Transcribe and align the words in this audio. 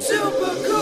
Super 0.00 0.54
cool 0.64 0.77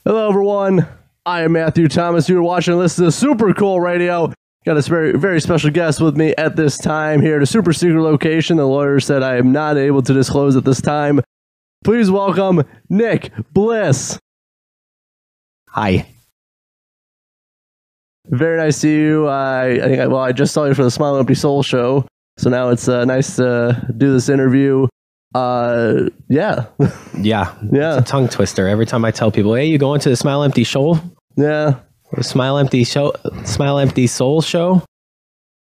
Hello 0.04 0.28
everyone. 0.28 0.86
I 1.26 1.40
am 1.40 1.52
Matthew 1.52 1.88
Thomas. 1.88 2.28
You're 2.28 2.42
watching 2.42 2.72
and 2.72 2.80
listening 2.80 3.08
to 3.08 3.12
Super 3.12 3.54
Cool 3.54 3.80
Radio. 3.80 4.30
Got 4.66 4.76
a 4.76 4.82
very, 4.82 5.16
very 5.16 5.40
special 5.40 5.70
guest 5.70 6.02
with 6.02 6.18
me 6.18 6.34
at 6.36 6.54
this 6.54 6.76
time 6.76 7.22
here 7.22 7.36
at 7.36 7.42
a 7.42 7.46
super 7.46 7.72
secret 7.72 8.02
location. 8.02 8.58
The 8.58 8.66
lawyer 8.66 9.00
said 9.00 9.22
I 9.22 9.36
am 9.36 9.50
not 9.50 9.78
able 9.78 10.02
to 10.02 10.12
disclose 10.12 10.54
at 10.54 10.64
this 10.64 10.82
time. 10.82 11.22
Please 11.82 12.10
welcome 12.10 12.64
Nick 12.90 13.30
Bliss. 13.54 14.18
Hi. 15.70 16.06
Very 18.26 18.58
nice 18.58 18.82
to 18.82 18.88
you. 18.88 19.26
I, 19.26 19.66
I 19.68 19.80
think 19.80 20.00
I, 20.00 20.06
well, 20.06 20.20
I 20.20 20.32
just 20.32 20.52
saw 20.52 20.66
you 20.66 20.74
for 20.74 20.84
the 20.84 20.90
Smile 20.90 21.16
Empty 21.16 21.36
Soul 21.36 21.62
show, 21.62 22.06
so 22.36 22.50
now 22.50 22.68
it's 22.68 22.86
uh, 22.86 23.06
nice 23.06 23.36
to 23.36 23.82
do 23.96 24.12
this 24.12 24.28
interview. 24.28 24.88
Uh, 25.34 26.08
yeah, 26.28 26.66
Yeah. 27.20 27.54
Yeah. 27.72 27.98
It's 27.98 28.08
a 28.08 28.12
tongue 28.12 28.28
twister. 28.28 28.68
Every 28.68 28.86
time 28.86 29.04
I 29.04 29.10
tell 29.10 29.30
people, 29.30 29.54
hey, 29.54 29.66
you 29.66 29.78
going 29.78 30.00
to 30.00 30.08
the 30.08 30.16
Smile 30.16 30.42
Empty 30.44 30.64
Show? 30.64 31.00
yeah. 31.36 31.80
Or 32.12 32.22
Smile 32.22 32.58
Empty 32.58 32.84
Show 32.84 33.12
Smile 33.44 33.78
Empty 33.80 34.06
Soul 34.06 34.40
Show? 34.42 34.82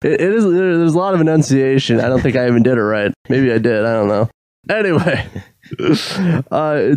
It, 0.03 0.13
it 0.13 0.33
is. 0.33 0.43
There's 0.43 0.93
a 0.95 0.97
lot 0.97 1.13
of 1.13 1.21
enunciation. 1.21 1.99
I 1.99 2.09
don't 2.09 2.21
think 2.21 2.35
I 2.35 2.47
even 2.47 2.63
did 2.63 2.77
it 2.77 2.81
right. 2.81 3.13
Maybe 3.27 3.51
I 3.51 3.59
did. 3.59 3.85
I 3.85 3.93
don't 3.93 4.07
know. 4.07 4.29
Anyway, 4.69 5.27
uh, 6.51 6.95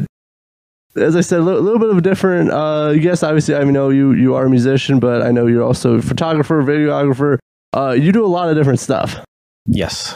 as 0.97 1.17
I 1.17 1.21
said, 1.21 1.41
a 1.41 1.43
little, 1.43 1.61
little 1.61 1.79
bit 1.81 1.91
of 1.91 1.99
a 1.99 2.01
different. 2.01 2.51
Uh, 2.51 2.95
yes, 2.97 3.23
obviously, 3.23 3.55
I 3.55 3.65
know 3.65 3.91
you 3.91 4.13
you 4.13 4.35
are 4.35 4.47
a 4.47 4.51
musician, 4.51 5.01
but 5.01 5.21
I 5.23 5.31
know 5.33 5.47
you're 5.47 5.65
also 5.65 5.95
a 5.97 6.03
photographer, 6.03 6.63
videographer. 6.63 7.39
Uh, 7.75 7.91
you 7.91 8.13
do 8.13 8.25
a 8.25 8.29
lot 8.29 8.49
of 8.49 8.57
different 8.57 8.81
stuff. 8.81 9.17
Yes. 9.67 10.15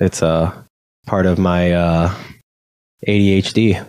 It's 0.00 0.22
uh, 0.22 0.62
part 1.08 1.24
of 1.24 1.38
my 1.38 1.72
uh, 1.72 2.14
ADHD. 3.08 3.84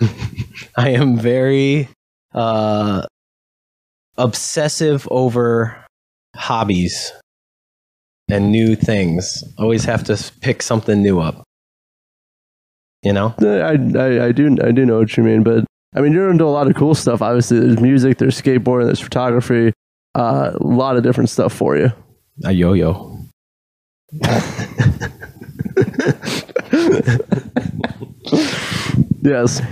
I 0.76 0.90
am 0.90 1.16
very 1.16 1.88
uh, 2.34 3.06
obsessive 4.18 5.06
over 5.10 5.76
hobbies 6.34 7.12
and 8.28 8.50
new 8.50 8.74
things. 8.74 9.44
Always 9.56 9.84
have 9.84 10.02
to 10.04 10.32
pick 10.40 10.62
something 10.62 11.00
new 11.00 11.20
up. 11.20 11.44
You 13.02 13.12
know? 13.12 13.34
I, 13.40 13.78
I 13.98 14.26
I 14.26 14.32
do 14.32 14.56
I 14.62 14.72
do 14.72 14.84
know 14.84 14.98
what 14.98 15.16
you 15.16 15.22
mean, 15.22 15.42
but 15.42 15.64
I 15.94 16.00
mean 16.00 16.12
you're 16.12 16.30
into 16.30 16.44
a 16.44 16.46
lot 16.46 16.68
of 16.68 16.74
cool 16.74 16.94
stuff. 16.94 17.22
Obviously, 17.22 17.60
there's 17.60 17.80
music, 17.80 18.18
there's 18.18 18.40
skateboarding, 18.40 18.86
there's 18.86 19.00
photography. 19.00 19.72
Uh, 20.14 20.52
a 20.54 20.66
lot 20.66 20.96
of 20.96 21.02
different 21.02 21.30
stuff 21.30 21.52
for 21.52 21.76
you. 21.76 21.92
A 22.44 22.52
yo 22.52 22.72
yo. 22.72 23.18
Yes. 29.22 29.62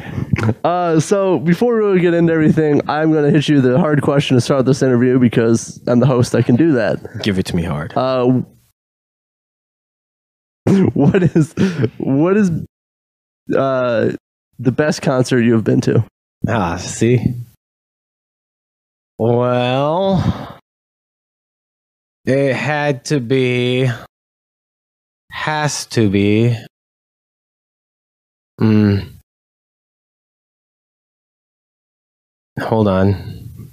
Uh, 0.63 1.01
so 1.01 1.41
before 1.41 1.75
we 1.75 1.81
really 1.81 2.01
get 2.01 2.15
into 2.15 2.33
everything, 2.33 2.89
I'm 2.89 3.11
going 3.11 3.25
to 3.25 3.31
hit 3.33 3.49
you 3.49 3.61
the 3.61 3.81
hard 3.81 4.01
question 4.01 4.37
to 4.37 4.41
start 4.41 4.65
this 4.65 4.81
interview 4.81 5.19
because 5.19 5.81
I'm 5.89 5.99
the 5.99 6.07
host. 6.07 6.37
I 6.37 6.43
can 6.43 6.55
do 6.55 6.73
that. 6.73 7.23
Give 7.25 7.37
it 7.39 7.47
to 7.47 7.57
me 7.57 7.65
hard. 7.65 7.93
Uh, 7.97 8.43
what 10.95 11.23
is 11.23 11.53
what 11.99 12.37
is 12.37 12.51
uh, 13.57 14.13
the 14.61 14.73
best 14.73 15.03
concert 15.03 15.41
you 15.41 15.55
have 15.55 15.65
been 15.65 15.81
to? 15.81 16.05
Ah, 16.47 16.77
see? 16.77 17.19
Well, 19.19 20.59
it 22.25 22.55
had 22.55 23.05
to 23.07 23.19
be, 23.21 23.91
has 25.41 25.87
to 25.87 26.11
be. 26.11 26.55
Mm. 28.61 29.09
Hold 32.61 32.89
on. 32.89 33.73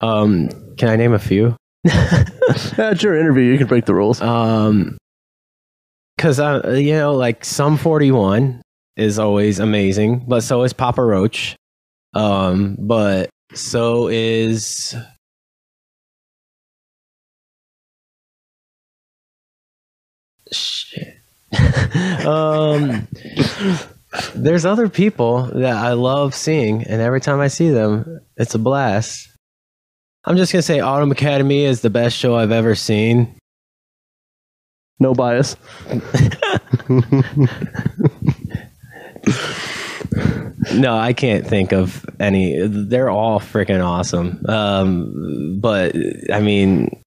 Um, 0.00 0.48
can 0.76 0.88
I 0.88 0.96
name 0.96 1.12
a 1.12 1.20
few? 1.20 1.56
That's 1.84 3.04
your 3.04 3.16
interview. 3.16 3.44
You 3.44 3.56
can 3.56 3.68
break 3.68 3.84
the 3.84 3.94
rules. 3.94 4.20
Um, 4.20 4.98
cause 6.18 6.40
I, 6.40 6.74
you 6.74 6.94
know, 6.94 7.14
like 7.14 7.44
Sum 7.44 7.76
41 7.76 8.60
is 8.96 9.20
always 9.20 9.60
amazing, 9.60 10.24
but 10.26 10.42
so 10.42 10.64
is 10.64 10.72
Papa 10.72 11.04
Roach. 11.04 11.54
Um, 12.14 12.76
but 12.80 13.30
so 13.54 14.08
is 14.08 14.96
shit. 20.52 21.14
um, 22.26 23.06
there's 24.34 24.64
other 24.64 24.88
people 24.88 25.44
that 25.44 25.76
I 25.76 25.92
love 25.92 26.34
seeing, 26.34 26.84
and 26.84 27.00
every 27.00 27.20
time 27.20 27.40
I 27.40 27.48
see 27.48 27.70
them, 27.70 28.20
it's 28.36 28.54
a 28.54 28.58
blast. 28.58 29.28
I'm 30.24 30.36
just 30.36 30.52
gonna 30.52 30.62
say 30.62 30.80
Autumn 30.80 31.12
Academy 31.12 31.64
is 31.64 31.80
the 31.80 31.90
best 31.90 32.16
show 32.16 32.36
I've 32.36 32.52
ever 32.52 32.74
seen. 32.74 33.38
No 34.98 35.14
bias. 35.14 35.56
No, 40.74 40.96
I 40.96 41.12
can't 41.12 41.46
think 41.46 41.72
of 41.72 42.04
any. 42.18 42.66
They're 42.66 43.10
all 43.10 43.40
freaking 43.40 43.84
awesome. 43.84 44.44
Um, 44.48 45.58
but 45.60 45.94
I 46.32 46.40
mean, 46.40 47.02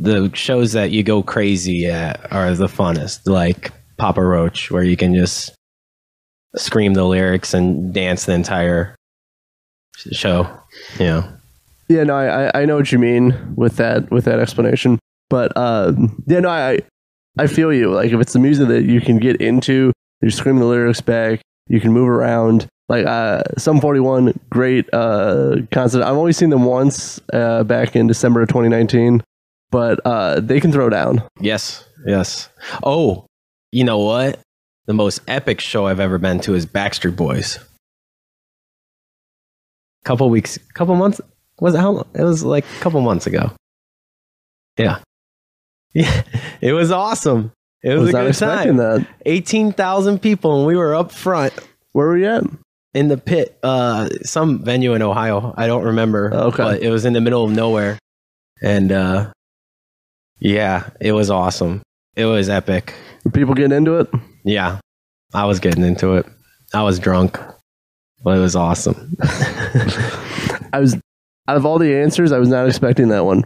the 0.00 0.30
shows 0.34 0.72
that 0.72 0.90
you 0.90 1.02
go 1.02 1.22
crazy 1.22 1.86
at 1.86 2.32
are 2.32 2.54
the 2.54 2.66
funnest, 2.66 3.28
like 3.28 3.72
Papa 3.98 4.22
Roach, 4.24 4.70
where 4.70 4.82
you 4.82 4.96
can 4.96 5.14
just 5.14 5.52
scream 6.56 6.94
the 6.94 7.04
lyrics 7.04 7.54
and 7.54 7.92
dance 7.92 8.24
the 8.24 8.32
entire 8.32 8.96
show. 10.12 10.48
Know, 10.98 11.24
Yeah, 11.88 12.04
no, 12.04 12.14
I 12.16 12.62
I- 12.62 12.64
know 12.64 12.76
what 12.76 12.92
you 12.92 12.98
mean 12.98 13.54
with 13.56 13.76
that 13.76 14.10
with 14.10 14.24
that 14.24 14.38
explanation. 14.40 14.98
But 15.28 15.52
uh, 15.56 15.92
yeah, 16.26 16.40
no, 16.40 16.48
I 16.48 16.80
I 17.38 17.46
feel 17.46 17.72
you. 17.72 17.90
Like 17.92 18.10
if 18.12 18.20
it's 18.20 18.32
the 18.32 18.38
music 18.38 18.68
that 18.68 18.82
you 18.84 19.00
can 19.00 19.18
get 19.18 19.40
into, 19.40 19.92
you 20.22 20.30
scream 20.30 20.58
the 20.58 20.64
lyrics 20.66 21.00
back, 21.00 21.40
you 21.68 21.80
can 21.80 21.92
move 21.92 22.08
around. 22.08 22.66
Like 22.88 23.06
uh, 23.06 23.42
Sum 23.56 23.80
forty 23.80 24.00
one, 24.00 24.38
great 24.50 24.88
uh, 24.92 25.56
concert. 25.70 26.02
I've 26.02 26.16
only 26.16 26.32
seen 26.32 26.50
them 26.50 26.64
once 26.64 27.20
uh, 27.32 27.62
back 27.64 27.94
in 27.94 28.08
December 28.08 28.42
of 28.42 28.48
2019, 28.48 29.22
but 29.70 30.00
uh, 30.04 30.40
they 30.40 30.60
can 30.60 30.72
throw 30.72 30.88
down. 30.88 31.22
yes, 31.40 31.84
yes. 32.06 32.48
Oh, 32.82 33.26
you 33.72 33.84
know 33.84 33.98
what? 33.98 34.40
The 34.86 34.94
most 34.94 35.20
epic 35.28 35.60
show 35.60 35.86
I've 35.86 36.00
ever 36.00 36.18
been 36.18 36.40
to 36.40 36.54
is 36.54 36.66
Backstreet 36.66 37.14
Boys. 37.16 37.58
Couple 40.04 40.30
weeks, 40.30 40.58
couple 40.74 40.94
months. 40.96 41.20
Was 41.60 41.74
it 41.74 41.78
how? 41.78 41.90
Long 41.90 42.06
it 42.14 42.22
was 42.22 42.42
like 42.42 42.64
a 42.64 42.80
couple 42.80 43.00
months 43.02 43.26
ago. 43.26 43.52
Yeah, 44.78 44.98
yeah. 45.94 46.22
It 46.60 46.72
was 46.72 46.90
awesome. 46.90 47.52
It 47.82 47.94
was, 47.94 48.12
was 48.12 48.14
a 48.14 48.22
good 48.24 48.34
time. 48.34 48.76
that. 48.78 49.06
Eighteen 49.26 49.72
thousand 49.72 50.20
people, 50.20 50.56
and 50.58 50.66
we 50.66 50.76
were 50.76 50.94
up 50.94 51.12
front 51.12 51.52
Where 51.92 52.06
were 52.08 52.14
we 52.14 52.26
at? 52.26 52.44
in 52.94 53.08
the 53.08 53.18
pit. 53.18 53.58
Uh, 53.62 54.08
some 54.22 54.64
venue 54.64 54.94
in 54.94 55.02
Ohio. 55.02 55.54
I 55.56 55.66
don't 55.66 55.84
remember. 55.84 56.32
Okay. 56.34 56.56
but 56.56 56.82
it 56.82 56.90
was 56.90 57.04
in 57.04 57.12
the 57.12 57.20
middle 57.20 57.44
of 57.44 57.50
nowhere, 57.50 57.98
and 58.62 58.90
uh, 58.90 59.32
yeah, 60.40 60.90
it 61.00 61.12
was 61.12 61.30
awesome. 61.30 61.82
It 62.16 62.24
was 62.24 62.48
epic. 62.48 62.94
Were 63.24 63.30
people 63.30 63.54
getting 63.54 63.76
into 63.76 63.96
it? 64.00 64.08
Yeah, 64.44 64.80
I 65.32 65.44
was 65.44 65.60
getting 65.60 65.84
into 65.84 66.14
it. 66.14 66.26
I 66.74 66.82
was 66.82 66.98
drunk, 66.98 67.38
but 68.22 68.36
it 68.36 68.40
was 68.40 68.56
awesome. 68.56 69.16
I 70.72 70.78
was 70.80 70.96
out 71.48 71.56
of 71.56 71.66
all 71.66 71.78
the 71.78 71.94
answers, 71.96 72.32
I 72.32 72.38
was 72.38 72.48
not 72.48 72.66
expecting 72.68 73.08
that 73.08 73.24
one. 73.24 73.44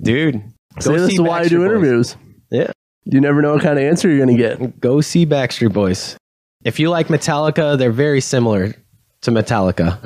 Dude, 0.00 0.42
See, 0.80 0.90
this 0.92 1.08
see 1.08 1.14
is 1.14 1.20
why 1.20 1.40
I 1.40 1.48
do 1.48 1.58
Boys. 1.58 1.66
interviews. 1.66 2.16
Yeah. 2.50 2.70
You 3.04 3.20
never 3.20 3.42
know 3.42 3.54
what 3.54 3.62
kind 3.62 3.78
of 3.78 3.84
answer 3.84 4.08
you're 4.08 4.24
going 4.24 4.36
to 4.36 4.42
get. 4.42 4.80
Go 4.80 5.00
see 5.00 5.26
Backstreet 5.26 5.72
Boys. 5.72 6.16
If 6.64 6.78
you 6.80 6.88
like 6.88 7.08
Metallica, 7.08 7.76
they're 7.76 7.90
very 7.92 8.20
similar 8.20 8.74
to 9.22 9.30
Metallica. 9.30 9.98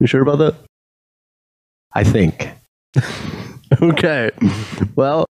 You 0.00 0.06
sure 0.06 0.22
about 0.22 0.38
that? 0.38 0.54
I 1.94 2.04
think. 2.04 2.50
Okay. 3.80 4.30
Well, 4.96 5.24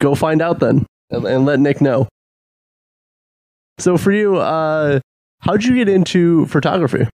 go 0.00 0.14
find 0.14 0.40
out 0.40 0.60
then 0.60 0.86
and, 1.10 1.24
and 1.26 1.44
let 1.44 1.60
Nick 1.60 1.80
know. 1.80 2.08
So 3.78 3.98
for 3.98 4.12
you, 4.12 4.36
uh, 4.36 5.00
how'd 5.40 5.62
you 5.64 5.74
get 5.74 5.88
into 5.88 6.46
photography? 6.46 7.06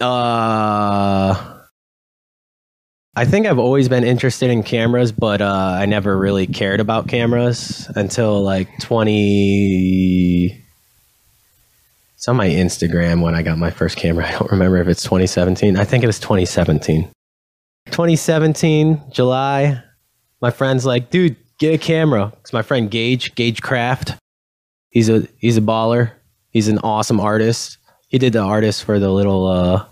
Uh, 0.00 1.60
I 3.14 3.24
think 3.24 3.46
I've 3.46 3.58
always 3.58 3.88
been 3.88 4.04
interested 4.04 4.50
in 4.50 4.62
cameras, 4.62 5.12
but 5.12 5.42
uh, 5.42 5.76
I 5.78 5.84
never 5.84 6.16
really 6.16 6.46
cared 6.46 6.80
about 6.80 7.08
cameras 7.08 7.90
until 7.94 8.42
like 8.42 8.68
20. 8.80 10.64
It's 12.14 12.28
on 12.28 12.36
my 12.36 12.48
Instagram 12.48 13.22
when 13.22 13.34
I 13.34 13.42
got 13.42 13.58
my 13.58 13.70
first 13.70 13.96
camera. 13.96 14.26
I 14.28 14.32
don't 14.32 14.50
remember 14.50 14.78
if 14.78 14.88
it's 14.88 15.02
2017. 15.02 15.76
I 15.76 15.84
think 15.84 16.02
it 16.02 16.06
was 16.06 16.18
2017. 16.18 17.10
2017, 17.86 19.00
July. 19.10 19.82
My 20.40 20.50
friend's 20.50 20.86
like, 20.86 21.10
dude, 21.10 21.36
get 21.58 21.74
a 21.74 21.78
camera. 21.78 22.32
It's 22.40 22.52
my 22.52 22.62
friend 22.62 22.90
Gage, 22.90 23.34
Gage 23.34 23.62
Craft. 23.62 24.14
He's 24.90 25.08
a 25.08 25.26
he's 25.38 25.56
a 25.56 25.60
baller. 25.60 26.12
He's 26.50 26.68
an 26.68 26.78
awesome 26.78 27.20
artist. 27.20 27.78
He 28.08 28.18
did 28.18 28.32
the 28.32 28.40
artist 28.40 28.84
for 28.84 28.98
the 28.98 29.10
little 29.10 29.46
uh, 29.46 29.84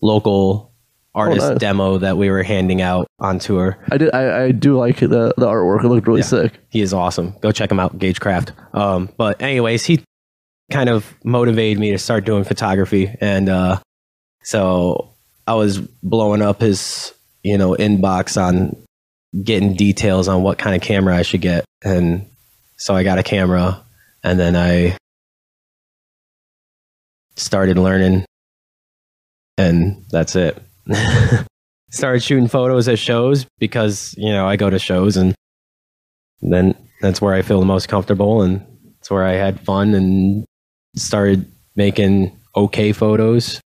local 0.00 0.72
artist 1.14 1.46
nice. 1.50 1.58
demo 1.58 1.98
that 1.98 2.16
we 2.16 2.30
were 2.30 2.42
handing 2.42 2.80
out 2.80 3.06
on 3.18 3.38
tour. 3.38 3.76
I 3.90 3.98
did. 3.98 4.14
I, 4.14 4.44
I 4.44 4.52
do 4.52 4.78
like 4.78 5.00
the 5.00 5.34
the 5.36 5.46
artwork. 5.46 5.84
It 5.84 5.88
looked 5.88 6.06
really 6.06 6.20
Yeah. 6.20 6.26
sick. 6.26 6.52
He 6.70 6.80
is 6.80 6.94
awesome. 6.94 7.34
Go 7.40 7.52
check 7.52 7.70
him 7.70 7.78
out, 7.80 7.98
Gage 7.98 8.20
Craft. 8.20 8.52
Um, 8.72 9.10
but 9.18 9.42
anyways, 9.42 9.84
he 9.84 10.02
kind 10.70 10.88
of 10.88 11.14
motivated 11.24 11.78
me 11.78 11.90
to 11.90 11.98
start 11.98 12.24
doing 12.24 12.44
photography, 12.44 13.14
and 13.20 13.50
uh, 13.50 13.78
so 14.44 15.11
I 15.46 15.54
was 15.54 15.78
blowing 15.78 16.42
up 16.42 16.60
his 16.60 17.12
you 17.42 17.58
know 17.58 17.74
inbox 17.74 18.40
on 18.40 18.76
getting 19.42 19.74
details 19.74 20.28
on 20.28 20.42
what 20.42 20.58
kind 20.58 20.76
of 20.76 20.82
camera 20.82 21.16
I 21.16 21.22
should 21.22 21.40
get, 21.40 21.64
and 21.84 22.26
so 22.76 22.94
I 22.94 23.02
got 23.02 23.18
a 23.18 23.22
camera, 23.22 23.82
and 24.22 24.38
then 24.38 24.56
I 24.56 24.96
started 27.36 27.78
learning, 27.78 28.24
and 29.58 30.04
that's 30.10 30.36
it. 30.36 30.62
started 31.92 32.22
shooting 32.22 32.48
photos 32.48 32.88
at 32.88 32.98
shows 32.98 33.46
because 33.58 34.14
you 34.16 34.32
know 34.32 34.46
I 34.46 34.56
go 34.56 34.70
to 34.70 34.78
shows 34.78 35.16
and 35.16 35.34
then 36.40 36.74
that's 37.00 37.20
where 37.20 37.34
I 37.34 37.42
feel 37.42 37.60
the 37.60 37.66
most 37.66 37.88
comfortable 37.88 38.42
and 38.42 38.66
it's 38.98 39.10
where 39.10 39.24
I 39.24 39.32
had 39.32 39.60
fun 39.60 39.94
and 39.94 40.44
started 40.96 41.50
making 41.76 42.36
okay 42.56 42.92
photos. 42.92 43.60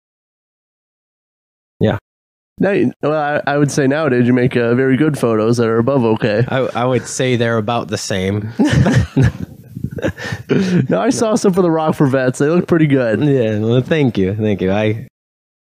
Now, 2.59 2.91
well, 3.03 3.43
I, 3.47 3.53
I 3.53 3.59
would 3.59 3.71
say 3.71 3.87
nowadays 3.87 4.27
you 4.27 4.33
make 4.33 4.57
uh, 4.57 4.75
very 4.75 4.97
good 4.97 5.19
photos 5.19 5.59
that 5.59 5.69
are 5.69 5.79
above 5.79 6.05
okay. 6.05 6.43
I, 6.49 6.61
I 6.75 6.85
would 6.87 7.07
say 7.07 7.37
they're 7.37 7.59
about 7.59 7.89
the 7.89 7.99
same. 7.99 8.51
no, 10.89 11.01
I 11.01 11.11
saw 11.11 11.35
some 11.35 11.53
for 11.53 11.61
the 11.61 11.71
Rock 11.71 11.95
for 11.95 12.07
Vets. 12.07 12.39
They 12.39 12.49
look 12.49 12.67
pretty 12.67 12.87
good. 12.87 13.23
yeah, 13.23 13.59
well, 13.59 13.83
thank 13.83 14.17
you, 14.17 14.35
thank 14.35 14.63
you. 14.63 14.73
I, 14.73 15.07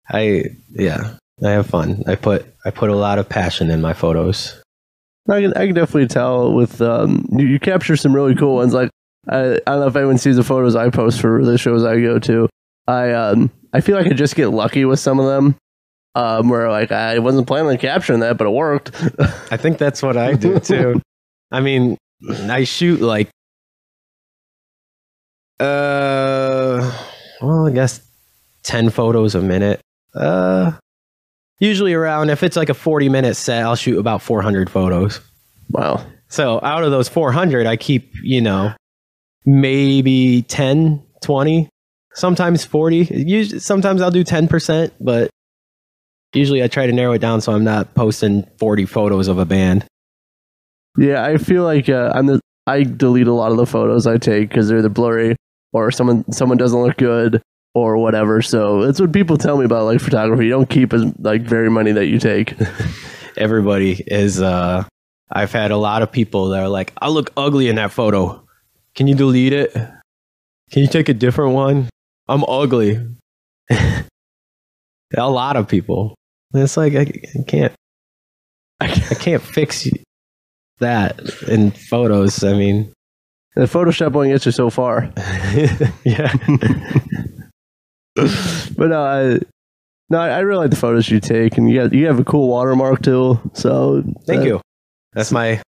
I, 0.09 0.45
yeah, 0.71 1.15
I 1.44 1.51
have 1.51 1.67
fun. 1.67 2.03
I 2.07 2.15
put 2.15 2.45
I 2.65 2.71
put 2.71 2.89
a 2.89 2.95
lot 2.95 3.19
of 3.19 3.29
passion 3.29 3.69
in 3.69 3.81
my 3.81 3.94
photos. 3.94 4.59
I 5.29 5.41
can, 5.41 5.53
I 5.53 5.67
can 5.67 5.75
definitely 5.75 6.07
tell 6.07 6.53
with 6.53 6.81
um, 6.81 7.27
you, 7.31 7.45
you 7.45 7.59
capture 7.59 7.95
some 7.95 8.15
really 8.15 8.35
cool 8.35 8.56
ones. 8.56 8.73
Like 8.73 8.89
I, 9.27 9.39
I 9.39 9.59
don't 9.65 9.81
know 9.81 9.88
if 9.88 9.95
anyone 9.95 10.17
sees 10.17 10.38
the 10.38 10.44
photos 10.44 10.75
I 10.75 10.89
post 10.89 11.21
for 11.21 11.45
the 11.45 11.57
shows 11.57 11.83
I 11.83 12.01
go 12.01 12.17
to. 12.17 12.50
I 12.88 13.11
um 13.11 13.51
I 13.73 13.81
feel 13.81 13.95
like 13.95 14.07
I 14.07 14.13
just 14.13 14.35
get 14.35 14.47
lucky 14.47 14.85
with 14.85 15.00
some 15.00 15.19
of 15.19 15.27
them. 15.27 15.56
Um, 16.15 16.50
where 16.50 16.69
like 16.69 16.91
I 16.91 17.19
wasn't 17.19 17.47
planning 17.47 17.69
on 17.71 17.77
capturing 17.77 18.19
that, 18.21 18.38
but 18.38 18.47
it 18.47 18.51
worked. 18.51 18.91
I 19.51 19.57
think 19.57 19.77
that's 19.77 20.01
what 20.01 20.17
I 20.17 20.33
do 20.33 20.59
too. 20.59 21.01
I 21.51 21.61
mean, 21.61 21.97
I 22.29 22.63
shoot 22.63 23.00
like, 23.00 23.29
uh, 25.59 26.91
well, 27.41 27.67
I 27.67 27.71
guess 27.71 28.01
ten 28.63 28.89
photos 28.89 29.35
a 29.35 29.41
minute. 29.41 29.81
Uh, 30.13 30.71
usually 31.59 31.94
around 31.94 32.29
if 32.29 32.44
it's 32.44 32.56
like 32.57 32.69
a 32.69 32.73
forty 32.73 33.09
minute 33.09 33.35
set, 33.35 33.63
I'll 33.63 33.75
shoot 33.75 34.00
about 34.00 34.21
four 34.21 34.41
hundred 34.41 34.69
photos. 34.69 35.21
wow. 35.69 36.03
So 36.31 36.59
out 36.61 36.83
of 36.83 36.91
those 36.91 37.09
four 37.09 37.31
hundred, 37.31 37.65
I 37.67 37.75
keep 37.75 38.11
you 38.23 38.41
know 38.41 38.73
maybe 39.45 40.44
10, 40.44 41.01
20, 41.23 41.69
sometimes 42.13 42.65
forty. 42.65 43.06
Usually, 43.06 43.59
sometimes 43.59 44.01
I'll 44.01 44.11
do 44.11 44.23
ten 44.23 44.47
percent, 44.47 44.94
but 45.00 45.29
usually 46.34 46.64
I 46.64 46.68
try 46.68 46.86
to 46.86 46.94
narrow 46.94 47.14
it 47.14 47.20
down 47.20 47.42
so 47.42 47.54
I'm 47.54 47.64
not 47.64 47.94
posting 47.96 48.44
forty 48.58 48.86
photos 48.86 49.28
of 49.28 49.38
a 49.38 49.46
band. 49.46 49.86
Yeah, 50.98 51.24
I 51.24 51.38
feel 51.38 51.64
like 51.64 51.90
uh, 51.90 52.12
I'm 52.14 52.26
the 52.26 52.42
I 52.68 52.84
delete 52.84 53.28
a 53.28 53.34
lot 53.34 53.52
of 53.52 53.58
the 53.58 53.66
photos 53.66 54.06
I 54.06 54.18
take 54.18 54.50
because 54.50 54.68
they're 54.68 54.81
the 54.81 54.90
blurry 54.90 55.36
or 55.74 55.92
someone 55.92 56.31
someone 56.31 56.58
doesn't 56.58 56.80
look 56.80 56.98
good 56.98 57.42
or 57.74 57.98
whatever. 57.98 58.42
So 58.42 58.86
that's 58.86 59.00
what 59.00 59.14
people 59.14 59.38
tell 59.38 59.58
me 59.58 59.66
about 59.66 59.86
like 59.86 60.02
photography. 60.02 60.46
You 60.46 60.52
don't 60.52 60.70
keep 60.70 60.94
as 60.94 61.04
like 61.20 61.42
very 61.42 61.70
many 61.70 61.92
that 61.94 62.08
you 62.08 62.20
take. 62.20 62.54
everybody 63.38 64.04
is 64.08 64.42
uh 64.42 64.84
I've 65.31 65.52
had 65.52 65.72
a 65.72 65.78
lot 65.78 66.02
of 66.02 66.12
people 66.12 66.50
that 66.50 66.60
are 66.60 66.70
like, 66.70 66.92
I 67.00 67.10
look 67.10 67.31
ugly 67.38 67.68
in 67.68 67.76
that 67.76 67.92
photo. 67.92 68.44
Can 68.96 69.06
you 69.06 69.14
delete 69.14 69.54
it? 69.54 69.72
Can 69.74 70.81
you 70.81 70.88
take 70.88 71.08
a 71.08 71.14
different 71.14 71.54
one? 71.54 71.88
I'm 72.28 72.44
ugly. 72.46 73.00
a 73.70 74.06
lot 75.18 75.56
of 75.56 75.68
people. 75.68 76.16
It's 76.54 76.78
like 76.78 76.96
I, 76.96 77.12
I 77.40 77.44
can't 77.44 77.74
I 78.80 78.88
can't 79.19 79.42
fix 79.42 79.88
that 80.80 81.19
in 81.48 81.72
photos. 81.72 82.44
I 82.44 82.54
mean, 82.54 82.94
the 83.56 83.66
Photoshop 83.66 84.16
only 84.16 84.30
gets 84.30 84.46
you 84.46 84.51
so 84.51 84.69
far. 84.69 85.12
yeah. 86.04 86.34
but 88.16 88.88
no, 88.90 89.04
I, 89.04 89.40
no, 90.10 90.19
I 90.19 90.40
really 90.40 90.62
like 90.62 90.72
the 90.72 90.78
photos 90.78 91.10
you 91.10 91.19
take, 91.19 91.57
and 91.57 91.69
you 91.69 91.81
got 91.81 91.94
you 91.94 92.07
have 92.07 92.19
a 92.19 92.24
cool 92.24 92.48
watermark 92.48 93.02
too. 93.02 93.40
So 93.54 94.04
Thank 94.25 94.42
uh, 94.42 94.45
you. 94.45 94.62
That's 95.13 95.31
my 95.31 95.62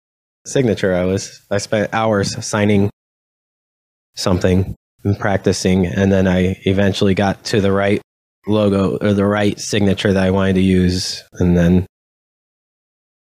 signature. 0.45 0.95
I 0.95 1.05
was 1.05 1.41
I 1.51 1.57
spent 1.57 1.93
hours 1.93 2.43
signing 2.45 2.89
something 4.15 4.75
and 5.03 5.19
practicing, 5.19 5.85
and 5.85 6.11
then 6.11 6.27
I 6.27 6.57
eventually 6.65 7.13
got 7.13 7.43
to 7.45 7.61
the 7.61 7.71
right 7.71 8.01
logo 8.47 8.97
or 8.97 9.13
the 9.13 9.25
right 9.25 9.59
signature 9.59 10.13
that 10.13 10.23
I 10.23 10.31
wanted 10.31 10.53
to 10.53 10.61
use, 10.61 11.23
and 11.33 11.55
then 11.57 11.85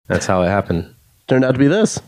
that's 0.08 0.26
how 0.26 0.42
it 0.42 0.48
happened. 0.48 0.94
Turned 1.28 1.44
out 1.44 1.52
to 1.52 1.58
be 1.58 1.66
this. 1.68 1.98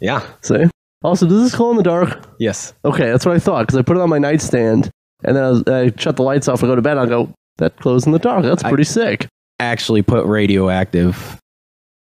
yeah. 0.00 0.26
See. 0.42 0.64
Also, 1.02 1.26
does 1.26 1.42
this 1.42 1.54
glow 1.54 1.70
in 1.70 1.76
the 1.76 1.82
dark? 1.82 2.26
Yes. 2.40 2.72
Okay, 2.84 3.06
that's 3.10 3.24
what 3.26 3.36
I 3.36 3.38
thought 3.38 3.66
because 3.66 3.78
I 3.78 3.82
put 3.82 3.96
it 3.96 4.00
on 4.00 4.08
my 4.10 4.18
nightstand, 4.18 4.90
and 5.24 5.36
then 5.36 5.44
I, 5.44 5.50
was, 5.50 5.62
I 5.68 5.92
shut 5.96 6.16
the 6.16 6.22
lights 6.22 6.48
off 6.48 6.62
and 6.62 6.70
go 6.70 6.74
to 6.74 6.82
bed. 6.82 6.98
I 6.98 7.06
go, 7.06 7.32
that 7.58 7.76
glows 7.76 8.06
in 8.06 8.12
the 8.12 8.18
dark. 8.18 8.42
That's 8.42 8.64
I- 8.64 8.68
pretty 8.68 8.84
sick. 8.84 9.28
Actually, 9.58 10.02
put 10.02 10.26
radioactive 10.26 11.40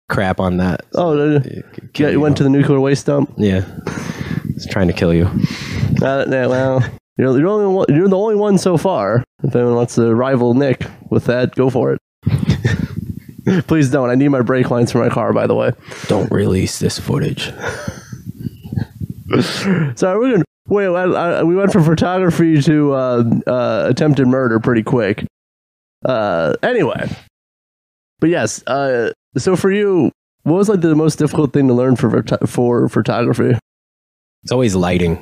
crap 0.09 0.39
on 0.39 0.59
that. 0.59 0.83
Oh, 0.95 1.41
yeah, 1.99 2.09
you 2.11 2.21
went 2.21 2.37
to 2.37 2.45
the 2.45 2.49
nuclear 2.49 2.79
waste 2.79 3.07
dump. 3.07 3.33
Yeah. 3.37 3.65
It's 4.55 4.67
trying 4.67 4.87
to 4.89 4.93
kill 4.93 5.13
you. 5.13 5.27
Uh, 6.01 6.25
well, 6.29 6.85
you're, 7.21 7.39
you're, 7.39 7.49
only 7.49 7.67
one, 7.67 7.87
you're 7.89 8.09
the 8.09 8.17
only 8.17 8.37
one 8.37 8.57
so 8.57 8.77
far. 8.77 9.23
If 9.43 9.55
anyone 9.55 9.75
wants 9.75 9.95
to 9.97 10.15
rival 10.15 10.55
Nick 10.55 10.87
with 11.11 11.25
that, 11.27 11.55
go 11.55 11.69
for 11.69 11.93
it. 11.93 12.01
Please 13.67 13.91
don't. 13.91 14.09
I 14.11 14.15
need 14.15 14.29
my 14.29 14.41
brake 14.41 14.71
lines 14.71 14.93
for 14.93 14.99
my 14.99 15.09
car, 15.09 15.33
by 15.33 15.47
the 15.47 15.55
way. 15.55 15.73
Don't 16.07 16.31
release 16.31 16.79
this 16.79 16.99
footage. 16.99 17.53
Sorry, 19.43 20.19
we're 20.19 20.33
gonna 20.33 20.45
wait. 20.67 20.87
I, 20.87 21.03
I, 21.03 21.43
we 21.43 21.55
went 21.57 21.73
from 21.73 21.85
photography 21.85 22.61
to 22.63 22.93
uh, 22.95 23.25
uh, 23.47 23.87
attempted 23.89 24.27
murder 24.27 24.59
pretty 24.59 24.83
quick. 24.83 25.27
Uh, 26.05 26.55
anyway, 26.63 27.11
but 28.19 28.31
yes. 28.31 28.67
Uh, 28.67 29.13
so 29.37 29.57
for 29.57 29.71
you, 29.71 30.11
what 30.45 30.57
was 30.57 30.69
like 30.69 30.81
the 30.81 30.95
most 30.95 31.19
difficult 31.19 31.53
thing 31.53 31.69
to 31.69 31.75
learn 31.75 31.97
for 31.97 32.23
for 32.47 32.89
photography? 32.89 33.59
It's 34.43 34.53
always 34.53 34.75
lighting. 34.75 35.21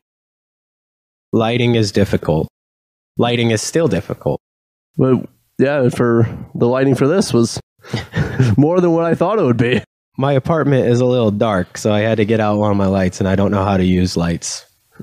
Lighting 1.33 1.75
is 1.75 1.93
difficult. 1.93 2.49
Lighting 3.17 3.51
is 3.51 3.61
still 3.63 3.89
difficult. 3.89 4.41
But 4.97 5.29
yeah, 5.59 5.89
for 5.89 6.27
the 6.55 6.67
lighting 6.67 6.95
for 6.95 7.07
this 7.09 7.33
was 7.33 7.61
more 8.57 8.81
than 8.81 8.93
what 8.93 9.05
I 9.05 9.15
thought 9.15 9.39
it 9.39 9.45
would 9.45 9.57
be. 9.57 9.83
My 10.17 10.33
apartment 10.33 10.87
is 10.89 11.01
a 11.01 11.05
little 11.05 11.31
dark, 11.31 11.79
so 11.79 11.93
I 11.93 12.01
had 12.01 12.17
to 12.17 12.25
get 12.25 12.41
out 12.41 12.59
one 12.59 12.71
of 12.73 12.77
my 12.77 12.87
lights, 12.87 13.21
and 13.21 13.29
I 13.29 13.37
don't 13.37 13.51
know 13.53 13.63
how 13.65 13.77
to 13.77 13.85
use 13.85 14.17
lights. 14.17 14.65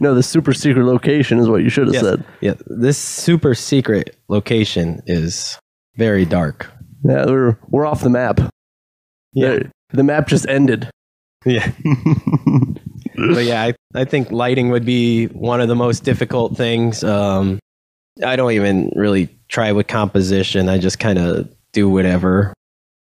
no, 0.00 0.12
the 0.14 0.22
super 0.24 0.52
secret 0.52 0.84
location 0.84 1.38
is 1.38 1.48
what 1.48 1.62
you 1.62 1.68
should 1.68 1.86
have 1.86 1.94
Yes. 1.94 2.02
said. 2.02 2.24
Yeah, 2.40 2.54
this 2.66 2.98
super 2.98 3.54
secret 3.54 4.16
location 4.28 5.02
is 5.06 5.56
very 5.96 6.24
dark. 6.24 6.68
Yeah, 7.04 7.26
we're 7.26 7.58
we're 7.68 7.86
off 7.86 8.00
the 8.02 8.10
map. 8.10 8.40
Yeah. 9.32 9.50
The, 9.50 9.70
the 9.90 10.02
map 10.02 10.26
just 10.26 10.48
ended. 10.48 10.90
Yeah. 11.44 11.70
but 13.16 13.44
yeah, 13.44 13.62
I, 13.62 13.74
I 13.94 14.04
think 14.04 14.30
lighting 14.30 14.70
would 14.70 14.84
be 14.84 15.26
one 15.26 15.60
of 15.60 15.68
the 15.68 15.74
most 15.76 16.04
difficult 16.04 16.56
things. 16.56 17.02
Um, 17.04 17.58
I 18.24 18.36
don't 18.36 18.52
even 18.52 18.92
really 18.94 19.28
try 19.48 19.72
with 19.72 19.86
composition. 19.86 20.68
I 20.68 20.78
just 20.78 20.98
kind 20.98 21.18
of 21.18 21.48
do 21.72 21.88
whatever. 21.88 22.52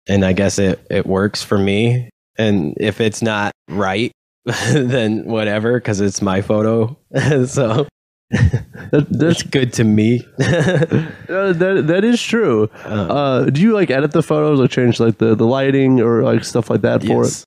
And 0.08 0.26
I 0.26 0.34
guess 0.34 0.60
it, 0.60 0.86
it 0.90 1.06
works 1.06 1.44
for 1.44 1.58
me. 1.58 2.10
And 2.38 2.76
if 2.80 3.00
it's 3.02 3.22
not 3.22 3.52
right, 3.70 4.12
then 4.46 5.26
whatever, 5.26 5.80
because 5.80 6.02
it's 6.02 6.22
my 6.22 6.42
photo. 6.42 6.98
so 7.46 7.88
That, 8.32 9.06
that's 9.10 9.44
good 9.44 9.74
to 9.74 9.84
me. 9.84 10.26
uh, 10.40 11.54
that 11.54 11.84
that 11.88 12.04
is 12.04 12.22
true. 12.22 12.70
Uh, 12.86 12.88
Uh, 12.90 13.46
do 13.50 13.62
you 13.62 13.74
like 13.74 13.92
edit 13.92 14.12
the 14.12 14.24
photos 14.24 14.60
or 14.60 14.68
change 14.68 15.00
like 15.00 15.18
the, 15.18 15.36
the 15.36 15.46
lighting 15.46 16.00
or 16.00 16.24
like 16.24 16.44
stuff 16.44 16.70
like 16.70 16.82
that 16.82 17.04
for 17.04 17.26
it? 17.26 17.44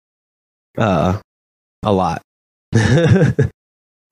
Uh, 0.76 1.20
a 1.82 1.92
lot. 1.92 2.20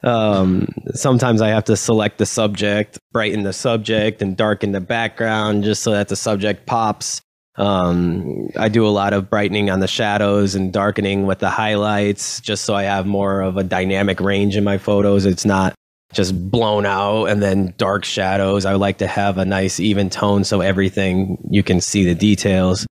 um, 0.03 0.69
sometimes 0.95 1.41
I 1.41 1.49
have 1.49 1.65
to 1.65 1.77
select 1.77 2.19
the 2.19 2.27
subject, 2.27 2.99
brighten 3.13 3.43
the 3.43 3.53
subject, 3.53 4.23
and 4.23 4.37
darken 4.37 4.73
the 4.73 4.81
background 4.81 5.65
just 5.65 5.83
so 5.83 5.93
that 5.93 6.09
the 6.09 6.17
subject 6.17 6.67
pops. 6.67 7.21
Um, 7.57 8.49
I 8.57 8.69
do 8.69 8.87
a 8.87 8.89
lot 8.89 9.13
of 9.13 9.29
brightening 9.29 9.69
on 9.71 9.81
the 9.81 9.87
shadows 9.87 10.55
and 10.55 10.73
darkening 10.73 11.27
with 11.27 11.41
the 11.41 11.51
highlights 11.51 12.41
just 12.41 12.65
so 12.65 12.75
I 12.75 12.85
have 12.85 13.05
more 13.07 13.43
of 13.43 13.59
a 13.59 13.63
dynamic 13.63 14.21
range 14.21 14.57
in 14.57 14.65
my 14.65 14.79
photos. 14.79 15.27
It's 15.27 15.45
not 15.45 15.75
just 16.15 16.51
blown 16.51 16.87
out 16.87 17.27
and 17.27 17.43
then 17.43 17.75
dark 17.77 18.05
shadows. 18.05 18.65
I 18.65 18.75
like 18.75 18.99
to 18.99 19.07
have 19.07 19.39
a 19.39 19.45
nice 19.45 19.81
even 19.81 20.11
tone 20.11 20.45
so 20.45 20.61
everything 20.61 21.39
you 21.51 21.63
can 21.63 21.81
see 21.81 22.05
the 22.05 22.15
details. 22.15 22.87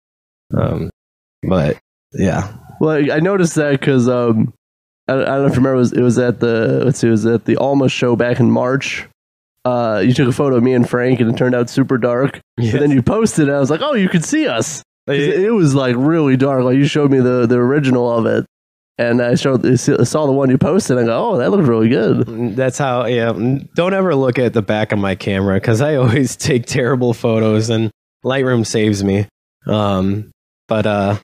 Um, 0.56 0.90
but 1.48 1.78
yeah, 2.14 2.54
Well, 2.80 3.12
I 3.12 3.20
noticed 3.20 3.56
that 3.56 3.80
because 3.80 4.08
um, 4.10 4.54
I, 5.12 5.22
I 5.22 5.26
don't 5.26 5.42
know 5.42 5.46
if 5.46 5.52
you 5.52 5.58
remember, 5.58 5.76
it 5.76 5.80
was, 5.80 5.94
it 5.94 6.02
was 6.02 6.18
at 6.18 6.40
the 6.40 6.84
let's 6.86 7.00
see, 7.00 7.08
it 7.08 7.12
was 7.12 7.26
at 7.26 7.46
the 7.46 7.58
Alma 7.58 7.90
show 7.90 8.16
back 8.16 8.40
in 8.40 8.52
March. 8.52 9.08
Uh, 9.64 10.02
you 10.04 10.14
took 10.14 10.28
a 10.28 10.32
photo 10.32 10.56
of 10.56 10.64
me 10.64 10.74
and 10.74 10.90
Frank, 10.90 11.20
and 11.20 11.30
it 11.30 11.38
turned 11.38 11.54
out 11.54 11.70
super 11.70 11.98
dark. 11.98 12.40
Yeah. 12.58 12.72
And 12.72 12.82
then 12.82 12.92
you 12.92 13.04
posted 13.04 13.48
it. 13.48 13.52
I 13.52 13.60
was 13.60 13.70
like, 13.70 13.82
"Oh, 13.84 13.94
you 13.94 14.10
could 14.10 14.26
see 14.26 14.48
us." 14.48 14.82
It, 15.08 15.42
it 15.46 15.52
was 15.52 15.76
like 15.76 15.96
really 15.98 16.38
dark. 16.38 16.64
Like 16.64 16.78
you 16.78 16.86
showed 16.86 17.12
me 17.12 17.20
the 17.20 17.46
the 17.46 17.58
original 17.58 18.12
of 18.12 18.26
it, 18.26 18.46
and 18.98 19.22
I 19.22 19.36
showed 19.36 19.66
I 19.66 19.76
saw 19.76 20.26
the 20.26 20.32
one 20.32 20.50
you 20.50 20.58
posted. 20.58 20.98
And 20.98 21.06
I 21.06 21.14
go, 21.14 21.32
"Oh, 21.32 21.38
that 21.38 21.52
looked 21.52 21.68
really 21.68 21.90
good." 21.90 22.56
That's 22.56 22.78
how, 22.78 23.06
yeah. 23.06 23.34
Don't 23.76 23.94
ever 23.94 24.16
look 24.16 24.40
at 24.40 24.54
the 24.54 24.62
back 24.62 24.92
of 24.92 25.00
my 25.00 25.16
camera 25.16 25.56
because 25.56 25.82
I 25.82 25.96
always 25.98 26.36
take 26.36 26.66
terrible 26.66 27.14
photos 27.14 27.70
and 27.70 27.92
Lightroom 28.24 28.66
saves 28.66 29.04
me. 29.04 29.28
Um, 29.68 30.32
but 30.68 30.86
uh, 30.86 31.18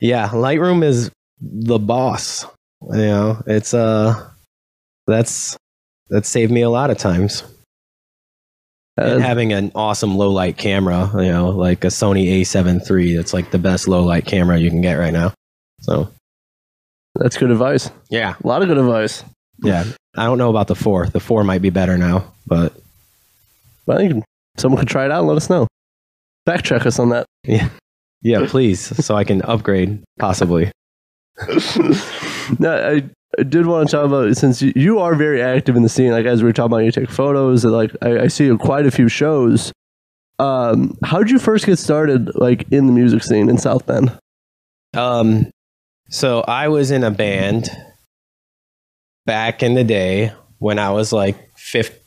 yeah, 0.00 0.28
Lightroom 0.28 0.82
is 0.82 1.10
the 1.40 1.78
boss. 1.78 2.46
You 2.92 2.96
know, 2.98 3.42
it's 3.46 3.74
uh, 3.74 4.28
that's 5.06 5.56
that 6.08 6.24
saved 6.26 6.52
me 6.52 6.62
a 6.62 6.70
lot 6.70 6.90
of 6.90 6.98
times. 6.98 7.42
and 8.96 9.14
Uh, 9.14 9.26
having 9.26 9.52
an 9.52 9.72
awesome 9.74 10.16
low 10.16 10.30
light 10.30 10.56
camera, 10.56 11.10
you 11.14 11.30
know, 11.32 11.50
like 11.50 11.84
a 11.84 11.88
Sony 11.88 12.40
A7 12.40 12.88
III, 12.88 13.16
that's 13.16 13.34
like 13.34 13.50
the 13.50 13.58
best 13.58 13.88
low 13.88 14.04
light 14.04 14.24
camera 14.24 14.56
you 14.58 14.70
can 14.70 14.80
get 14.80 14.94
right 14.94 15.12
now. 15.12 15.32
So 15.80 16.08
that's 17.16 17.36
good 17.36 17.50
advice. 17.50 17.90
yeah, 18.08 18.34
A 18.42 18.46
lot 18.46 18.62
of 18.62 18.68
good 18.68 18.78
advice. 18.78 19.24
yeah. 19.62 19.84
I 20.16 20.24
don't 20.24 20.38
know 20.38 20.48
about 20.48 20.68
the 20.68 20.74
four. 20.74 21.06
The 21.08 21.20
four 21.20 21.44
might 21.44 21.60
be 21.60 21.68
better 21.70 21.98
now, 21.98 22.32
but 22.46 22.72
Well, 23.86 24.00
you 24.00 24.08
can, 24.08 24.24
someone 24.56 24.78
could 24.78 24.88
try 24.88 25.04
it 25.04 25.10
out 25.10 25.18
and 25.20 25.28
let 25.28 25.36
us 25.36 25.50
know. 25.50 25.66
Fact 26.46 26.64
check 26.64 26.86
us 26.86 26.98
on 26.98 27.10
that. 27.10 27.26
Yeah, 27.44 27.68
yeah, 28.22 28.46
please, 28.46 28.80
so 29.04 29.14
I 29.16 29.24
can 29.24 29.42
upgrade 29.42 30.02
possibly. 30.18 30.70
no, 32.58 32.96
I, 32.96 33.42
did 33.42 33.66
want 33.66 33.88
to 33.88 33.96
talk 33.96 34.06
about 34.06 34.34
since 34.36 34.62
you, 34.62 34.98
are 34.98 35.14
very 35.14 35.42
active 35.42 35.76
in 35.76 35.82
the 35.82 35.88
scene. 35.88 36.10
Like 36.10 36.26
as 36.26 36.42
we 36.42 36.48
were 36.48 36.52
talking 36.52 36.72
about, 36.72 36.84
you 36.84 36.92
take 36.92 37.10
photos. 37.10 37.64
And 37.64 37.72
like 37.72 37.90
I, 38.00 38.20
I 38.20 38.26
see 38.28 38.54
quite 38.56 38.86
a 38.86 38.90
few 38.90 39.08
shows. 39.08 39.72
Um, 40.38 40.96
how 41.04 41.18
did 41.18 41.30
you 41.30 41.38
first 41.38 41.66
get 41.66 41.78
started, 41.78 42.34
like 42.34 42.66
in 42.70 42.86
the 42.86 42.92
music 42.92 43.22
scene 43.22 43.48
in 43.48 43.58
South 43.58 43.86
Bend? 43.86 44.16
Um, 44.94 45.50
so 46.08 46.40
I 46.42 46.68
was 46.68 46.90
in 46.90 47.04
a 47.04 47.10
band 47.10 47.68
back 49.26 49.62
in 49.62 49.74
the 49.74 49.84
day 49.84 50.32
when 50.58 50.78
I 50.78 50.90
was 50.90 51.12
like 51.12 51.36
fif- 51.56 51.98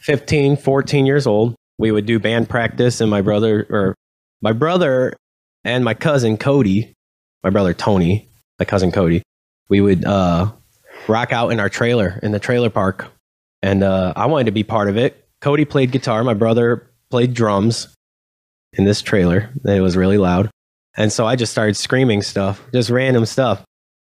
15, 0.00 0.56
14 0.56 1.06
years 1.06 1.26
old. 1.26 1.54
We 1.78 1.90
would 1.90 2.06
do 2.06 2.18
band 2.18 2.48
practice, 2.48 3.00
and 3.00 3.10
my 3.10 3.20
brother, 3.20 3.66
or 3.68 3.94
my 4.40 4.52
brother 4.52 5.14
and 5.64 5.84
my 5.84 5.94
cousin 5.94 6.38
Cody, 6.38 6.94
my 7.44 7.50
brother 7.50 7.74
Tony, 7.74 8.28
my 8.58 8.64
cousin 8.64 8.90
Cody, 8.90 9.22
we 9.68 9.80
would 9.80 10.04
uh, 10.04 10.50
rock 11.08 11.32
out 11.32 11.50
in 11.50 11.60
our 11.60 11.68
trailer 11.68 12.18
in 12.22 12.32
the 12.32 12.38
trailer 12.38 12.70
park. 12.70 13.06
And 13.62 13.82
uh, 13.82 14.12
I 14.16 14.26
wanted 14.26 14.44
to 14.44 14.52
be 14.52 14.62
part 14.62 14.88
of 14.88 14.96
it. 14.96 15.28
Cody 15.40 15.64
played 15.64 15.90
guitar, 15.92 16.22
my 16.24 16.34
brother 16.34 16.90
played 17.10 17.34
drums 17.34 17.88
in 18.72 18.84
this 18.84 19.02
trailer. 19.02 19.50
It 19.64 19.80
was 19.80 19.96
really 19.96 20.18
loud. 20.18 20.50
And 20.96 21.12
so 21.12 21.26
I 21.26 21.36
just 21.36 21.52
started 21.52 21.76
screaming 21.76 22.22
stuff, 22.22 22.62
just 22.72 22.90
random 22.90 23.26
stuff. 23.26 23.62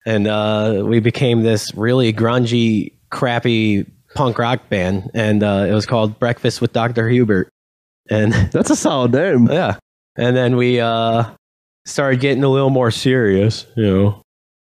And 0.05 0.27
uh, 0.27 0.83
we 0.85 0.99
became 0.99 1.41
this 1.43 1.73
really 1.75 2.13
grungy, 2.13 2.93
crappy 3.11 3.85
punk 4.15 4.37
rock 4.39 4.69
band. 4.69 5.11
And 5.13 5.43
uh, 5.43 5.65
it 5.67 5.73
was 5.73 5.85
called 5.85 6.17
Breakfast 6.17 6.61
with 6.61 6.71
Dr. 6.71 7.09
Hubert. 7.09 7.49
And 8.09 8.31
That's 8.51 8.69
a 8.69 8.75
solid 8.75 9.11
name. 9.11 9.47
yeah. 9.51 9.77
And 10.15 10.35
then 10.35 10.55
we 10.55 10.79
uh, 10.79 11.25
started 11.85 12.19
getting 12.21 12.43
a 12.43 12.49
little 12.49 12.69
more 12.69 12.89
serious, 12.89 13.65
you 13.75 13.83
know. 13.85 14.21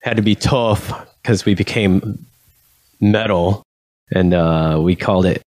Had 0.02 0.16
to 0.16 0.22
be 0.22 0.34
tough 0.34 1.06
because 1.22 1.44
we 1.44 1.54
became 1.54 2.26
metal. 3.00 3.62
And 4.12 4.34
uh, 4.34 4.80
we 4.82 4.96
called 4.96 5.26
it, 5.26 5.42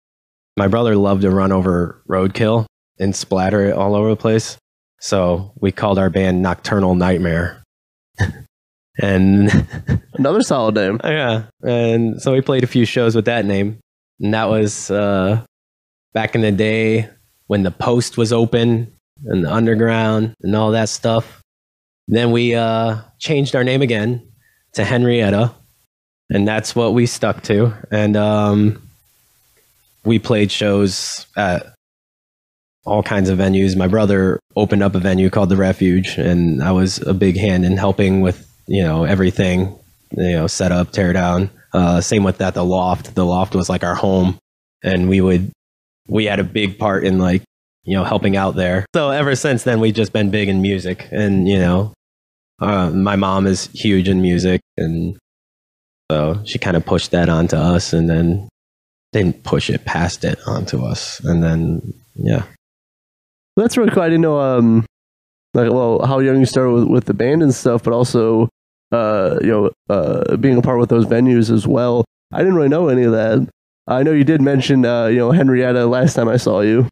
my 0.57 0.67
brother 0.67 0.95
loved 0.95 1.23
to 1.23 1.31
run 1.31 1.51
over 1.51 2.01
roadkill 2.07 2.65
and 2.99 3.15
splatter 3.15 3.65
it 3.65 3.73
all 3.73 3.95
over 3.95 4.09
the 4.09 4.15
place. 4.15 4.57
So 4.99 5.51
we 5.59 5.71
called 5.71 5.99
our 5.99 6.09
band 6.09 6.41
Nocturnal 6.41 6.95
Nightmare. 6.95 7.61
and 9.01 9.67
Another 10.13 10.43
solid 10.43 10.75
name. 10.75 10.99
yeah, 11.03 11.45
and 11.63 12.21
so 12.21 12.31
we 12.31 12.41
played 12.41 12.63
a 12.63 12.67
few 12.67 12.85
shows 12.85 13.15
with 13.15 13.25
that 13.25 13.45
name. 13.45 13.79
And 14.19 14.33
that 14.33 14.45
was 14.45 14.91
uh, 14.91 15.43
back 16.13 16.35
in 16.35 16.41
the 16.41 16.51
day 16.51 17.09
when 17.47 17.63
the 17.63 17.71
post 17.71 18.15
was 18.15 18.31
open 18.31 18.93
and 19.25 19.43
the 19.43 19.51
underground 19.51 20.35
and 20.41 20.55
all 20.55 20.71
that 20.71 20.87
stuff. 20.89 21.41
Then 22.07 22.31
we 22.31 22.55
uh, 22.55 23.01
changed 23.19 23.55
our 23.55 23.63
name 23.63 23.81
again 23.81 24.25
to 24.73 24.83
Henrietta, 24.83 25.53
and 26.29 26.47
that's 26.47 26.75
what 26.75 26.93
we 26.93 27.05
stuck 27.05 27.43
to. 27.43 27.73
And 27.91 28.15
um, 28.15 28.81
we 30.03 30.19
played 30.19 30.51
shows 30.51 31.25
at 31.35 31.73
all 32.85 33.03
kinds 33.03 33.29
of 33.29 33.39
venues. 33.39 33.77
My 33.77 33.87
brother 33.87 34.39
opened 34.55 34.83
up 34.83 34.95
a 34.95 34.99
venue 34.99 35.29
called 35.29 35.49
the 35.49 35.57
Refuge, 35.57 36.17
and 36.17 36.63
I 36.63 36.71
was 36.71 36.99
a 36.99 37.13
big 37.13 37.37
hand 37.37 37.65
in 37.65 37.77
helping 37.77 38.21
with 38.21 38.49
you 38.67 38.83
know 38.83 39.03
everything, 39.03 39.77
you 40.11 40.33
know, 40.33 40.47
set 40.47 40.71
up, 40.71 40.91
tear 40.91 41.13
down. 41.13 41.49
Uh, 41.73 42.01
same 42.01 42.23
with 42.23 42.37
that, 42.37 42.53
the 42.53 42.65
loft. 42.65 43.15
The 43.15 43.25
loft 43.25 43.55
was 43.55 43.69
like 43.69 43.83
our 43.83 43.95
home, 43.95 44.37
and 44.83 45.09
we 45.09 45.21
would 45.21 45.51
we 46.07 46.25
had 46.25 46.39
a 46.39 46.43
big 46.43 46.77
part 46.77 47.03
in 47.03 47.17
like 47.17 47.43
you 47.83 47.95
know 47.95 48.03
helping 48.03 48.35
out 48.35 48.55
there. 48.55 48.85
So 48.95 49.09
ever 49.09 49.35
since 49.35 49.63
then, 49.63 49.79
we've 49.79 49.95
just 49.95 50.13
been 50.13 50.29
big 50.29 50.49
in 50.49 50.61
music, 50.61 51.07
and 51.11 51.47
you 51.47 51.59
know, 51.59 51.93
uh, 52.59 52.89
my 52.91 53.15
mom 53.15 53.47
is 53.47 53.67
huge 53.73 54.07
in 54.07 54.21
music, 54.21 54.61
and 54.77 55.17
so 56.11 56.41
she 56.45 56.59
kind 56.59 56.77
of 56.77 56.85
pushed 56.85 57.11
that 57.11 57.29
onto 57.29 57.55
us, 57.55 57.93
and 57.93 58.09
then 58.09 58.49
didn't 59.11 59.43
push 59.43 59.69
it 59.69 59.85
past 59.85 60.23
it 60.23 60.39
onto 60.47 60.83
us, 60.83 61.19
and 61.21 61.43
then 61.43 61.93
yeah. 62.15 62.43
That's 63.55 63.77
really 63.77 63.91
cool. 63.91 64.01
I 64.03 64.07
didn't 64.07 64.21
know, 64.21 64.39
um, 64.39 64.85
like, 65.53 65.71
well, 65.71 66.03
how 66.05 66.19
young 66.19 66.39
you 66.39 66.45
started 66.47 66.71
with, 66.71 66.85
with 66.85 67.05
the 67.05 67.13
band 67.13 67.43
and 67.43 67.53
stuff, 67.53 67.83
but 67.83 67.93
also, 67.93 68.49
uh, 68.91 69.37
you 69.41 69.47
know, 69.47 69.71
uh, 69.89 70.37
being 70.37 70.57
a 70.57 70.61
part 70.63 70.79
with 70.79 70.89
those 70.89 71.05
venues 71.05 71.51
as 71.51 71.67
well. 71.67 72.03
I 72.31 72.39
didn't 72.39 72.55
really 72.55 72.69
know 72.69 72.87
any 72.87 73.03
of 73.03 73.11
that. 73.11 73.47
I 73.87 74.01
know 74.01 74.11
you 74.11 74.23
did 74.23 74.41
mention, 74.41 74.85
uh, 74.85 75.05
you 75.05 75.17
know, 75.17 75.31
Henrietta 75.31 75.85
last 75.85 76.15
time 76.15 76.27
I 76.29 76.37
saw 76.37 76.61
you 76.61 76.87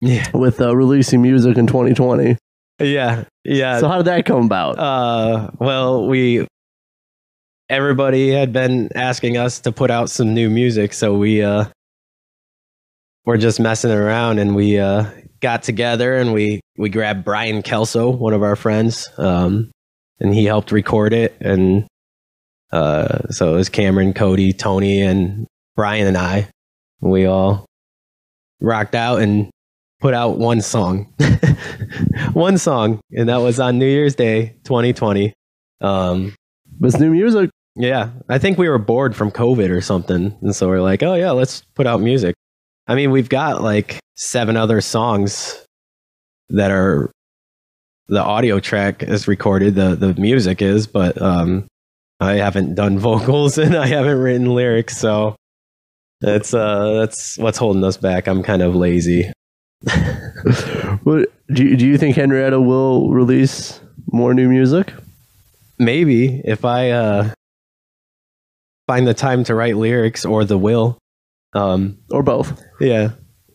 Yeah, 0.00 0.30
with 0.32 0.60
uh, 0.62 0.74
releasing 0.74 1.20
music 1.20 1.58
in 1.58 1.66
2020. 1.66 2.38
Yeah, 2.80 3.24
yeah. 3.44 3.80
So 3.80 3.88
how 3.88 3.98
did 3.98 4.06
that 4.06 4.24
come 4.26 4.44
about? 4.44 4.78
Uh, 4.78 5.50
well, 5.58 6.06
we 6.06 6.46
everybody 7.68 8.30
had 8.30 8.52
been 8.52 8.90
asking 8.94 9.36
us 9.36 9.60
to 9.60 9.72
put 9.72 9.90
out 9.90 10.10
some 10.10 10.34
new 10.34 10.48
music, 10.48 10.92
so 10.92 11.14
we 11.14 11.42
uh, 11.42 11.66
we're 13.24 13.36
just 13.36 13.60
messing 13.60 13.90
around, 13.90 14.38
and 14.38 14.54
we 14.54 14.78
uh, 14.78 15.04
got 15.40 15.62
together 15.62 16.16
and 16.16 16.32
we 16.32 16.60
we 16.76 16.88
grabbed 16.88 17.24
Brian 17.24 17.62
Kelso, 17.62 18.10
one 18.10 18.32
of 18.32 18.42
our 18.42 18.56
friends, 18.56 19.08
um, 19.18 19.70
and 20.20 20.34
he 20.34 20.44
helped 20.44 20.72
record 20.72 21.12
it, 21.12 21.36
and 21.40 21.86
uh, 22.72 23.28
so 23.30 23.54
it 23.54 23.56
was 23.56 23.68
Cameron, 23.68 24.12
Cody, 24.12 24.52
Tony, 24.52 25.02
and 25.02 25.46
Brian 25.76 26.06
and 26.06 26.16
I. 26.16 26.48
We 27.00 27.26
all 27.26 27.64
rocked 28.60 28.94
out 28.94 29.20
and 29.20 29.50
put 30.00 30.14
out 30.14 30.38
one 30.38 30.60
song, 30.60 31.12
one 32.32 32.58
song, 32.58 33.00
and 33.12 33.28
that 33.28 33.38
was 33.38 33.58
on 33.60 33.78
New 33.78 33.86
Year's 33.86 34.14
Day, 34.14 34.56
2020. 34.64 35.32
Um, 35.80 36.34
But 36.78 36.88
it's 36.88 37.00
new 37.00 37.10
music. 37.10 37.50
yeah, 37.76 38.10
I 38.28 38.38
think 38.38 38.58
we 38.58 38.68
were 38.68 38.78
bored 38.78 39.14
from 39.16 39.30
COVID 39.30 39.70
or 39.70 39.80
something, 39.80 40.36
and 40.42 40.54
so 40.54 40.68
we're 40.68 40.80
like, 40.80 41.02
oh 41.02 41.14
yeah, 41.14 41.30
let's 41.32 41.62
put 41.74 41.86
out 41.86 42.00
music. 42.00 42.34
I 42.86 42.94
mean, 42.94 43.10
we've 43.10 43.28
got 43.28 43.62
like 43.62 43.98
seven 44.16 44.56
other 44.56 44.80
songs 44.80 45.64
that 46.50 46.70
are 46.70 47.10
the 48.08 48.22
audio 48.22 48.58
track 48.58 49.02
is 49.02 49.28
recorded, 49.28 49.74
the 49.74 49.94
the 49.94 50.14
music 50.14 50.62
is, 50.62 50.86
but 50.86 51.20
um, 51.20 51.66
I 52.20 52.34
haven't 52.34 52.74
done 52.74 52.98
vocals 53.10 53.58
and 53.58 53.76
I 53.76 53.86
haven't 53.86 54.18
written 54.18 54.46
lyrics, 54.54 54.96
so 54.96 55.36
that's 56.20 56.52
uh 56.54 56.94
that's 56.94 57.38
what's 57.38 57.58
holding 57.58 57.84
us 57.84 57.96
back. 57.96 58.26
I'm 58.26 58.42
kind 58.42 58.62
of 58.62 58.74
lazy. 58.74 59.30
What, 61.02 61.28
do, 61.52 61.64
you, 61.64 61.76
do 61.76 61.86
you 61.86 61.98
think 61.98 62.16
Henrietta 62.16 62.60
will 62.60 63.10
release 63.10 63.80
more 64.10 64.34
new 64.34 64.48
music? 64.48 64.92
Maybe 65.78 66.40
if 66.44 66.64
I 66.64 66.90
uh 66.90 67.30
find 68.86 69.06
the 69.06 69.14
time 69.14 69.44
to 69.44 69.54
write 69.54 69.76
lyrics 69.76 70.24
or 70.24 70.44
the 70.44 70.58
will. 70.58 70.98
Um 71.54 71.98
Or 72.10 72.22
both? 72.22 72.60
Yeah. 72.80 73.10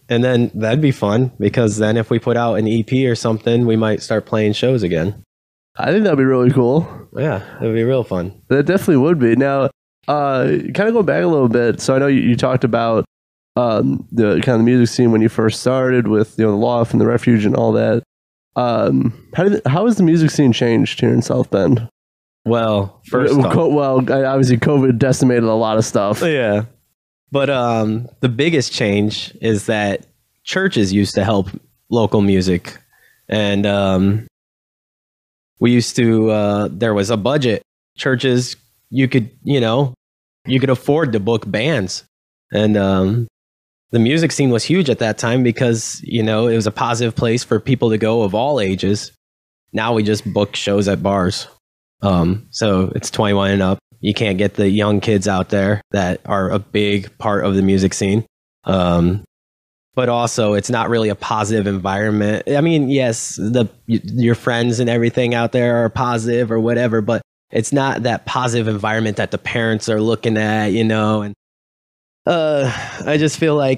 And 0.10 0.24
then 0.24 0.52
that'd 0.54 0.82
be 0.82 0.92
fun 0.92 1.32
because 1.40 1.78
then 1.78 1.98
if 1.98 2.10
we 2.10 2.20
put 2.20 2.38
out 2.38 2.56
an 2.56 2.68
EP 2.68 2.92
or 3.06 3.16
something, 3.16 3.66
we 3.66 3.76
might 3.76 4.02
start 4.02 4.26
playing 4.26 4.54
shows 4.54 4.84
again. 4.84 5.24
I 5.78 5.92
think 5.92 6.04
that'd 6.04 6.18
be 6.20 6.26
really 6.26 6.52
cool. 6.52 6.88
Yeah, 7.18 7.58
it'd 7.58 7.74
be 7.74 7.84
real 7.84 8.04
fun. 8.04 8.42
That 8.50 8.66
definitely 8.66 8.98
would 8.98 9.18
be. 9.18 9.36
Now, 9.36 9.70
uh, 10.08 10.46
kind 10.76 10.90
of 10.90 10.94
going 10.94 11.06
back 11.06 11.24
a 11.24 11.28
little 11.28 11.48
bit. 11.48 11.82
So 11.82 11.96
I 11.96 12.00
know 12.00 12.08
you, 12.08 12.22
you 12.22 12.36
talked 12.36 12.64
about 12.64 13.06
um, 13.56 14.08
the 14.12 14.42
kind 14.42 14.56
of 14.56 14.60
the 14.60 14.64
music 14.64 14.94
scene 14.94 15.12
when 15.12 15.22
you 15.22 15.30
first 15.30 15.62
started 15.62 16.08
with 16.08 16.38
you 16.38 16.46
know 16.46 16.52
the 16.52 16.58
loft 16.58 16.92
and 16.92 17.02
the 17.02 17.06
refuge 17.08 17.46
and 17.46 17.56
all 17.56 17.72
that. 17.74 18.04
Um, 18.56 19.14
how 19.34 19.44
did 19.44 19.62
how 19.66 19.86
has 19.86 19.98
the 19.98 20.04
music 20.04 20.30
scene 20.32 20.54
changed 20.54 21.00
here 21.00 21.14
in 21.14 21.22
South 21.22 21.50
Bend? 21.50 21.88
Well, 22.46 23.02
first 23.08 23.36
well, 23.36 23.52
co- 23.52 23.70
well, 23.70 23.98
obviously 24.00 24.58
COVID 24.58 24.98
decimated 24.98 25.44
a 25.46 25.54
lot 25.54 25.78
of 25.78 25.86
stuff. 25.86 26.22
yeah. 26.22 26.66
But 27.32 27.50
um 27.50 28.08
the 28.20 28.30
biggest 28.30 28.74
change 28.74 29.36
is 29.42 29.66
that 29.66 30.06
churches 30.44 30.94
used 30.94 31.16
to 31.16 31.24
help 31.24 31.48
local 31.90 32.22
music 32.22 32.78
and 33.30 33.66
um 33.66 34.28
we 35.60 35.72
used 35.72 35.96
to 35.96 36.30
uh 36.30 36.68
there 36.72 36.94
was 36.94 37.10
a 37.10 37.18
budget. 37.18 37.64
Churches 37.98 38.56
you 38.90 39.08
could, 39.08 39.32
you 39.44 39.60
know, 39.60 39.94
you 40.46 40.60
could 40.60 40.70
afford 40.70 41.14
to 41.14 41.20
book 41.20 41.50
bands. 41.50 42.04
And 42.52 42.78
um 42.78 43.28
the 43.94 44.00
music 44.00 44.32
scene 44.32 44.50
was 44.50 44.64
huge 44.64 44.90
at 44.90 44.98
that 45.00 45.20
time 45.20 45.44
because, 45.44 46.02
you 46.04 46.24
know, 46.24 46.48
it 46.48 46.56
was 46.56 46.66
a 46.66 46.72
positive 46.72 47.16
place 47.16 47.44
for 47.44 47.60
people 47.60 47.92
to 47.92 47.98
go 48.00 48.24
of 48.24 48.34
all 48.34 48.60
ages. 48.60 49.12
Now 49.72 49.94
we 49.94 50.02
just 50.02 50.26
book 50.34 50.56
shows 50.56 50.88
at 50.88 51.04
bars. 51.04 51.48
Um, 52.02 52.48
so 52.50 52.92
it's 52.96 53.12
21 53.12 53.52
and 53.52 53.62
up. 53.62 53.78
You 54.00 54.16
can't 54.16 54.40
get 54.40 54.56
the 54.56 54.68
young 54.68 55.00
kids 55.00 55.28
out 55.28 55.50
there 55.50 55.80
that 55.92 56.22
are 56.26 56.50
a 56.50 56.58
big 56.58 57.16
part 57.20 57.46
of 57.46 57.54
the 57.54 57.62
music 57.62 57.94
scene. 57.94 58.26
Um, 58.64 59.24
but 59.94 60.10
also, 60.10 60.54
it's 60.54 60.72
not 60.72 60.90
really 60.90 61.10
a 61.10 61.16
positive 61.16 61.68
environment. 61.68 62.50
I 62.50 62.62
mean, 62.62 62.90
yes, 62.90 63.36
the 63.36 63.68
your 63.86 64.34
friends 64.34 64.80
and 64.80 64.90
everything 64.90 65.36
out 65.36 65.52
there 65.52 65.86
are 65.86 65.90
positive 65.90 66.52
or 66.52 66.60
whatever, 66.60 67.02
but 67.02 67.22
it's 67.52 67.72
not 67.72 68.02
that 68.04 68.26
positive 68.26 68.68
environment 68.68 69.18
that 69.18 69.30
the 69.30 69.38
parents 69.38 69.88
are 69.88 70.02
looking 70.02 70.36
at, 70.36 70.72
you 70.72 70.84
know. 70.84 71.22
And 71.22 71.36
uh, 72.26 72.72
I 73.06 73.18
just 73.18 73.38
feel 73.38 73.56
like 73.56 73.78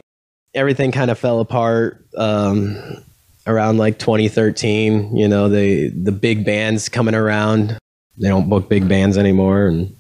everything 0.56 0.92
kind 0.92 1.12
of 1.12 1.20
fell 1.20 1.40
apart 1.40 2.06
um, 2.18 3.04
around 3.46 3.78
like 3.78 4.00
2013. 4.00 5.16
You 5.16 5.28
know, 5.28 5.50
the 5.50 5.90
the 5.90 6.12
big 6.12 6.46
bands 6.46 6.90
coming 6.90 7.16
around 7.16 7.78
they 8.18 8.28
don't 8.28 8.50
book 8.50 8.70
big 8.70 8.88
bands 8.88 9.18
anymore 9.18 9.68
and 9.68 9.96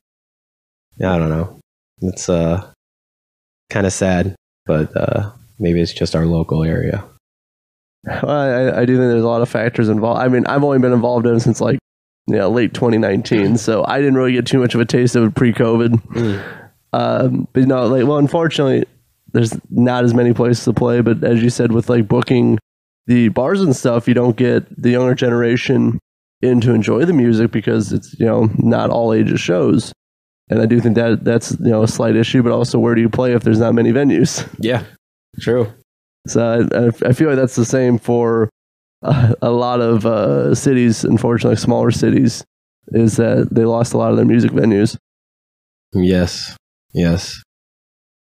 yeah, 0.97 1.13
I 1.13 1.17
don't 1.17 1.29
know. 1.29 1.59
It's 2.01 2.29
uh 2.29 2.65
kind 3.69 3.85
of 3.85 3.93
sad, 3.93 4.35
but 4.65 4.95
uh 4.95 5.31
maybe 5.59 5.81
it's 5.81 5.93
just 5.93 6.15
our 6.15 6.25
local 6.25 6.63
area. 6.63 7.03
Well, 8.05 8.29
I, 8.29 8.81
I 8.81 8.85
do 8.85 8.97
think 8.97 9.09
there's 9.09 9.23
a 9.23 9.27
lot 9.27 9.41
of 9.41 9.49
factors 9.49 9.89
involved. 9.89 10.21
I 10.21 10.27
mean, 10.27 10.45
I've 10.45 10.63
only 10.63 10.79
been 10.79 10.93
involved 10.93 11.25
in 11.25 11.35
it 11.35 11.39
since 11.41 11.59
like 11.59 11.79
you 12.27 12.35
know, 12.37 12.49
late 12.49 12.73
2019, 12.73 13.57
so 13.57 13.83
I 13.87 13.99
didn't 13.99 14.15
really 14.15 14.33
get 14.33 14.47
too 14.47 14.59
much 14.59 14.73
of 14.73 14.81
a 14.81 14.85
taste 14.85 15.15
of 15.15 15.23
it 15.25 15.35
pre-COVID. 15.35 16.43
Um, 16.91 17.47
but 17.53 17.63
no, 17.67 17.85
like, 17.87 18.07
well, 18.07 18.17
unfortunately, 18.17 18.85
there's 19.35 19.53
not 19.69 20.03
as 20.03 20.13
many 20.13 20.33
places 20.33 20.63
to 20.65 20.73
play. 20.73 21.01
But 21.01 21.23
as 21.23 21.43
you 21.43 21.49
said, 21.49 21.71
with 21.71 21.89
like 21.89 22.07
booking 22.07 22.57
the 23.05 23.29
bars 23.29 23.61
and 23.61 23.75
stuff, 23.75 24.07
you 24.07 24.13
don't 24.13 24.35
get 24.37 24.65
the 24.81 24.91
younger 24.91 25.13
generation 25.13 25.99
in 26.41 26.61
to 26.61 26.73
enjoy 26.73 27.05
the 27.05 27.13
music 27.13 27.51
because 27.51 27.91
it's 27.93 28.17
you 28.19 28.25
know 28.25 28.49
not 28.57 28.89
all 28.89 29.13
ages 29.13 29.41
shows. 29.41 29.91
And 30.49 30.61
I 30.61 30.65
do 30.65 30.79
think 30.79 30.95
that 30.95 31.23
that's 31.23 31.51
you 31.59 31.71
know 31.71 31.83
a 31.83 31.87
slight 31.87 32.15
issue. 32.15 32.43
But 32.43 32.51
also, 32.51 32.79
where 32.79 32.95
do 32.95 33.01
you 33.01 33.09
play 33.09 33.33
if 33.33 33.43
there's 33.43 33.59
not 33.59 33.75
many 33.75 33.91
venues? 33.91 34.47
Yeah. 34.59 34.83
True. 35.39 35.71
So 36.27 36.67
I, 36.71 37.07
I 37.07 37.13
feel 37.13 37.27
like 37.27 37.35
that's 37.35 37.55
the 37.55 37.65
same 37.65 37.97
for 37.97 38.49
uh, 39.03 39.33
a 39.41 39.51
lot 39.51 39.81
of 39.81 40.05
uh, 40.05 40.55
cities. 40.55 41.03
Unfortunately, 41.03 41.57
smaller 41.57 41.91
cities 41.91 42.43
is 42.89 43.17
that 43.17 43.49
they 43.51 43.65
lost 43.65 43.93
a 43.93 43.97
lot 43.97 44.11
of 44.11 44.17
their 44.17 44.25
music 44.25 44.51
venues. 44.51 44.97
Yes. 45.93 46.55
Yes. 46.93 47.41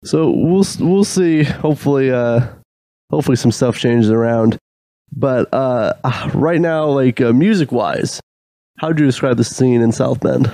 So 0.04 0.30
we'll 0.30 0.66
we'll 0.80 1.04
see. 1.04 1.44
Hopefully, 1.44 2.12
uh, 2.12 2.48
hopefully 3.10 3.36
some 3.38 3.52
stuff 3.52 3.78
changes 3.78 4.10
around. 4.12 4.58
But 5.16 5.52
uh, 5.54 5.94
right 6.34 6.60
now, 6.62 6.86
like 6.86 7.20
uh, 7.22 7.34
music 7.34 7.72
wise, 7.72 8.20
how 8.80 8.90
would 8.90 9.00
you 9.00 9.06
describe 9.06 9.38
the 9.38 9.44
scene 9.44 9.82
in 9.82 9.92
South 9.92 10.20
Bend? 10.20 10.52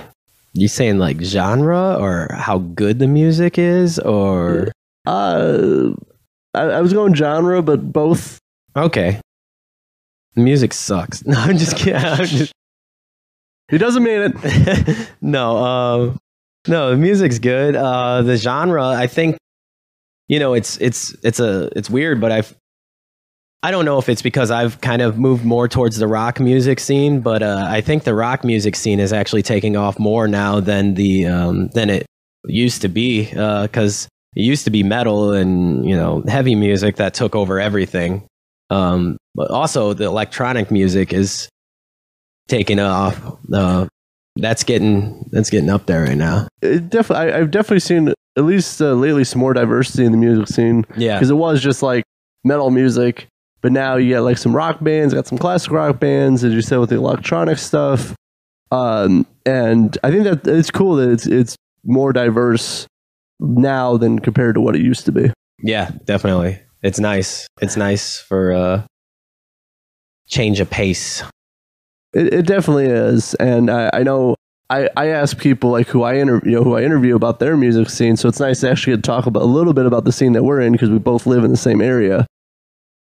You 0.54 0.68
saying 0.68 0.98
like 0.98 1.20
genre 1.20 1.96
or 1.98 2.28
how 2.32 2.58
good 2.58 2.98
the 3.00 3.08
music 3.08 3.58
is 3.58 3.98
or 3.98 4.70
Uh, 5.06 5.90
I, 6.54 6.60
I 6.62 6.80
was 6.80 6.92
going 6.92 7.14
genre, 7.14 7.60
but 7.62 7.92
both. 7.92 8.38
okay. 8.76 9.20
The 10.36 10.42
music 10.42 10.72
sucks. 10.72 11.22
No, 11.26 11.36
I'm 11.38 11.58
just 11.58 11.76
kidding. 11.76 11.96
I'm 11.96 12.24
just, 12.26 12.52
He 13.70 13.78
doesn't 13.78 14.02
mean 14.02 14.32
it. 14.34 15.10
no, 15.20 15.56
um, 15.58 16.18
no, 16.66 16.90
the 16.90 16.96
music's 16.96 17.38
good. 17.38 17.76
Uh, 17.76 18.22
the 18.22 18.36
genre, 18.36 18.86
I 18.86 19.06
think, 19.06 19.36
you 20.28 20.38
know, 20.38 20.54
it's 20.54 20.76
it's 20.78 21.14
it's 21.22 21.40
a 21.40 21.70
it's 21.76 21.90
weird, 21.90 22.20
but 22.20 22.32
I've 22.32 22.54
I 23.62 23.70
don't 23.70 23.86
know 23.86 23.98
if 23.98 24.08
it's 24.10 24.22
because 24.22 24.50
I've 24.50 24.80
kind 24.82 25.00
of 25.00 25.18
moved 25.18 25.44
more 25.44 25.68
towards 25.68 25.96
the 25.96 26.06
rock 26.06 26.38
music 26.38 26.78
scene, 26.78 27.20
but 27.20 27.42
uh, 27.42 27.64
I 27.66 27.80
think 27.80 28.04
the 28.04 28.14
rock 28.14 28.44
music 28.44 28.76
scene 28.76 29.00
is 29.00 29.12
actually 29.12 29.42
taking 29.42 29.76
off 29.76 29.98
more 29.98 30.28
now 30.28 30.60
than 30.60 30.94
the 30.94 31.26
um, 31.26 31.68
than 31.68 31.88
it 31.88 32.06
used 32.46 32.82
to 32.82 32.88
be. 32.88 33.24
Because 33.24 34.06
it 34.36 34.42
used 34.42 34.64
to 34.64 34.70
be 34.70 34.82
metal 34.82 35.32
and 35.32 35.88
you 35.88 35.96
know 35.96 36.22
heavy 36.28 36.54
music 36.54 36.96
that 36.96 37.14
took 37.14 37.34
over 37.34 37.58
everything. 37.58 38.26
Um, 38.70 39.16
but 39.34 39.50
also 39.50 39.94
the 39.94 40.04
electronic 40.04 40.70
music 40.70 41.12
is 41.12 41.48
taking 42.48 42.80
off. 42.80 43.20
Uh, 43.52 43.86
that's 44.36 44.64
getting 44.64 45.28
that's 45.30 45.50
getting 45.50 45.70
up 45.70 45.86
there 45.86 46.02
right 46.02 46.16
now. 46.16 46.48
It 46.62 46.90
definitely, 46.90 47.32
I, 47.32 47.40
I've 47.40 47.50
definitely 47.50 47.80
seen 47.80 48.08
at 48.36 48.44
least 48.44 48.80
uh, 48.80 48.94
lately 48.94 49.24
some 49.24 49.40
more 49.40 49.54
diversity 49.54 50.04
in 50.04 50.12
the 50.12 50.18
music 50.18 50.48
scene. 50.48 50.84
Yeah, 50.96 51.16
because 51.16 51.30
it 51.30 51.34
was 51.34 51.62
just 51.62 51.82
like 51.82 52.04
metal 52.44 52.70
music, 52.70 53.26
but 53.60 53.72
now 53.72 53.96
you 53.96 54.14
got 54.14 54.22
like 54.22 54.38
some 54.38 54.54
rock 54.54 54.82
bands, 54.82 55.14
got 55.14 55.26
some 55.26 55.38
classic 55.38 55.70
rock 55.70 56.00
bands, 56.00 56.42
as 56.44 56.52
you 56.52 56.62
said 56.62 56.78
with 56.78 56.90
the 56.90 56.96
electronic 56.96 57.58
stuff. 57.58 58.14
Um, 58.70 59.26
and 59.46 59.96
I 60.02 60.10
think 60.10 60.24
that 60.24 60.46
it's 60.46 60.70
cool 60.70 60.96
that 60.96 61.10
it's 61.10 61.26
it's 61.26 61.56
more 61.84 62.12
diverse 62.12 62.86
now 63.38 63.96
than 63.96 64.18
compared 64.18 64.54
to 64.56 64.60
what 64.60 64.74
it 64.74 64.82
used 64.82 65.04
to 65.06 65.12
be. 65.12 65.30
yeah, 65.62 65.90
definitely. 66.06 66.60
It's 66.82 66.98
nice. 66.98 67.46
It's 67.62 67.76
nice 67.76 68.18
for 68.18 68.52
uh, 68.52 68.82
change 70.28 70.60
of 70.60 70.68
pace. 70.70 71.22
It, 72.14 72.32
it 72.32 72.46
definitely 72.46 72.86
is, 72.86 73.34
and 73.34 73.70
I, 73.70 73.90
I 73.92 74.02
know. 74.02 74.36
I, 74.70 74.88
I 74.96 75.08
ask 75.08 75.36
people 75.38 75.70
like 75.70 75.88
who 75.88 76.04
I 76.04 76.16
interview, 76.16 76.52
you 76.52 76.56
know, 76.56 76.64
who 76.64 76.74
I 76.74 76.82
interview 76.82 77.14
about 77.14 77.38
their 77.38 77.54
music 77.54 77.90
scene. 77.90 78.16
So 78.16 78.30
it's 78.30 78.40
nice 78.40 78.60
to 78.60 78.70
actually 78.70 78.96
talk 79.02 79.26
about 79.26 79.42
a 79.42 79.46
little 79.46 79.74
bit 79.74 79.84
about 79.84 80.04
the 80.04 80.10
scene 80.10 80.32
that 80.32 80.42
we're 80.42 80.60
in 80.60 80.72
because 80.72 80.88
we 80.88 80.98
both 80.98 81.26
live 81.26 81.44
in 81.44 81.50
the 81.50 81.56
same 81.58 81.82
area. 81.82 82.26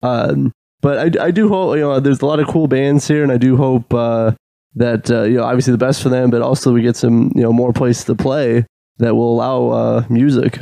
Um, 0.03 0.53
but 0.83 1.19
I, 1.19 1.27
I 1.27 1.31
do 1.31 1.49
hope 1.49 1.77
you 1.77 1.81
know 1.81 1.99
there's 1.99 2.21
a 2.21 2.27
lot 2.27 2.41
of 2.41 2.47
cool 2.47 2.69
bands 2.69 3.09
here, 3.09 3.23
and 3.23 3.33
I 3.33 3.39
do 3.39 3.57
hope 3.57 3.93
uh, 3.95 4.33
that 4.75 5.11
uh, 5.11 5.23
you 5.23 5.39
know 5.39 5.45
obviously 5.45 5.73
the 5.73 5.79
best 5.79 6.03
for 6.03 6.11
them, 6.11 6.31
but 6.31 6.43
also 6.43 6.73
we 6.73 6.83
get 6.83 6.97
some 6.97 7.33
you 7.35 7.43
know 7.43 7.53
more 7.53 7.73
places 7.73 8.05
to 8.05 8.15
play 8.15 8.67
that 8.99 9.15
will 9.15 9.35
allow 9.35 9.69
uh, 9.71 10.05
music. 10.09 10.61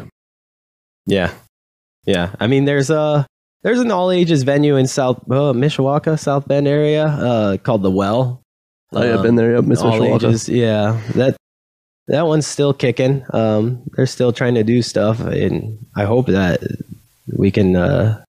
Yeah, 1.06 1.32
yeah. 2.06 2.34
I 2.40 2.46
mean, 2.46 2.64
there's 2.64 2.90
a 2.90 3.26
there's 3.64 3.80
an 3.80 3.90
all 3.90 4.10
ages 4.12 4.44
venue 4.44 4.76
in 4.76 4.86
South 4.86 5.18
uh, 5.30 5.52
Mishawaka, 5.52 6.16
South 6.18 6.46
Bend 6.46 6.68
area 6.68 7.06
uh, 7.06 7.56
called 7.56 7.82
the 7.82 7.90
Well. 7.90 8.40
Oh, 8.92 9.02
yeah, 9.02 9.14
Um, 9.14 9.22
been 9.22 9.34
there, 9.34 9.56
yep, 9.56 9.64
Miss 9.64 9.80
all 9.80 9.98
Mishawaka. 9.98 10.14
ages. 10.28 10.48
Yeah, 10.48 11.00
that 11.16 11.36
that 12.06 12.26
one's 12.26 12.46
still 12.46 12.72
kicking. 12.72 13.24
Um, 13.32 13.82
they're 13.96 14.06
still 14.06 14.32
trying 14.32 14.54
to 14.54 14.62
do 14.62 14.82
stuff, 14.82 15.18
and 15.20 15.78
I 15.96 16.04
hope 16.04 16.26
that 16.26 16.60
we 17.36 17.50
can 17.50 17.74
uh, 17.74 18.22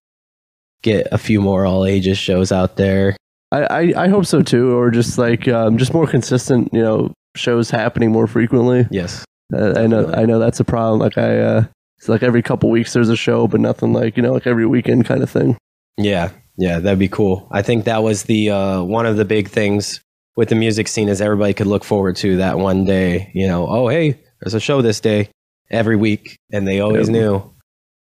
get 0.82 1.06
a 1.12 1.18
few 1.18 1.40
more 1.40 1.66
all 1.66 1.84
ages 1.84 2.18
shows 2.18 2.50
out 2.50 2.76
there. 2.76 3.16
I, 3.52 3.62
I, 3.62 4.04
I 4.04 4.08
hope 4.08 4.26
so 4.26 4.42
too, 4.42 4.76
or 4.76 4.90
just 4.90 5.18
like 5.18 5.46
um, 5.46 5.78
just 5.78 5.94
more 5.94 6.06
consistent, 6.06 6.70
you 6.72 6.82
know, 6.82 7.12
shows 7.36 7.70
happening 7.70 8.10
more 8.10 8.26
frequently. 8.26 8.88
Yes. 8.90 9.24
Uh, 9.54 9.74
I 9.76 9.86
know 9.86 10.10
I 10.12 10.24
know 10.24 10.40
that's 10.40 10.58
a 10.58 10.64
problem. 10.64 10.98
Like 10.98 11.16
I, 11.18 11.38
uh, 11.38 11.64
it's 11.98 12.08
like 12.08 12.22
every 12.22 12.42
couple 12.42 12.70
weeks 12.70 12.92
there's 12.92 13.08
a 13.08 13.16
show, 13.16 13.46
but 13.48 13.60
nothing 13.60 13.92
like 13.92 14.16
you 14.16 14.22
know 14.22 14.32
like 14.32 14.46
every 14.46 14.66
weekend 14.66 15.06
kind 15.06 15.22
of 15.22 15.30
thing. 15.30 15.56
Yeah, 15.98 16.30
yeah, 16.56 16.78
that'd 16.78 16.98
be 16.98 17.08
cool. 17.08 17.48
I 17.50 17.62
think 17.62 17.84
that 17.84 18.02
was 18.02 18.24
the 18.24 18.50
uh, 18.50 18.82
one 18.82 19.06
of 19.06 19.16
the 19.16 19.24
big 19.24 19.48
things 19.48 20.00
with 20.36 20.48
the 20.50 20.54
music 20.54 20.88
scene 20.88 21.08
is 21.08 21.20
everybody 21.20 21.54
could 21.54 21.66
look 21.66 21.84
forward 21.84 22.16
to 22.16 22.36
that 22.38 22.58
one 22.58 22.84
day. 22.84 23.30
You 23.34 23.46
know, 23.48 23.66
oh 23.66 23.88
hey, 23.88 24.20
there's 24.40 24.54
a 24.54 24.60
show 24.60 24.82
this 24.82 25.00
day 25.00 25.30
every 25.70 25.96
week, 25.96 26.36
and 26.52 26.66
they 26.68 26.80
always 26.80 27.08
Yep. 27.08 27.12
knew. 27.12 27.54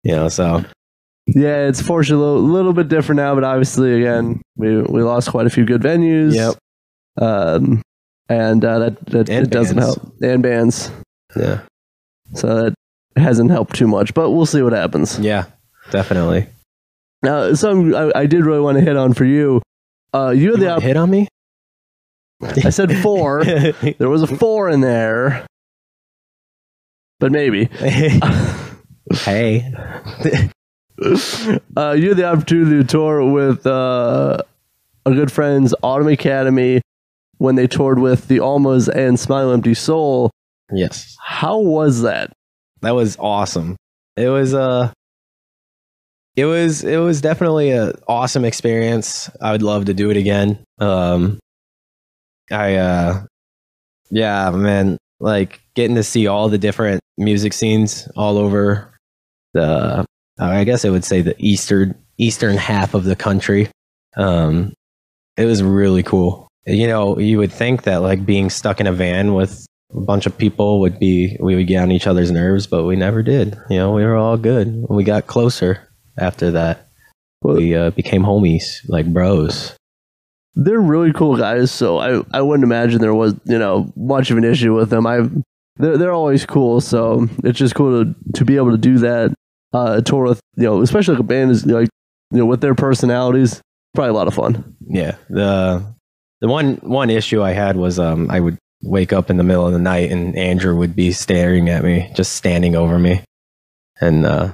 You 0.03 0.13
know, 0.17 0.29
so 0.29 0.65
Yeah, 1.27 1.67
it's 1.69 1.81
fortunately 1.83 2.25
a 2.25 2.29
little, 2.29 2.43
little 2.49 2.73
bit 2.73 2.89
different 2.89 3.17
now, 3.19 3.35
but 3.35 3.45
obviously 3.45 3.95
again 4.03 4.43
we 4.57 4.81
we 4.83 5.03
lost 5.03 5.31
quite 5.31 5.47
a 5.47 5.51
few 5.51 5.65
good 5.65 5.81
venues. 5.83 6.35
Yep. 6.35 6.57
Um, 7.19 7.83
and 8.29 8.65
uh, 8.65 8.79
that 8.81 9.07
that 9.07 9.31
And 9.31 9.47
it 9.47 9.51
doesn't 9.51 9.79
help 9.79 9.99
and 10.21 10.43
bands, 10.43 10.91
yeah, 11.37 11.61
so 12.35 12.63
that 12.63 12.75
hasn't 13.17 13.51
helped 13.51 13.75
too 13.77 13.87
much. 13.89 14.15
But 14.15 14.31
we'll 14.31 14.47
see 14.47 14.63
what 14.63 14.73
happens. 14.73 15.19
yeah, 15.19 15.45
definitely. 15.91 16.49
Now, 17.23 17.53
something 17.55 17.95
I, 17.95 18.11
I 18.15 18.27
did 18.27 18.45
really 18.45 18.61
want 18.61 18.79
to 18.79 18.85
hit 18.85 18.97
on 18.97 19.13
for 19.15 19.25
you. 19.25 19.63
Uh, 20.15 20.31
you 20.31 20.51
had 20.53 20.59
You 20.61 20.65
the 20.67 20.71
op- 20.77 20.83
hit 20.83 20.97
on 20.97 21.11
me. 21.11 21.29
I 22.43 22.71
said 22.71 22.95
four. 22.99 23.45
there 23.45 24.09
was 24.11 24.23
a 24.23 24.27
four 24.27 24.69
in 24.69 24.81
there, 24.83 25.47
but 27.19 27.33
maybe. 27.33 27.65
hey, 29.13 29.73
uh, 31.77 31.93
you 31.93 32.09
had 32.09 32.17
the 32.17 32.25
opportunity 32.25 32.77
to 32.83 32.85
tour 32.85 33.25
with 33.31 33.67
uh, 33.67 34.39
our 35.05 35.13
good 35.15 35.33
friends 35.33 35.75
Autumn 35.83 36.09
Academy 36.09 36.83
when 37.39 37.55
they 37.55 37.67
toured 37.67 37.99
with 37.99 38.29
the 38.29 38.41
Almas 38.41 38.89
and 38.89 39.19
Smile 39.19 39.53
Empty 39.53 39.75
Soul. 39.75 40.31
yes, 40.73 41.17
How 41.23 41.59
was 41.59 42.03
that? 42.03 42.33
That 42.83 42.95
was 42.95 43.17
awesome. 43.19 43.77
It 44.17 44.29
was 44.29 44.55
uh 44.55 44.93
it 46.37 46.45
was 46.45 46.85
it 46.85 46.99
was 46.99 47.21
definitely 47.21 47.71
a 47.71 47.93
awesome 48.09 48.45
experience. 48.45 49.31
I 49.41 49.53
would 49.53 49.63
love 49.63 49.87
to 49.87 49.95
do 49.95 50.11
it 50.11 50.17
again. 50.17 50.59
Um 50.79 51.39
I 52.51 52.77
uh 52.77 53.25
yeah, 54.11 54.51
man, 54.51 54.99
like 55.21 55.61
getting 55.75 55.97
to 55.97 56.03
see 56.03 56.27
all 56.27 56.49
the 56.49 56.59
different 56.59 57.01
music 57.19 57.53
scenes 57.53 58.09
all 58.17 58.39
over 58.39 58.95
the 59.55 60.05
I 60.39 60.65
guess 60.65 60.85
I 60.85 60.91
would 60.91 61.05
say 61.05 61.23
the 61.23 61.35
eastern 61.39 61.95
eastern 62.19 62.57
half 62.57 62.95
of 62.95 63.05
the 63.05 63.17
country. 63.17 63.69
Um 64.17 64.73
it 65.37 65.45
was 65.45 65.63
really 65.63 66.03
cool. 66.03 66.49
You 66.67 66.87
know, 66.89 67.19
you 67.19 67.39
would 67.39 67.53
think 67.53 67.83
that 67.83 67.99
like 67.99 68.25
being 68.27 68.51
stuck 68.51 68.81
in 68.81 68.87
a 68.87 68.93
van 68.93 69.35
with 69.35 69.66
a 69.95 70.01
bunch 70.01 70.27
of 70.27 70.37
people 70.37 70.81
would 70.81 70.99
be 70.99 71.37
we 71.41 71.55
would 71.55 71.67
get 71.67 71.83
on 71.83 71.93
each 71.93 72.07
other's 72.07 72.31
nerves, 72.31 72.67
but 72.67 72.85
we 72.85 72.97
never 72.97 73.23
did. 73.23 73.57
You 73.71 73.79
know, 73.79 73.93
we 73.93 74.05
were 74.05 74.17
all 74.17 74.37
good. 74.37 74.85
We 74.89 75.05
got 75.05 75.27
closer 75.27 75.89
after 76.19 76.51
that. 76.53 76.89
We 77.43 77.75
uh, 77.75 77.91
became 77.91 78.23
homies, 78.23 78.81
like 78.89 79.07
bros. 79.13 79.77
They're 80.55 80.81
really 80.81 81.13
cool 81.13 81.37
guys, 81.37 81.71
so 81.71 81.99
I, 81.99 82.23
I 82.33 82.41
wouldn't 82.41 82.65
imagine 82.65 83.01
there 83.01 83.15
was 83.15 83.35
you 83.45 83.59
know 83.59 83.93
much 83.97 84.31
of 84.31 84.39
an 84.39 84.45
issue 84.45 84.75
with 84.75 84.91
them. 84.91 85.07
I 85.07 85.29
they're 85.77 85.99
they're 85.99 86.13
always 86.13 86.47
cool, 86.47 86.81
so 86.81 87.29
it's 87.45 87.59
just 87.59 87.75
cool 87.75 88.05
to 88.05 88.15
to 88.35 88.45
be 88.45 88.57
able 88.57 88.73
to 88.73 88.79
do 88.79 88.99
that 88.99 89.35
uh, 89.73 90.01
tour 90.01 90.25
with 90.25 90.41
you 90.57 90.65
know 90.65 90.83
especially 90.83 91.15
like 91.15 91.21
a 91.21 91.27
band 91.27 91.51
is 91.51 91.67
like 91.67 91.89
you 92.33 92.39
know 92.39 92.47
with 92.47 92.61
their 92.61 92.75
personalities. 92.75 93.61
Probably 93.95 94.11
a 94.11 94.15
lot 94.15 94.29
of 94.29 94.35
fun. 94.35 94.77
Yeah. 94.87 95.17
The 95.31 95.95
the 96.41 96.49
one 96.49 96.77
one 96.77 97.11
issue 97.11 97.43
I 97.43 97.53
had 97.53 97.77
was 97.77 97.99
um 97.99 98.31
I 98.31 98.41
would 98.41 98.59
wake 98.83 99.13
up 99.13 99.31
in 99.31 99.37
the 99.37 99.43
middle 99.45 99.67
of 99.67 99.73
the 99.73 99.79
night 99.79 100.11
and 100.11 100.37
Andrew 100.37 100.77
would 100.77 100.95
be 100.95 101.13
staring 101.13 101.69
at 101.69 101.83
me, 101.85 102.11
just 102.15 102.33
standing 102.35 102.77
over 102.77 102.99
me. 102.99 103.23
And 104.01 104.25
uh 104.27 104.53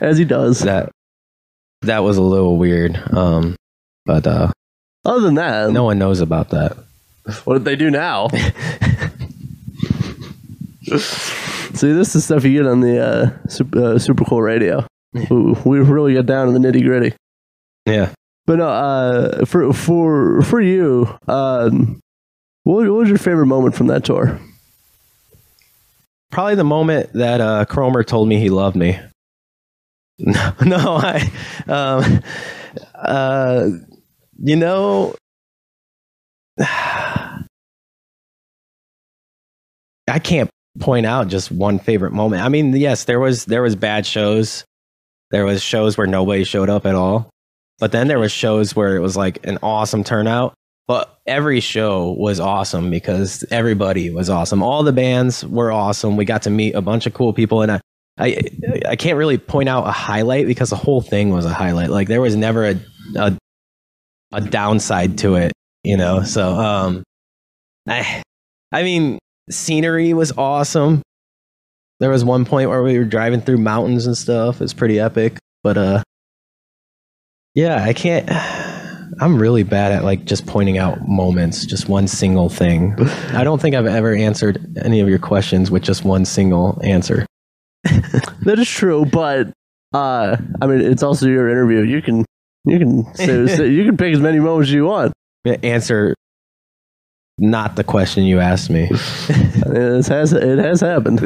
As 0.00 0.18
he 0.18 0.24
does. 0.24 0.60
that 0.60 0.90
that 1.82 2.00
was 2.00 2.16
a 2.16 2.22
little 2.22 2.56
weird. 2.56 2.96
Um 3.12 3.56
but 4.06 4.26
uh 4.26 4.50
Other 5.04 5.20
than 5.20 5.34
that, 5.34 5.70
no 5.70 5.84
one 5.84 5.98
knows 5.98 6.20
about 6.20 6.50
that. 6.50 6.76
what 7.44 7.54
did 7.54 7.64
they 7.64 7.76
do 7.76 7.90
now? 7.90 8.28
See, 10.84 11.92
this 11.92 12.14
is 12.14 12.24
stuff 12.24 12.44
you 12.44 12.52
get 12.62 12.70
on 12.70 12.80
the 12.80 13.00
uh, 13.04 13.48
super, 13.48 13.82
uh, 13.94 13.98
super 13.98 14.24
cool 14.24 14.42
radio. 14.42 14.86
We, 15.12 15.52
we 15.64 15.78
really 15.80 16.12
get 16.14 16.26
down 16.26 16.46
to 16.46 16.52
the 16.52 16.58
nitty 16.58 16.84
gritty. 16.84 17.14
Yeah. 17.86 18.10
But 18.46 18.56
no, 18.58 18.68
uh, 18.68 19.44
for 19.46 19.72
for 19.72 20.42
for 20.42 20.60
you, 20.60 21.08
um, 21.26 22.00
what, 22.64 22.88
what 22.88 22.98
was 22.98 23.08
your 23.08 23.18
favorite 23.18 23.46
moment 23.46 23.74
from 23.74 23.86
that 23.86 24.04
tour? 24.04 24.40
probably 26.34 26.56
the 26.56 26.64
moment 26.64 27.12
that 27.12 27.40
uh, 27.40 27.64
Cromer 27.64 28.02
told 28.02 28.28
me 28.28 28.38
he 28.38 28.50
loved 28.50 28.76
me. 28.76 28.98
No, 30.16 30.52
no, 30.64 30.78
I, 30.78 31.28
um, 31.66 32.20
uh, 32.94 33.68
you 34.40 34.54
know, 34.54 35.16
I 36.60 37.40
can't 40.22 40.48
point 40.78 41.04
out 41.04 41.26
just 41.26 41.50
one 41.50 41.80
favorite 41.80 42.12
moment. 42.12 42.44
I 42.44 42.48
mean, 42.48 42.76
yes, 42.76 43.04
there 43.04 43.18
was 43.18 43.46
there 43.46 43.62
was 43.62 43.74
bad 43.74 44.06
shows. 44.06 44.64
There 45.32 45.44
was 45.44 45.60
shows 45.62 45.98
where 45.98 46.06
nobody 46.06 46.44
showed 46.44 46.70
up 46.70 46.86
at 46.86 46.94
all, 46.94 47.28
but 47.80 47.90
then 47.90 48.06
there 48.06 48.20
was 48.20 48.30
shows 48.30 48.76
where 48.76 48.94
it 48.94 49.00
was 49.00 49.16
like 49.16 49.44
an 49.44 49.58
awesome 49.64 50.04
turnout. 50.04 50.54
But 50.86 51.18
every 51.26 51.60
show 51.60 52.12
was 52.12 52.40
awesome 52.40 52.90
because 52.90 53.44
everybody 53.50 54.10
was 54.10 54.28
awesome. 54.28 54.62
All 54.62 54.82
the 54.82 54.92
bands 54.92 55.44
were 55.46 55.72
awesome. 55.72 56.16
We 56.16 56.26
got 56.26 56.42
to 56.42 56.50
meet 56.50 56.74
a 56.74 56.82
bunch 56.82 57.06
of 57.06 57.14
cool 57.14 57.32
people, 57.32 57.62
and 57.62 57.72
I, 57.72 57.80
I, 58.18 58.36
I 58.90 58.96
can't 58.96 59.16
really 59.16 59.38
point 59.38 59.68
out 59.68 59.86
a 59.86 59.92
highlight 59.92 60.46
because 60.46 60.70
the 60.70 60.76
whole 60.76 61.00
thing 61.00 61.30
was 61.30 61.46
a 61.46 61.54
highlight. 61.54 61.88
Like 61.88 62.08
there 62.08 62.20
was 62.20 62.36
never 62.36 62.66
a, 62.66 62.80
a, 63.16 63.38
a 64.32 64.40
downside 64.42 65.18
to 65.18 65.36
it, 65.36 65.52
you 65.84 65.96
know. 65.96 66.22
So, 66.22 66.50
um, 66.52 67.02
I, 67.88 68.22
I 68.70 68.82
mean, 68.82 69.18
scenery 69.50 70.12
was 70.12 70.32
awesome. 70.36 71.00
There 72.00 72.10
was 72.10 72.24
one 72.24 72.44
point 72.44 72.68
where 72.68 72.82
we 72.82 72.98
were 72.98 73.04
driving 73.04 73.40
through 73.40 73.58
mountains 73.58 74.06
and 74.06 74.16
stuff. 74.18 74.60
It's 74.60 74.74
pretty 74.74 75.00
epic, 75.00 75.38
but 75.62 75.78
uh, 75.78 76.02
yeah, 77.54 77.82
I 77.82 77.94
can't. 77.94 78.28
I'm 79.20 79.38
really 79.38 79.62
bad 79.62 79.92
at 79.92 80.04
like 80.04 80.24
just 80.24 80.46
pointing 80.46 80.78
out 80.78 81.06
moments, 81.08 81.64
just 81.66 81.88
one 81.88 82.06
single 82.08 82.48
thing. 82.48 82.96
I 83.32 83.44
don't 83.44 83.60
think 83.60 83.74
I've 83.74 83.86
ever 83.86 84.14
answered 84.14 84.78
any 84.84 85.00
of 85.00 85.08
your 85.08 85.18
questions 85.18 85.70
with 85.70 85.82
just 85.82 86.04
one 86.04 86.24
single 86.24 86.80
answer. 86.82 87.26
That 88.44 88.58
is 88.58 88.68
true, 88.68 89.04
but 89.06 89.48
uh, 89.94 90.36
I 90.60 90.66
mean, 90.66 90.80
it's 90.80 91.02
also 91.02 91.26
your 91.28 91.48
interview. 91.48 91.82
You 91.82 92.02
can 92.02 92.24
you 92.66 92.78
can 92.78 93.14
say, 93.14 93.46
say- 93.56 93.68
you 93.68 93.84
can 93.84 93.96
pick 93.96 94.12
as 94.14 94.20
many 94.20 94.38
moments 94.38 94.68
as 94.68 94.74
you 94.74 94.84
want. 94.84 95.12
Answer 95.62 96.14
not 97.38 97.76
the 97.76 97.84
question 97.84 98.24
you 98.24 98.40
asked 98.40 98.70
me. 98.70 98.88
It 99.66 100.06
has 100.06 100.32
it 100.32 100.58
has 100.58 100.80
happened. 100.80 101.20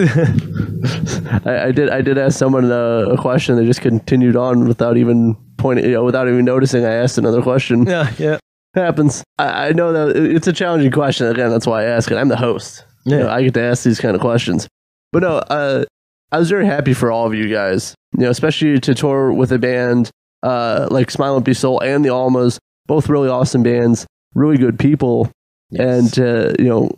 I, 1.45 1.67
I 1.67 1.73
did 1.73 1.91
I 1.91 2.01
did 2.01 2.17
ask 2.19 2.39
someone 2.39 2.71
uh, 2.71 3.07
a 3.11 3.17
question. 3.17 3.57
They 3.57 3.67
just 3.67 3.81
continued 3.81 4.37
on 4.37 4.67
without 4.69 4.97
even 4.97 5.37
pointing, 5.59 5.85
you 5.85 5.93
know, 5.93 6.05
without 6.05 6.29
even 6.29 6.45
noticing. 6.45 6.85
I 6.85 6.95
asked 6.95 7.19
another 7.19 7.43
question. 7.43 7.85
yeah, 7.87 8.11
yeah. 8.19 8.39
happens. 8.75 9.23
I, 9.39 9.69
I 9.69 9.73
know 9.73 9.93
that 9.93 10.17
it's 10.17 10.47
a 10.47 10.53
challenging 10.53 10.93
question. 10.93 11.27
Again, 11.27 11.51
that's 11.51 11.67
why 11.67 11.83
I 11.83 11.87
ask 11.87 12.11
it. 12.11 12.17
I'm 12.17 12.29
the 12.29 12.37
host. 12.37 12.85
You 13.05 13.17
know, 13.19 13.27
Yeah. 13.27 13.35
I 13.35 13.43
get 13.43 13.55
to 13.55 13.63
ask 13.63 13.85
these 13.85 14.01
kind 14.01 14.15
of 14.15 14.21
questions. 14.21 14.69
But 15.13 15.23
no, 15.23 15.39
uh, 15.39 15.85
I 16.33 16.39
was 16.39 16.49
very 16.49 16.67
happy 16.67 16.95
for 16.95 17.11
all 17.11 17.27
of 17.27 17.35
you 17.35 17.49
guys. 17.53 17.95
You 18.17 18.25
know, 18.25 18.31
especially 18.31 18.79
to 18.81 18.95
tour 18.95 19.33
with 19.33 19.53
a 19.53 19.59
band 19.59 20.11
uh, 20.43 20.89
like 20.91 21.11
Smile 21.11 21.37
Empty 21.37 21.55
Soul 21.55 21.81
and 21.81 22.05
the 22.05 22.11
Almas, 22.11 22.59
both 22.87 23.09
really 23.09 23.29
awesome 23.29 23.63
bands, 23.63 24.07
really 24.35 24.57
good 24.57 24.79
people, 24.79 25.31
and 25.79 26.13
to 26.15 26.55
you 26.59 26.67
know 26.67 26.91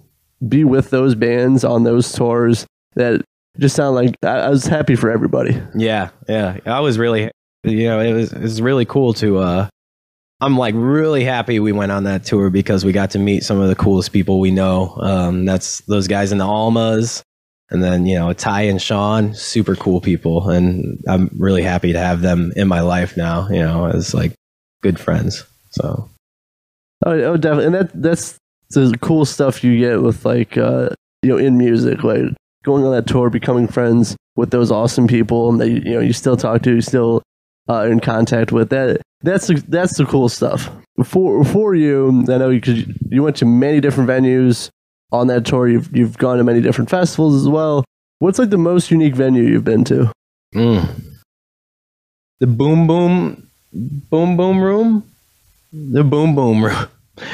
be 0.48 0.64
with 0.64 0.90
those 0.90 1.14
bands 1.14 1.64
on 1.64 1.84
those 1.84 2.12
tours 2.12 2.66
that 2.94 3.22
just 3.58 3.76
sound 3.76 3.94
like 3.94 4.14
I, 4.24 4.38
I 4.38 4.48
was 4.50 4.66
happy 4.66 4.96
for 4.96 5.10
everybody. 5.10 5.60
Yeah, 5.74 6.10
yeah. 6.28 6.58
I 6.66 6.80
was 6.80 6.98
really, 6.98 7.30
you 7.64 7.88
know, 7.88 8.00
it 8.00 8.12
was 8.12 8.32
it 8.32 8.40
was 8.40 8.62
really 8.62 8.84
cool 8.84 9.12
to. 9.14 9.38
uh 9.38 9.68
I'm 10.42 10.56
like 10.56 10.74
really 10.74 11.22
happy 11.22 11.60
we 11.60 11.72
went 11.72 11.92
on 11.92 12.04
that 12.04 12.24
tour 12.24 12.48
because 12.48 12.82
we 12.82 12.92
got 12.92 13.10
to 13.10 13.18
meet 13.18 13.44
some 13.44 13.60
of 13.60 13.68
the 13.68 13.74
coolest 13.74 14.10
people 14.10 14.40
we 14.40 14.50
know. 14.50 14.96
Um, 14.98 15.44
that's 15.44 15.82
those 15.82 16.08
guys 16.08 16.32
in 16.32 16.38
the 16.38 16.46
Almas, 16.46 17.22
and 17.70 17.82
then 17.82 18.06
you 18.06 18.18
know 18.18 18.32
Ty 18.32 18.62
and 18.62 18.80
Sean, 18.80 19.34
super 19.34 19.76
cool 19.76 20.00
people, 20.00 20.48
and 20.48 20.98
I'm 21.06 21.30
really 21.36 21.62
happy 21.62 21.92
to 21.92 21.98
have 21.98 22.22
them 22.22 22.52
in 22.56 22.68
my 22.68 22.80
life 22.80 23.16
now. 23.18 23.48
You 23.48 23.60
know, 23.60 23.86
as 23.86 24.14
like 24.14 24.32
good 24.82 24.98
friends. 24.98 25.44
So 25.70 26.08
Oh, 27.04 27.12
oh 27.12 27.36
definitely, 27.36 27.66
and 27.66 27.74
that 27.74 28.02
that's 28.02 28.38
the 28.70 28.96
cool 29.00 29.24
stuff 29.24 29.64
you 29.64 29.78
get 29.78 30.02
with 30.02 30.24
like 30.24 30.56
uh, 30.56 30.90
you 31.22 31.30
know 31.30 31.38
in 31.38 31.56
music, 31.56 32.04
like 32.04 32.22
going 32.62 32.84
on 32.84 32.92
that 32.92 33.06
tour, 33.06 33.30
becoming 33.30 33.66
friends 33.66 34.16
with 34.36 34.50
those 34.50 34.70
awesome 34.70 35.06
people 35.06 35.52
that 35.52 35.68
you, 35.68 35.76
you 35.76 35.92
know 35.92 36.00
you 36.00 36.12
still 36.12 36.36
talk 36.36 36.62
to, 36.62 36.74
you 36.74 36.80
still 36.80 37.22
uh, 37.70 37.86
in 37.90 38.00
contact 38.00 38.52
with. 38.52 38.70
That 38.70 39.00
that's 39.22 39.46
the, 39.46 39.62
that's 39.68 39.96
the 39.96 40.04
cool 40.06 40.28
stuff. 40.28 40.68
For 41.04 41.44
for 41.44 41.74
you, 41.74 42.24
I 42.28 42.38
know 42.38 42.50
because 42.50 42.86
you, 42.86 42.94
you 43.08 43.22
went 43.22 43.36
to 43.36 43.46
many 43.46 43.80
different 43.80 44.10
venues 44.10 44.68
on 45.12 45.28
that 45.28 45.46
tour. 45.46 45.68
You've 45.68 45.94
you've 45.96 46.18
gone 46.18 46.38
to 46.38 46.44
many 46.44 46.60
different 46.60 46.90
festivals 46.90 47.34
as 47.40 47.48
well. 47.48 47.84
What's 48.18 48.38
like 48.38 48.50
the 48.50 48.58
most 48.58 48.90
unique 48.90 49.14
venue 49.14 49.44
you've 49.44 49.64
been 49.64 49.84
to? 49.84 50.12
Mm. 50.54 51.02
The 52.40 52.46
boom 52.46 52.86
boom 52.86 53.48
boom 53.72 54.36
boom 54.36 54.60
room. 54.60 55.04
The 55.72 56.02
boom 56.04 56.34
boom 56.34 56.64
room. 56.64 56.88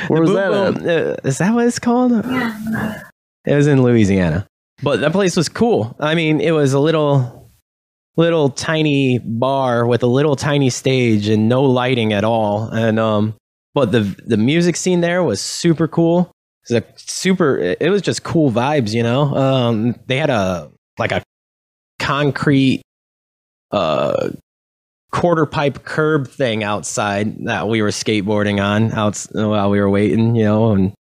Where 0.08 0.20
The 0.24 0.26
was 0.26 0.32
that 0.34 0.50
Boom 0.50 0.66
at? 0.66 0.74
Boom- 0.82 1.12
uh, 1.24 1.28
is 1.28 1.38
that 1.38 1.54
what 1.54 1.66
it's 1.66 1.78
called? 1.78 2.12
Yeah. 2.12 3.02
It 3.44 3.54
was 3.54 3.66
in 3.68 3.82
Louisiana. 3.82 4.46
But 4.82 5.00
that 5.00 5.12
place 5.12 5.36
was 5.36 5.48
cool. 5.48 5.96
I 6.00 6.14
mean, 6.14 6.40
it 6.40 6.50
was 6.50 6.72
a 6.72 6.80
little 6.80 7.45
little 8.16 8.48
tiny 8.48 9.18
bar 9.18 9.86
with 9.86 10.02
a 10.02 10.06
little 10.06 10.36
tiny 10.36 10.70
stage 10.70 11.28
and 11.28 11.48
no 11.48 11.62
lighting 11.62 12.12
at 12.12 12.24
all. 12.24 12.68
And 12.68 12.98
um 12.98 13.34
but 13.74 13.92
the 13.92 14.00
the 14.26 14.36
music 14.36 14.76
scene 14.76 15.00
there 15.00 15.22
was 15.22 15.40
super 15.40 15.86
cool. 15.86 16.30
It 16.68 16.74
was 16.74 16.82
a 16.82 16.84
super 16.96 17.58
it 17.58 17.90
was 17.90 18.02
just 18.02 18.22
cool 18.22 18.50
vibes, 18.50 18.94
you 18.94 19.02
know. 19.02 19.34
Um 19.34 19.96
they 20.06 20.16
had 20.16 20.30
a 20.30 20.70
like 20.98 21.12
a 21.12 21.22
concrete 21.98 22.82
uh 23.70 24.30
quarter 25.12 25.46
pipe 25.46 25.84
curb 25.84 26.28
thing 26.28 26.62
outside 26.62 27.46
that 27.46 27.68
we 27.68 27.80
were 27.80 27.88
skateboarding 27.88 28.62
on 28.62 28.92
out 28.92 29.16
while 29.32 29.70
we 29.70 29.80
were 29.80 29.88
waiting, 29.88 30.36
you 30.36 30.44
know, 30.44 30.72
and 30.72 30.92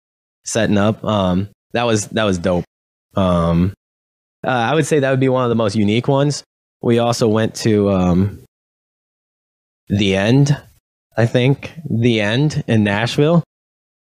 setting 0.44 0.78
up. 0.78 1.02
Um, 1.04 1.48
that 1.72 1.84
was 1.84 2.06
that 2.08 2.22
was 2.24 2.38
dope. 2.38 2.64
Um, 3.16 3.74
uh, 4.46 4.50
I 4.50 4.74
would 4.74 4.86
say 4.86 5.00
that 5.00 5.10
would 5.10 5.20
be 5.20 5.28
one 5.28 5.42
of 5.42 5.48
the 5.48 5.56
most 5.56 5.74
unique 5.74 6.06
ones. 6.06 6.44
We 6.84 6.98
also 6.98 7.28
went 7.28 7.54
to 7.56 7.90
um, 7.90 8.44
the 9.88 10.16
end, 10.16 10.54
I 11.16 11.24
think, 11.24 11.72
the 11.88 12.20
end 12.20 12.62
in 12.68 12.84
Nashville, 12.84 13.42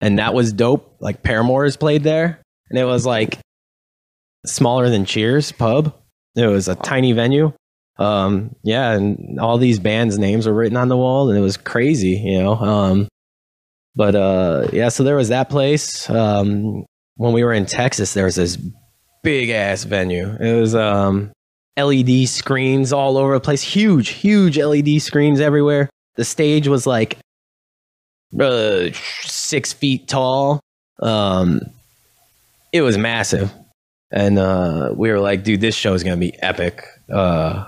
and 0.03 0.19
that 0.19 0.35
was 0.35 0.53
dope. 0.53 0.99
Like 1.01 1.23
paramore 1.23 1.65
is 1.65 1.79
played 1.79 2.03
there, 2.03 2.43
and 2.69 2.79
it 2.79 2.85
was 2.85 3.07
like 3.07 3.39
smaller 4.45 4.91
than 4.91 5.07
Cheers 5.07 5.53
pub. 5.53 5.95
It 6.35 6.47
was 6.47 6.69
a 6.69 6.75
tiny 6.75 7.13
venue. 7.13 7.55
Um, 7.99 8.55
yeah, 8.63 8.93
and 8.93 9.41
all 9.41 9.57
these 9.57 9.79
bands' 9.79 10.19
names 10.19 10.47
were 10.47 10.53
written 10.53 10.77
on 10.77 10.89
the 10.89 10.99
wall, 10.99 11.31
and 11.31 11.39
it 11.39 11.43
was 11.43 11.57
crazy, 11.57 12.21
you 12.23 12.43
know. 12.43 12.57
Um, 12.57 13.09
but 13.95 14.15
uh, 14.15 14.69
yeah, 14.75 14.91
so 14.91 15.03
there 15.03 15.17
was 15.17 15.31
that 15.31 15.49
place. 15.49 16.11
Um, 16.11 16.85
when 17.15 17.33
we 17.33 17.43
were 17.43 17.55
in 17.55 17.65
Texas, 17.65 18.13
there 18.13 18.27
was 18.27 18.35
this 18.35 18.59
big 19.23 19.49
ass 19.49 19.85
venue. 19.85 20.37
It 20.39 20.61
was 20.61 20.75
um, 20.75 21.33
LED 21.77 22.29
screens 22.29 22.93
all 22.93 23.17
over 23.17 23.35
the 23.35 23.41
place, 23.41 23.63
huge, 23.63 24.09
huge 24.11 24.59
LED 24.59 25.01
screens 25.03 25.41
everywhere. 25.41 25.91
The 26.17 26.25
stage 26.25 26.69
was 26.69 26.87
like 26.87 27.19
uh, 28.41 28.89
six 29.23 29.73
feet 29.73 30.09
tall. 30.09 30.61
Um, 31.01 31.61
it 32.73 32.83
was 32.83 32.97
massive, 32.99 33.53
and 34.11 34.39
uh, 34.39 34.93
we 34.97 35.11
were 35.11 35.21
like, 35.21 35.45
"Dude, 35.45 35.61
this 35.61 35.75
show 35.75 35.95
is 35.95 36.03
gonna 36.03 36.17
be 36.17 36.35
epic." 36.43 36.85
Uh, 37.13 37.67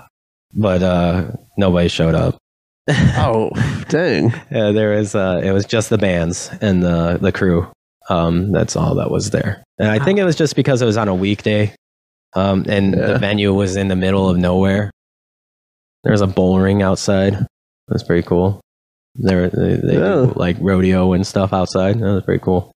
but 0.53 0.81
uh, 0.83 1.31
nobody 1.57 1.87
showed 1.87 2.15
up. 2.15 2.37
Oh, 3.17 3.51
dang! 3.89 4.33
Yeah, 4.49 4.71
there 4.71 4.91
was 4.91 5.13
uh, 5.13 5.41
it 5.43 5.51
was 5.51 5.65
just 5.65 5.91
the 5.91 5.99
bands 5.99 6.49
and 6.61 6.81
the 6.81 7.19
the 7.21 7.31
crew. 7.31 7.67
Um, 8.09 8.51
that's 8.51 8.75
all 8.75 8.95
that 8.95 9.11
was 9.11 9.29
there. 9.29 9.63
And 9.77 9.89
I 9.89 10.03
think 10.03 10.17
it 10.17 10.23
was 10.23 10.35
just 10.35 10.55
because 10.55 10.81
it 10.81 10.85
was 10.85 10.97
on 10.97 11.07
a 11.07 11.13
weekday, 11.13 11.71
um, 12.35 12.65
and 12.67 12.95
Yeah. 12.95 13.07
the 13.07 13.17
venue 13.19 13.53
was 13.53 13.75
in 13.75 13.87
the 13.87 13.95
middle 13.95 14.29
of 14.29 14.37
nowhere. 14.37 14.91
There 16.03 16.11
was 16.11 16.21
a 16.21 16.27
bull 16.27 16.59
ring 16.59 16.81
outside. 16.81 17.45
That's 17.87 18.03
pretty 18.03 18.25
cool. 18.27 18.61
There, 19.15 19.49
they, 19.49 19.75
they 19.75 19.93
Yeah. 19.93 19.99
do, 20.27 20.33
like 20.35 20.57
rodeo 20.59 21.13
and 21.13 21.25
stuff 21.25 21.51
outside. 21.53 21.99
That 21.99 22.13
was 22.13 22.23
pretty 22.23 22.43
cool. 22.43 22.71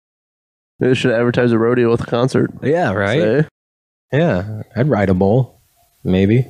Maybe 0.80 0.90
they 0.90 0.94
should 0.94 1.12
advertise 1.12 1.52
a 1.52 1.58
rodeo 1.58 1.90
with 1.90 2.00
a 2.00 2.06
concert. 2.06 2.50
Yeah, 2.62 2.92
right. 2.92 3.20
Say, 3.42 3.48
Yeah, 4.12 4.62
I'd 4.74 4.88
ride 4.88 5.10
a 5.10 5.14
bull, 5.14 5.60
maybe. 6.02 6.46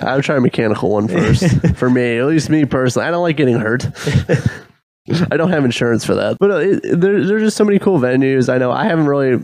I 0.00 0.14
would 0.14 0.24
try 0.24 0.36
a 0.36 0.40
mechanical 0.40 0.90
one 0.90 1.08
first. 1.08 1.44
for 1.76 1.90
me, 1.90 2.18
at 2.18 2.26
least 2.26 2.48
me 2.50 2.64
personally, 2.64 3.08
I 3.08 3.10
don't 3.10 3.22
like 3.22 3.36
getting 3.36 3.58
hurt. 3.58 3.86
I 5.30 5.36
don't 5.36 5.50
have 5.50 5.64
insurance 5.64 6.04
for 6.04 6.14
that. 6.14 6.38
But 6.38 6.50
uh, 6.50 6.56
it- 6.58 7.00
there, 7.00 7.24
there's 7.26 7.42
just 7.42 7.56
so 7.56 7.64
many 7.64 7.78
cool 7.78 7.98
venues. 7.98 8.52
I 8.52 8.58
know 8.58 8.70
I 8.70 8.84
haven't 8.84 9.06
really, 9.06 9.42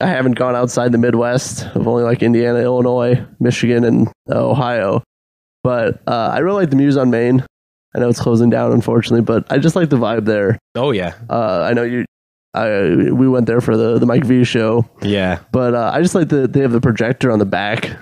I 0.00 0.06
haven't 0.06 0.32
gone 0.32 0.54
outside 0.54 0.92
the 0.92 0.98
Midwest. 0.98 1.64
I've 1.74 1.86
only 1.86 2.04
like 2.04 2.22
Indiana, 2.22 2.58
Illinois, 2.58 3.24
Michigan, 3.40 3.84
and 3.84 4.08
uh, 4.30 4.46
Ohio. 4.50 5.02
But 5.64 6.00
uh, 6.06 6.30
I 6.34 6.38
really 6.38 6.62
like 6.62 6.70
the 6.70 6.76
Muse 6.76 6.96
on 6.96 7.10
Main. 7.10 7.44
I 7.94 7.98
know 7.98 8.08
it's 8.10 8.20
closing 8.20 8.50
down, 8.50 8.72
unfortunately, 8.72 9.22
but 9.22 9.50
I 9.50 9.58
just 9.58 9.74
like 9.74 9.88
the 9.88 9.96
vibe 9.96 10.26
there. 10.26 10.58
Oh 10.74 10.90
yeah, 10.90 11.14
Uh, 11.30 11.62
I 11.62 11.72
know 11.72 11.82
you. 11.82 12.04
I, 12.52 13.10
we 13.10 13.28
went 13.28 13.46
there 13.46 13.60
for 13.60 13.76
the, 13.76 13.98
the 13.98 14.06
Mike 14.06 14.24
V 14.24 14.44
show, 14.44 14.88
yeah, 15.02 15.40
but 15.52 15.74
uh, 15.74 15.90
I 15.94 16.00
just 16.02 16.14
like 16.14 16.28
the 16.28 16.46
they 16.46 16.60
have 16.60 16.72
the 16.72 16.80
projector 16.80 17.30
on 17.30 17.38
the 17.38 17.44
back, 17.44 17.98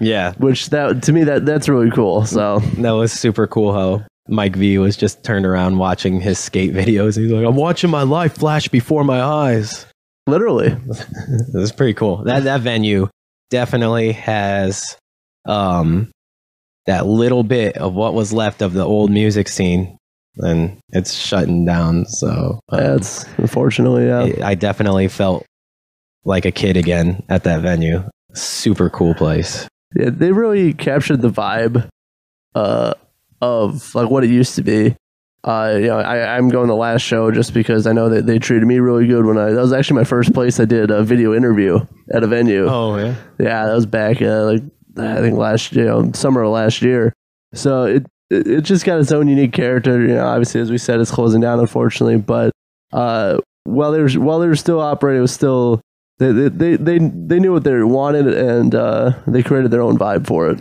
yeah. 0.00 0.32
which 0.38 0.70
that 0.70 1.02
to 1.04 1.12
me 1.12 1.24
that 1.24 1.46
that's 1.46 1.68
really 1.68 1.90
cool. 1.90 2.26
So 2.26 2.58
That 2.78 2.90
was 2.92 3.12
super 3.12 3.46
cool 3.46 3.72
how 3.72 4.06
Mike 4.28 4.56
V 4.56 4.78
was 4.78 4.96
just 4.96 5.22
turned 5.24 5.46
around 5.46 5.78
watching 5.78 6.20
his 6.20 6.38
skate 6.38 6.72
videos. 6.74 7.16
He's 7.16 7.30
like, 7.30 7.46
I'm 7.46 7.56
watching 7.56 7.90
my 7.90 8.02
life 8.02 8.36
flash 8.36 8.68
before 8.68 9.04
my 9.04 9.22
eyes. 9.22 9.86
Literally, 10.26 10.68
It 10.88 11.54
was 11.54 11.72
pretty 11.72 11.94
cool. 11.94 12.24
That 12.24 12.44
that 12.44 12.60
venue 12.60 13.08
definitely 13.50 14.12
has 14.12 14.96
um 15.46 16.10
that 16.86 17.06
little 17.06 17.42
bit 17.42 17.76
of 17.76 17.94
what 17.94 18.14
was 18.14 18.32
left 18.32 18.60
of 18.62 18.72
the 18.74 18.84
old 18.84 19.10
music 19.10 19.48
scene 19.48 19.96
and 20.36 20.78
it's 20.90 21.14
shutting 21.14 21.64
down. 21.64 22.04
So 22.06 22.60
um, 22.68 22.80
that's 22.80 23.24
unfortunately 23.38 24.06
yeah. 24.06 24.44
I- 24.44 24.50
I 24.50 24.54
definitely 24.54 25.08
felt 25.08 25.44
like 26.24 26.44
a 26.44 26.50
kid 26.52 26.76
again 26.76 27.22
at 27.28 27.44
that 27.44 27.60
venue. 27.62 28.02
Super 28.34 28.90
cool 28.90 29.14
place. 29.14 29.68
yeah. 29.94 30.10
They 30.10 30.32
really 30.32 30.72
captured 30.74 31.20
the 31.22 31.30
vibe 31.30 31.88
uh, 32.54 32.94
of 33.40 33.94
like 33.94 34.10
what 34.10 34.24
it 34.24 34.30
used 34.30 34.54
to 34.56 34.62
be. 34.62 34.96
Uh, 35.44 35.76
you 35.78 35.86
know, 35.88 35.98
I, 35.98 36.36
I'm 36.36 36.48
going 36.48 36.68
the 36.68 36.74
last 36.74 37.02
show 37.02 37.30
just 37.30 37.52
because 37.52 37.86
I 37.86 37.92
know 37.92 38.08
that 38.08 38.24
they 38.24 38.38
treated 38.38 38.66
me 38.66 38.78
really 38.78 39.06
good 39.06 39.26
when 39.26 39.36
I. 39.36 39.50
That 39.50 39.60
was 39.60 39.74
actually 39.74 39.96
my 39.96 40.04
first 40.04 40.32
place 40.32 40.58
I 40.58 40.64
did 40.64 40.90
a 40.90 41.04
video 41.04 41.34
interview 41.34 41.80
at 42.14 42.22
a 42.22 42.26
venue. 42.26 42.66
Oh 42.66 42.96
yeah. 42.96 43.14
Yeah, 43.38 43.66
that 43.66 43.74
was 43.74 43.84
back 43.84 44.22
uh, 44.22 44.44
like 44.44 44.62
I 44.96 45.20
think 45.20 45.36
last 45.36 45.72
you 45.72 45.84
know 45.84 46.10
summer 46.14 46.42
of 46.42 46.50
last 46.50 46.80
year. 46.80 47.12
So 47.52 47.84
it 47.84 48.06
it 48.30 48.46
it 48.46 48.60
just 48.62 48.86
got 48.86 48.98
its 49.00 49.12
own 49.12 49.28
unique 49.28 49.52
character. 49.52 50.00
You 50.00 50.14
know, 50.14 50.26
obviously 50.26 50.62
as 50.62 50.70
we 50.70 50.78
said, 50.78 50.98
it's 50.98 51.10
closing 51.10 51.42
down 51.42 51.60
unfortunately, 51.60 52.16
but 52.16 52.50
uh, 52.94 53.38
while 53.64 53.92
they 53.92 54.00
were 54.00 54.10
while 54.12 54.38
they 54.38 54.48
were 54.48 54.56
still 54.56 54.80
operating, 54.80 55.18
it 55.18 55.22
was 55.22 55.32
still 55.32 55.82
they 56.20 56.32
they 56.32 56.48
they 56.48 56.76
they, 56.76 56.98
they 56.98 57.38
knew 57.38 57.52
what 57.52 57.64
they 57.64 57.82
wanted 57.82 58.28
and 58.28 58.74
uh, 58.74 59.12
they 59.26 59.42
created 59.42 59.70
their 59.70 59.82
own 59.82 59.98
vibe 59.98 60.26
for 60.26 60.48
it. 60.48 60.60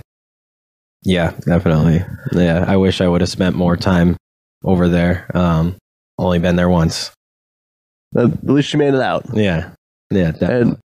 Yeah, 1.04 1.32
definitely. 1.46 2.04
Yeah, 2.34 2.66
I 2.68 2.76
wish 2.76 3.00
I 3.00 3.08
would 3.08 3.22
have 3.22 3.30
spent 3.30 3.56
more 3.56 3.78
time 3.78 4.18
over 4.64 4.88
there. 4.88 5.30
Um, 5.34 5.76
only 6.18 6.40
been 6.40 6.56
there 6.56 6.70
once. 6.70 7.12
At 8.16 8.44
least 8.44 8.72
you 8.74 8.80
made 8.80 8.94
it 8.94 9.02
out. 9.02 9.26
Yeah, 9.34 9.72
yeah, 10.12 10.32
definitely. 10.32 10.62
And 10.62 10.78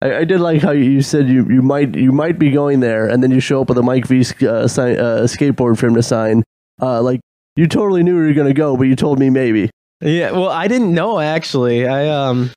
I, 0.00 0.18
I 0.18 0.24
did 0.24 0.40
like 0.40 0.62
how 0.62 0.70
you 0.70 1.02
said 1.02 1.28
you, 1.28 1.46
you 1.48 1.62
might 1.62 1.94
you 1.94 2.12
might 2.12 2.38
be 2.38 2.50
going 2.50 2.80
there, 2.80 3.06
and 3.06 3.22
then 3.22 3.30
you 3.30 3.40
show 3.40 3.60
up 3.60 3.68
with 3.68 3.78
a 3.78 3.82
Mike 3.82 4.06
V 4.06 4.20
uh, 4.46 4.66
sign, 4.66 4.98
uh, 4.98 5.22
skateboard 5.24 5.78
for 5.78 5.86
him 5.86 5.94
to 5.94 6.02
sign. 6.02 6.42
Uh, 6.80 7.02
like 7.02 7.20
you 7.56 7.66
totally 7.66 8.02
knew 8.02 8.20
you 8.20 8.28
were 8.28 8.32
gonna 8.32 8.54
go, 8.54 8.76
but 8.76 8.84
you 8.84 8.96
told 8.96 9.18
me 9.18 9.28
maybe. 9.30 9.70
Yeah, 10.00 10.30
well, 10.30 10.48
I 10.48 10.68
didn't 10.68 10.94
know 10.94 11.20
actually. 11.20 11.86
I 11.86 12.08
um, 12.08 12.50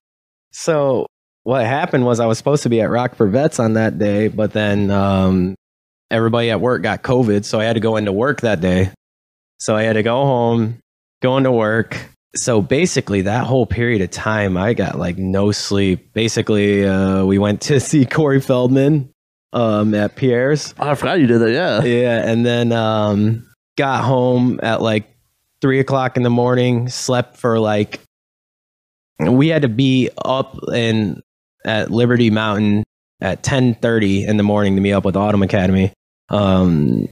so 0.51 1.07
what 1.43 1.65
happened 1.65 2.05
was 2.05 2.21
I 2.21 2.25
was 2.25 2.37
supposed 2.37 2.63
to 2.63 2.69
be 2.69 2.79
at 2.79 2.89
Rock 2.89 3.15
for 3.15 3.27
Vets 3.27 3.59
on 3.59 3.73
that 3.73 3.99
day, 3.99 4.29
but 4.29 4.53
then 4.53 4.89
um, 4.89 5.55
everybody 6.09 6.49
at 6.51 6.61
work 6.61 6.81
got 6.83 7.03
COVID, 7.03 7.43
so 7.43 7.59
I 7.59 7.65
had 7.65 7.73
to 7.73 7.81
go 7.81 7.97
into 7.97 8.13
work 8.13 8.41
that 8.41 8.61
day. 8.61 8.91
So 9.63 9.77
I 9.77 9.83
had 9.83 9.93
to 9.93 10.03
go 10.03 10.25
home, 10.25 10.79
going 11.21 11.45
to 11.45 11.51
work. 11.51 11.97
So 12.35 12.61
basically, 12.61 13.21
that 13.21 13.45
whole 13.45 13.65
period 13.65 14.01
of 14.01 14.11
time, 14.11 14.57
I 14.57 14.73
got 14.73 14.99
like 14.99 15.17
no 15.17 15.53
sleep. 15.53 16.11
Basically, 16.11 16.85
uh, 16.85 17.23
we 17.23 17.37
went 17.37 17.61
to 17.61 17.79
see 17.79 18.05
Corey 18.05 18.41
Feldman 18.41 19.13
um, 19.53 19.93
at 19.95 20.17
Piere's. 20.17 20.75
Oh, 20.77 20.89
I 20.89 20.95
forgot 20.95 21.21
you 21.21 21.27
did 21.27 21.39
that. 21.39 21.51
Yeah. 21.51 21.81
Yeah, 21.81 22.29
and 22.29 22.45
then 22.45 22.73
um, 22.73 23.49
got 23.77 24.03
home 24.03 24.59
at 24.61 24.81
like 24.81 25.09
three 25.61 25.79
o'clock 25.79 26.17
in 26.17 26.23
the 26.23 26.29
morning. 26.29 26.89
Slept 26.89 27.37
for 27.37 27.57
like 27.57 28.01
we 29.17 29.47
had 29.47 29.61
to 29.61 29.69
be 29.69 30.09
up 30.25 30.59
in 30.73 31.21
at 31.63 31.89
Liberty 31.89 32.29
Mountain 32.29 32.83
at 33.21 33.43
ten 33.43 33.75
thirty 33.75 34.25
in 34.25 34.35
the 34.35 34.43
morning 34.43 34.75
to 34.75 34.81
meet 34.81 34.91
up 34.91 35.05
with 35.05 35.15
Autumn 35.15 35.41
Academy. 35.41 35.93
Um, 36.27 37.07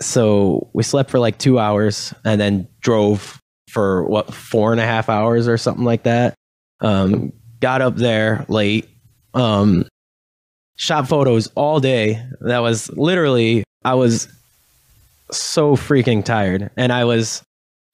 so 0.00 0.70
we 0.72 0.82
slept 0.82 1.10
for 1.10 1.18
like 1.18 1.38
two 1.38 1.58
hours 1.58 2.12
and 2.24 2.40
then 2.40 2.68
drove 2.80 3.40
for 3.70 4.04
what 4.04 4.32
four 4.32 4.72
and 4.72 4.80
a 4.80 4.84
half 4.84 5.08
hours 5.08 5.48
or 5.48 5.56
something 5.56 5.84
like 5.84 6.04
that. 6.04 6.34
Um, 6.80 7.32
got 7.60 7.80
up 7.82 7.96
there 7.96 8.44
late. 8.48 8.88
Um, 9.34 9.86
shot 10.76 11.08
photos 11.08 11.48
all 11.48 11.80
day. 11.80 12.22
That 12.40 12.58
was 12.58 12.90
literally 12.90 13.64
I 13.84 13.94
was 13.94 14.28
so 15.30 15.76
freaking 15.76 16.24
tired, 16.24 16.70
and 16.76 16.92
I 16.92 17.04
was 17.04 17.42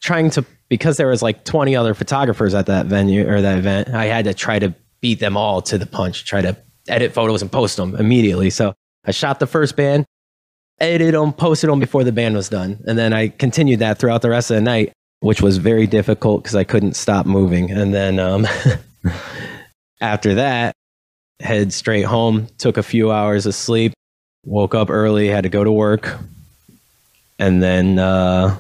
trying 0.03 0.31
to 0.31 0.45
because 0.69 0.97
there 0.97 1.09
was 1.09 1.23
like 1.23 1.45
20 1.45 1.77
other 1.77 1.95
photographers 1.95 2.55
at 2.55 2.67
that 2.67 2.87
venue 2.87 3.29
or 3.29 3.41
that 3.41 3.59
event. 3.59 3.91
I 3.91 4.07
had 4.07 4.25
to 4.25 4.35
try 4.35 4.59
to 4.59 4.75
beat 5.01 5.21
them 5.21 5.37
all 5.37 5.61
to 5.63 5.77
the 5.77 5.87
punch, 5.87 6.25
try 6.25 6.41
to 6.41 6.57
edit 6.89 7.13
photos 7.13 7.43
and 7.43 7.53
post 7.53 7.77
them 7.77 7.95
immediately. 7.97 8.51
So 8.51 8.73
I 9.05 9.11
shot 9.11 9.39
the 9.39 9.47
first 9.47 9.77
band, 9.77 10.07
edited 10.83 11.15
them, 11.15 11.33
posted 11.33 11.71
them 11.71 11.81
before 11.81 12.05
the 12.05 12.13
band 12.13 12.35
was 12.35 12.49
done, 12.49 12.83
and 12.87 12.99
then 12.99 13.13
I 13.13 13.29
continued 13.29 13.79
that 13.79 13.99
throughout 13.99 14.21
the 14.21 14.31
rest 14.31 14.51
of 14.51 14.57
the 14.57 14.61
night, 14.61 14.93
which 15.21 15.41
was 15.41 15.57
very 15.57 15.87
difficult 15.87 16.43
because 16.43 16.57
I 16.57 16.65
couldn't 16.65 16.95
stop 16.95 17.25
moving. 17.25 17.71
And 17.71 17.95
then 17.95 18.19
um, 18.19 18.47
after 20.01 20.35
that, 20.35 20.75
head 21.41 21.73
straight 21.73 22.03
home, 22.03 22.49
took 22.59 22.77
a 22.77 22.83
few 22.83 23.13
hours 23.13 23.47
of 23.47 23.55
sleep, 23.55 23.95
woke 24.45 24.75
up 24.75 24.91
early, 24.91 25.29
had 25.29 25.45
to 25.45 25.49
go 25.49 25.63
to 25.65 25.73
work, 25.73 26.19
and 27.39 27.63
then 27.63 27.99
uh, 27.99 28.59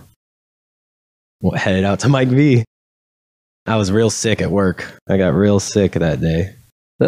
headed 1.57 1.85
out 1.85 2.01
to 2.01 2.09
Mike 2.09 2.29
V. 2.29 2.65
I 3.67 3.77
was 3.77 3.93
real 3.93 4.11
sick 4.11 4.41
at 4.41 4.51
work. 4.51 4.99
I 5.09 5.17
got 5.19 5.35
real 5.35 5.61
sick 5.61 5.93
that 5.93 6.21
day. 6.21 6.55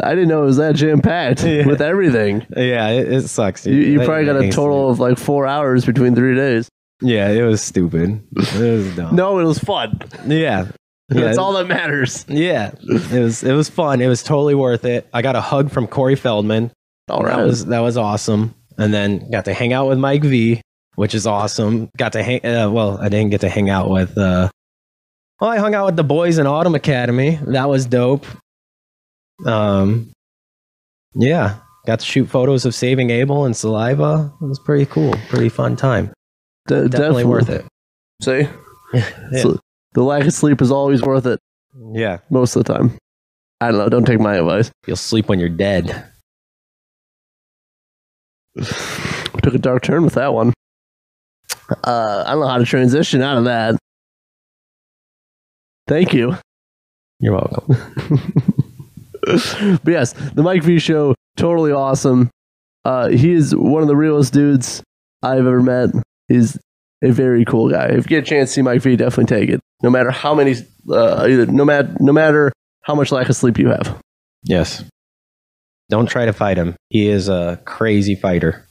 I 0.03 0.15
didn't 0.15 0.29
know 0.29 0.43
it 0.43 0.47
was 0.47 0.57
that 0.57 0.75
jam 0.75 1.01
packed 1.01 1.45
Yeah. 1.45 1.67
with 1.67 1.81
everything. 1.83 2.47
Yeah, 2.57 2.89
it, 2.89 3.13
it 3.13 3.29
sucks. 3.29 3.67
You, 3.67 3.75
you 3.75 4.03
I- 4.03 4.05
probably 4.07 4.25
got 4.27 4.37
a 4.43 4.51
total 4.51 4.89
of 4.91 4.99
like 5.01 5.19
four 5.19 5.47
hours 5.47 5.85
between 5.85 6.15
three 6.15 6.35
days. 6.35 6.69
Yeah, 7.03 7.29
it 7.29 7.43
was 7.43 7.61
stupid. 7.61 8.23
It 8.37 8.61
was 8.61 8.97
dumb. 8.97 9.15
No, 9.17 9.39
it 9.39 9.45
was 9.45 9.59
fun. 9.59 10.01
Yeah. 10.27 10.69
That's 11.09 11.37
all 11.39 11.53
that 11.55 11.67
matters. 11.67 12.25
Yeah, 12.29 12.73
it 12.83 13.21
was 13.21 13.43
it 13.45 13.53
was 13.53 13.69
fun. 13.69 14.01
It 14.01 14.07
was 14.09 14.23
totally 14.23 14.55
worth 14.55 14.87
it. 14.87 15.07
I 15.13 15.21
got 15.21 15.37
a 15.37 15.41
hug 15.43 15.71
from 15.71 15.87
Corey 15.87 16.15
Feldman. 16.17 16.71
All 17.11 17.23
That 17.23 17.45
was 17.45 17.67
that 17.67 17.81
was 17.81 17.99
awesome. 17.99 18.55
And 18.79 18.93
then 18.95 19.31
got 19.31 19.45
to 19.45 19.53
hang 19.55 19.73
out 19.75 19.87
with 19.89 19.99
Mike 19.99 20.23
V, 20.25 20.63
which 20.95 21.15
is 21.15 21.27
awesome. 21.27 21.91
Got 21.99 22.13
to 22.15 22.23
hang. 22.23 22.45
Uh, 22.47 22.71
well, 22.71 22.97
I 22.99 23.11
didn't 23.11 23.31
get 23.31 23.43
to 23.43 23.51
hang 23.51 23.69
out 23.69 23.91
with. 23.91 24.17
Uh, 24.17 24.49
well, 25.41 25.51
I 25.51 25.59
hung 25.59 25.75
out 25.75 25.85
with 25.87 25.97
the 25.97 26.05
boys 26.05 26.39
in 26.39 26.47
Autumn 26.47 26.75
Academy. 26.75 27.39
That 27.49 27.69
was 27.69 27.85
dope. 27.85 28.25
Um, 29.47 30.11
yeah, 31.15 31.57
got 31.87 32.01
to 32.01 32.07
shoot 32.07 32.27
photos 32.27 32.65
of 32.65 32.75
Saving 32.75 33.11
Abel 33.11 33.45
and 33.45 33.57
Saliva. 33.57 34.33
It 34.41 34.45
was 34.45 34.59
pretty 34.59 34.87
cool. 34.87 35.15
Pretty 35.29 35.49
fun 35.49 35.77
time. 35.77 36.13
De- 36.67 36.89
Definitely, 36.89 37.25
worth 37.25 37.49
it. 37.51 37.65
See, 38.23 38.49
Yeah. 38.95 39.11
So, 39.43 39.59
the 39.93 40.03
lack 40.03 40.25
of 40.25 40.33
sleep 40.33 40.61
is 40.63 40.71
always 40.73 41.03
worth 41.03 41.27
it 41.27 41.39
yeah, 41.93 42.19
most 42.31 42.57
of 42.57 42.65
the 42.65 42.73
time. 42.73 42.97
I 43.61 43.71
don't 43.71 43.79
know. 43.79 43.89
Don't 43.89 44.05
take 44.05 44.21
my 44.21 44.37
advice. 44.37 44.71
you'll 44.87 44.97
sleep 44.97 45.29
when 45.29 45.39
you're 45.41 45.49
dead. 45.49 46.05
Took 49.43 49.55
a 49.55 49.59
dark 49.59 49.83
turn 49.83 50.05
with 50.05 50.15
that 50.15 50.33
one. 50.33 50.53
Uh, 51.85 52.25
I 52.27 52.33
don't 52.33 52.41
know 52.41 52.49
how 52.49 52.59
to 52.59 52.65
transition 52.65 53.23
out 53.23 53.39
of 53.39 53.45
that. 53.45 53.77
Thank 55.89 56.13
you. 56.15 56.37
You're 57.21 57.33
welcome. 57.35 57.77
but 59.25 59.91
yes, 59.91 60.13
the 60.13 60.43
Mike 60.43 60.63
V 60.63 60.79
show, 60.79 61.15
totally 61.37 61.73
awesome. 61.73 62.31
Uh, 62.85 63.09
he 63.09 63.33
is 63.33 63.55
one 63.57 63.83
of 63.83 63.89
the 63.89 63.97
realest 63.97 64.33
dudes 64.33 64.83
I've 65.23 65.47
ever 65.47 65.63
met. 65.63 65.91
He's 66.29 66.59
a 67.03 67.11
very 67.11 67.45
cool 67.45 67.71
guy. 67.71 67.87
If 67.87 68.05
you 68.05 68.17
get 68.17 68.25
a 68.25 68.27
chance 68.27 68.51
to 68.51 68.55
see 68.55 68.63
Mike 68.63 68.83
V, 68.83 68.97
definitely 68.97 69.37
take 69.37 69.49
it. 69.49 69.61
No 69.83 69.91
matter 69.91 70.11
how 70.11 70.35
many, 70.35 70.55
uh, 70.91 71.27
either, 71.29 71.47
no 71.47 71.65
matter 71.65 71.95
no 72.01 72.13
matter 72.13 72.53
how 72.83 72.95
much 72.95 73.11
lack 73.13 73.29
of 73.29 73.37
sleep 73.37 73.59
you 73.59 73.69
have. 73.69 74.01
Yes. 74.43 74.85
Don't 75.91 76.07
try 76.07 76.27
to 76.27 76.33
fight 76.33 76.57
him. 76.57 76.77
He 76.89 77.09
is 77.09 77.29
a 77.29 77.61
crazy 77.65 78.15
fighter. 78.15 78.67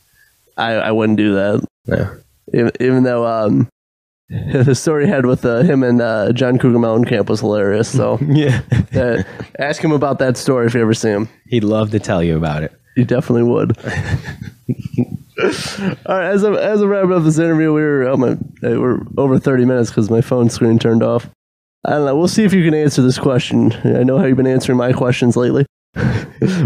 I, 0.57 0.73
I 0.73 0.91
wouldn't 0.91 1.17
do 1.17 1.35
that. 1.35 1.65
Yeah. 1.85 2.15
Even, 2.53 2.71
even 2.79 3.03
though 3.03 3.25
um, 3.25 3.67
the 4.29 4.73
story 4.75 5.05
he 5.05 5.11
had 5.11 5.25
with 5.25 5.45
uh, 5.45 5.61
him 5.61 5.83
and 5.83 6.01
uh, 6.01 6.31
John 6.33 6.57
Cougar 6.57 6.79
Mellencamp 6.79 7.29
was 7.29 7.41
hilarious. 7.41 7.91
So 7.91 8.17
Yeah. 8.27 8.61
uh, 8.95 9.23
ask 9.59 9.83
him 9.83 9.91
about 9.91 10.19
that 10.19 10.37
story 10.37 10.65
if 10.67 10.73
you 10.73 10.81
ever 10.81 10.93
see 10.93 11.09
him. 11.09 11.29
He'd 11.47 11.63
love 11.63 11.91
to 11.91 11.99
tell 11.99 12.23
you 12.23 12.37
about 12.37 12.63
it. 12.63 12.71
You 12.95 13.05
definitely 13.05 13.43
would. 13.43 13.77
All 16.05 16.17
right, 16.17 16.29
as 16.31 16.43
a 16.43 16.51
as 16.51 16.81
a 16.81 16.87
wrap 16.87 17.09
up 17.09 17.23
this 17.23 17.39
interview, 17.39 17.73
we 17.73 17.81
were 17.81 18.03
oh 18.07 18.15
my, 18.17 18.37
we're 18.61 18.99
over 19.17 19.39
thirty 19.39 19.65
minutes 19.65 19.89
because 19.89 20.09
my 20.11 20.21
phone 20.21 20.49
screen 20.49 20.77
turned 20.77 21.01
off. 21.03 21.27
I 21.85 21.91
don't 21.91 22.05
know. 22.05 22.15
We'll 22.15 22.27
see 22.27 22.43
if 22.43 22.53
you 22.53 22.63
can 22.63 22.73
answer 22.75 23.01
this 23.01 23.17
question. 23.17 23.73
I 23.83 24.03
know 24.03 24.19
how 24.19 24.25
you've 24.25 24.37
been 24.37 24.47
answering 24.47 24.77
my 24.77 24.93
questions 24.93 25.35
lately. 25.35 25.65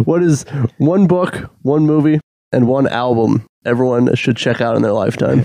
what 0.04 0.22
is 0.22 0.44
one 0.78 1.08
book, 1.08 1.50
one 1.62 1.86
movie, 1.86 2.20
and 2.52 2.68
one 2.68 2.88
album 2.88 3.46
everyone 3.66 4.14
should 4.16 4.36
check 4.38 4.60
out 4.62 4.76
in 4.76 4.82
their 4.82 4.94
lifetime? 4.94 5.44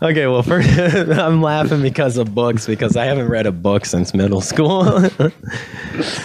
Okay, 0.00 0.26
well, 0.28 0.42
first, 0.44 0.68
I'm 0.78 1.42
laughing 1.42 1.82
because 1.82 2.16
of 2.18 2.34
books 2.34 2.66
because 2.66 2.96
I 2.96 3.04
haven't 3.06 3.28
read 3.28 3.46
a 3.46 3.52
book 3.52 3.84
since 3.84 4.14
middle 4.14 4.40
school. 4.40 4.82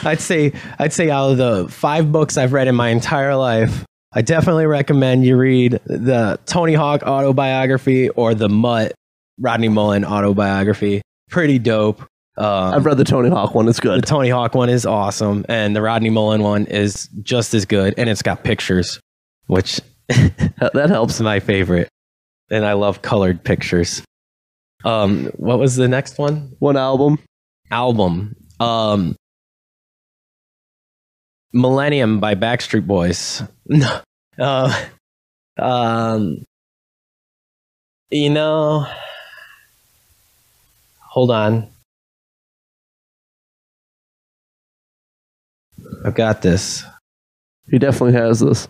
I'd 0.04 0.20
say 0.20 0.54
I'd 0.78 0.94
say 0.94 1.10
out 1.10 1.32
of 1.32 1.38
the 1.38 1.68
five 1.70 2.12
books 2.12 2.38
I've 2.38 2.54
read 2.54 2.68
in 2.68 2.76
my 2.76 2.90
entire 2.90 3.36
life, 3.36 3.84
I 4.14 4.22
definitely 4.22 4.68
recommend 4.68 5.26
you 5.26 5.38
read 5.38 5.80
the 5.86 6.40
Tony 6.46 6.76
Hawk 6.76 7.02
autobiography 7.04 8.10
or 8.10 8.36
the 8.36 8.48
Mutt 8.50 8.94
Rodney 9.40 9.70
Mullen 9.70 10.06
autobiography. 10.06 11.02
Pretty 11.32 11.58
dope. 11.58 12.02
Um, 12.38 12.74
I've 12.76 12.86
read 12.86 12.98
the 12.98 13.04
Tony 13.04 13.30
Hawk 13.30 13.56
one. 13.56 13.68
It's 13.68 13.80
good. 13.80 14.04
the. 14.04 14.08
Tony 14.08 14.30
Hawk 14.30 14.54
one 14.54 14.70
is 14.70 14.86
awesome, 14.86 15.46
and 15.50 15.76
the 15.76 15.82
Rodney 15.82 16.12
Mullen 16.12 16.44
one 16.44 16.66
is 16.68 17.10
just 17.24 17.56
as 17.56 17.66
good, 17.66 17.96
and 17.98 18.08
it's 18.08 18.22
got 18.22 18.44
pictures, 18.44 19.00
which 19.48 19.80
That 20.08 20.90
helps. 20.90 21.20
my 21.20 21.40
favorite. 21.40 21.90
And 22.54 22.68
I 22.68 22.74
love 22.74 23.02
colored 23.02 23.44
pictures. 23.44 24.04
Um, 24.86 25.32
what 25.38 25.58
was 25.58 25.76
the 25.76 25.88
next 25.88 26.20
one? 26.20 26.54
One 26.60 26.78
album. 26.78 27.18
Album. 27.72 28.36
Um, 28.60 29.16
Millennium 31.52 32.20
by 32.20 32.36
Backstreet 32.36 32.86
Boys. 32.86 33.42
No. 33.66 34.02
Uh, 34.38 34.86
um, 35.58 36.44
you 38.12 38.30
know, 38.30 38.86
hold 41.00 41.32
on. 41.32 41.70
I've 46.06 46.14
got 46.14 46.44
this. 46.44 46.84
He 47.70 47.80
definitely 47.80 48.14
has 48.14 48.42
this. 48.42 48.68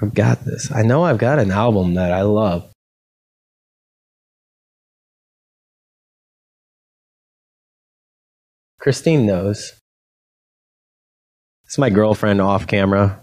I've 0.00 0.14
got 0.14 0.44
this. 0.44 0.70
I 0.72 0.82
know 0.82 1.04
I've 1.04 1.18
got 1.18 1.38
an 1.38 1.50
album 1.50 1.94
that 1.94 2.12
I 2.12 2.22
love. 2.22 2.70
Christine 8.80 9.26
knows. 9.26 9.72
It's 11.64 11.78
my 11.78 11.90
girlfriend 11.90 12.40
off 12.40 12.66
camera. 12.66 13.22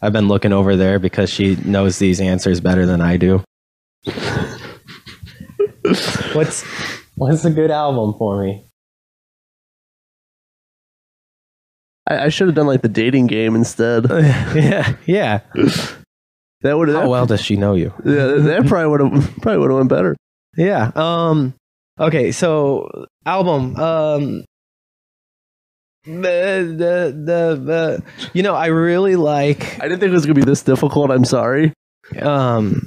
I've 0.00 0.12
been 0.12 0.28
looking 0.28 0.52
over 0.52 0.76
there 0.76 0.98
because 0.98 1.28
she 1.28 1.56
knows 1.56 1.98
these 1.98 2.20
answers 2.20 2.60
better 2.60 2.86
than 2.86 3.00
I 3.00 3.16
do. 3.16 3.42
what's 6.34 6.62
what's 7.16 7.44
a 7.44 7.50
good 7.50 7.70
album 7.70 8.14
for 8.18 8.42
me? 8.44 8.64
I, 12.08 12.24
I 12.24 12.28
should 12.28 12.48
have 12.48 12.54
done 12.54 12.66
like 12.66 12.82
the 12.82 12.88
dating 12.88 13.26
game 13.26 13.54
instead. 13.54 14.06
yeah, 14.10 14.96
yeah. 15.06 15.40
That 16.62 16.78
would 16.78 16.88
How 16.88 17.08
well 17.08 17.26
does 17.26 17.40
she 17.40 17.56
know 17.56 17.74
you? 17.74 17.92
Yeah, 18.04 18.26
that 18.26 18.64
probably 18.68 18.88
would 18.88 19.00
have 19.00 19.36
probably 19.42 19.58
would 19.58 19.70
have 19.70 19.78
went 19.78 19.88
better. 19.90 20.16
Yeah. 20.56 20.90
Um 20.94 21.54
okay, 21.98 22.32
so 22.32 23.06
album 23.26 23.76
um 23.76 24.44
the 26.04 26.74
the 26.76 27.14
the, 27.24 27.60
the 27.64 28.02
you 28.34 28.42
know, 28.42 28.54
I 28.54 28.66
really 28.66 29.16
like 29.16 29.78
I 29.80 29.88
didn't 29.88 30.00
think 30.00 30.10
it 30.10 30.14
was 30.14 30.26
gonna 30.26 30.34
be 30.34 30.44
this 30.44 30.62
difficult. 30.62 31.10
I'm 31.10 31.24
sorry. 31.24 31.72
um 32.20 32.86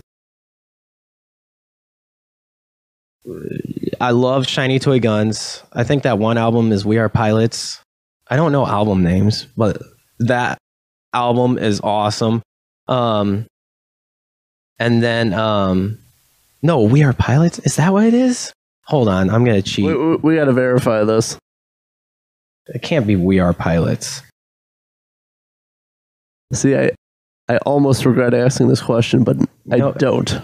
I 4.00 4.12
love 4.12 4.48
Shiny 4.48 4.80
Toy 4.80 5.00
Guns. 5.00 5.64
I 5.74 5.84
think 5.84 6.04
that 6.04 6.20
one 6.20 6.38
album 6.38 6.72
is 6.72 6.86
We 6.86 6.98
Are 6.98 7.10
Pilots. 7.10 7.82
I 8.30 8.36
don't 8.36 8.52
know 8.52 8.66
album 8.68 9.04
names, 9.04 9.46
but 9.58 9.82
that 10.20 10.58
album 11.14 11.58
is 11.58 11.80
awesome. 11.82 12.42
Um 12.88 13.46
and 14.80 15.02
then 15.04 15.34
um 15.34 15.98
no, 16.62 16.82
We 16.82 17.04
Are 17.04 17.14
Pilots. 17.14 17.60
Is 17.60 17.76
that 17.78 17.94
what 17.94 18.06
it 18.06 18.14
is? 18.14 18.52
Hold 18.86 19.10
on, 19.10 19.30
I'm 19.30 19.44
gonna 19.46 19.62
cheat. 19.62 19.86
We, 19.86 19.94
we, 19.96 20.16
we 20.18 20.36
got 20.36 20.46
to 20.46 20.54
verify 20.54 21.04
this. 21.04 21.38
It 22.68 22.82
can't 22.82 23.06
be 23.06 23.16
We 23.16 23.40
Are 23.40 23.54
Pilots. 23.54 24.22
See, 26.54 26.76
I 26.76 26.92
I 27.50 27.58
almost 27.60 28.06
regret 28.06 28.34
asking 28.34 28.68
this 28.70 28.82
question, 28.82 29.24
but 29.24 29.38
I 29.72 29.78
No. 29.78 29.92
don't. 29.94 30.42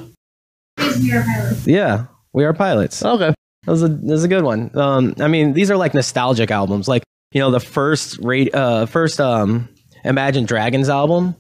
Yeah, 1.65 2.05
We 2.33 2.43
Are 2.45 2.53
Pilots. 2.53 3.03
Okay. 3.03 3.33
That 3.65 3.71
was 3.71 3.83
a 3.83 3.87
that 3.87 4.03
was 4.11 4.23
a 4.23 4.27
good 4.27 4.43
one. 4.43 4.71
Um, 4.77 5.13
I 5.19 5.27
mean, 5.27 5.53
these 5.53 5.71
are 5.71 5.77
like 5.77 5.93
nostalgic 5.93 6.51
albums. 6.51 6.87
Like 6.87 7.03
you 7.33 7.41
know, 7.41 7.51
the 7.51 7.59
first 7.59 8.19
rate, 8.19 8.53
uh, 8.55 8.85
first 8.85 9.19
um, 9.19 9.67
Imagine 10.05 10.45
Dragons 10.45 10.89
album, 10.89 11.35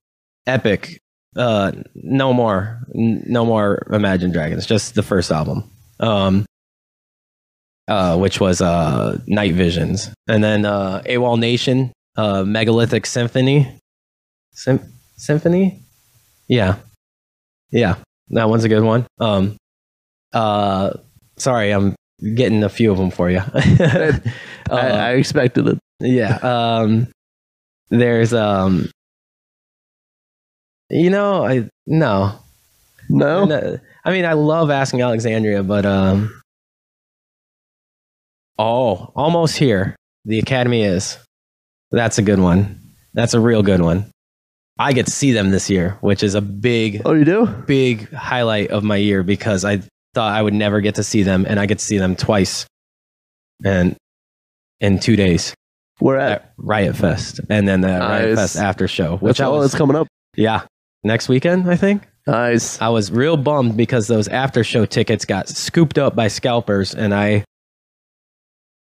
epic. 0.45 0.99
Uh, 1.35 1.71
no 1.95 2.33
more, 2.33 2.79
no 2.93 3.45
more 3.45 3.87
Imagine 3.91 4.31
Dragons. 4.31 4.65
Just 4.65 4.95
the 4.95 5.03
first 5.03 5.31
album. 5.31 5.69
Um, 5.99 6.45
uh, 7.87 8.17
which 8.17 8.39
was 8.39 8.61
uh 8.61 9.19
Night 9.27 9.53
Visions, 9.53 10.09
and 10.27 10.43
then 10.43 10.65
uh, 10.65 11.01
AWOL 11.05 11.37
Nation, 11.37 11.91
uh, 12.15 12.43
Megalithic 12.43 13.05
Symphony, 13.05 13.77
Sym- 14.53 14.93
Symphony, 15.17 15.81
yeah, 16.47 16.75
yeah, 17.71 17.95
that 18.29 18.49
one's 18.49 18.63
a 18.63 18.69
good 18.69 18.83
one. 18.83 19.05
Um, 19.19 19.57
uh, 20.31 20.91
sorry, 21.37 21.71
I'm 21.71 21.95
getting 22.35 22.63
a 22.63 22.69
few 22.69 22.91
of 22.91 22.97
them 22.97 23.11
for 23.11 23.29
you. 23.29 23.41
I, 23.53 24.19
Uh, 24.69 24.75
I 24.75 25.11
expected 25.13 25.67
it. 25.67 25.79
yeah. 25.99 26.37
Um, 26.41 27.07
there's 27.89 28.33
um, 28.33 28.89
you 30.89 31.09
know, 31.09 31.45
I 31.45 31.69
no, 31.85 32.39
No, 33.09 33.45
no, 33.45 33.77
I 34.05 34.11
mean, 34.11 34.25
I 34.25 34.33
love 34.33 34.69
Asking 34.71 35.01
Alexandria, 35.01 35.63
but 35.63 35.85
um, 35.85 36.41
oh, 38.57 39.11
almost 39.15 39.57
here. 39.57 39.95
The 40.25 40.39
Academy 40.39 40.83
is. 40.83 41.17
That's 41.91 42.17
a 42.17 42.21
good 42.21 42.39
one. 42.39 42.79
That's 43.13 43.33
a 43.33 43.39
real 43.39 43.61
good 43.63 43.81
one. 43.81 44.09
I 44.79 44.93
get 44.93 45.05
to 45.05 45.11
see 45.11 45.33
them 45.33 45.51
this 45.51 45.69
year, 45.69 45.97
which 46.01 46.23
is 46.23 46.33
a 46.33 46.41
big, 46.41 47.01
oh, 47.05 47.13
you 47.13 47.25
do? 47.25 47.45
big 47.67 48.11
highlight 48.11 48.71
of 48.71 48.83
my 48.83 48.95
year 48.95 49.21
because 49.21 49.63
I 49.65 49.81
thought 50.13 50.33
I 50.33 50.41
would 50.41 50.53
never 50.53 50.81
get 50.81 50.95
to 50.95 51.03
see 51.03 51.23
them, 51.23 51.45
and 51.47 51.59
I 51.59 51.65
get 51.65 51.79
to 51.79 51.85
see 51.85 51.97
them 51.97 52.15
twice, 52.15 52.65
and 53.63 53.95
in 54.79 54.99
two 54.99 55.15
days 55.15 55.53
Where 55.99 56.17
at? 56.19 56.31
at 56.31 56.53
Riot 56.57 56.95
Fest, 56.95 57.39
and 57.49 57.67
then 57.67 57.81
the 57.81 57.87
Riot 57.87 58.35
Fest 58.35 58.57
after 58.57 58.87
show, 58.87 59.17
which 59.17 59.39
all 59.41 59.57
was, 59.57 59.71
that's 59.71 59.77
coming 59.77 59.95
up. 59.95 60.07
yeah, 60.35 60.61
next 61.03 61.29
weekend 61.29 61.69
I 61.69 61.75
think. 61.75 62.03
Nice. 62.25 62.81
I 62.81 62.87
was 62.87 63.11
real 63.11 63.35
bummed 63.35 63.75
because 63.75 64.07
those 64.07 64.29
after 64.29 64.63
show 64.63 64.85
tickets 64.85 65.25
got 65.25 65.49
scooped 65.49 65.97
up 65.97 66.15
by 66.15 66.29
scalpers, 66.29 66.93
and 66.95 67.13
I 67.13 67.43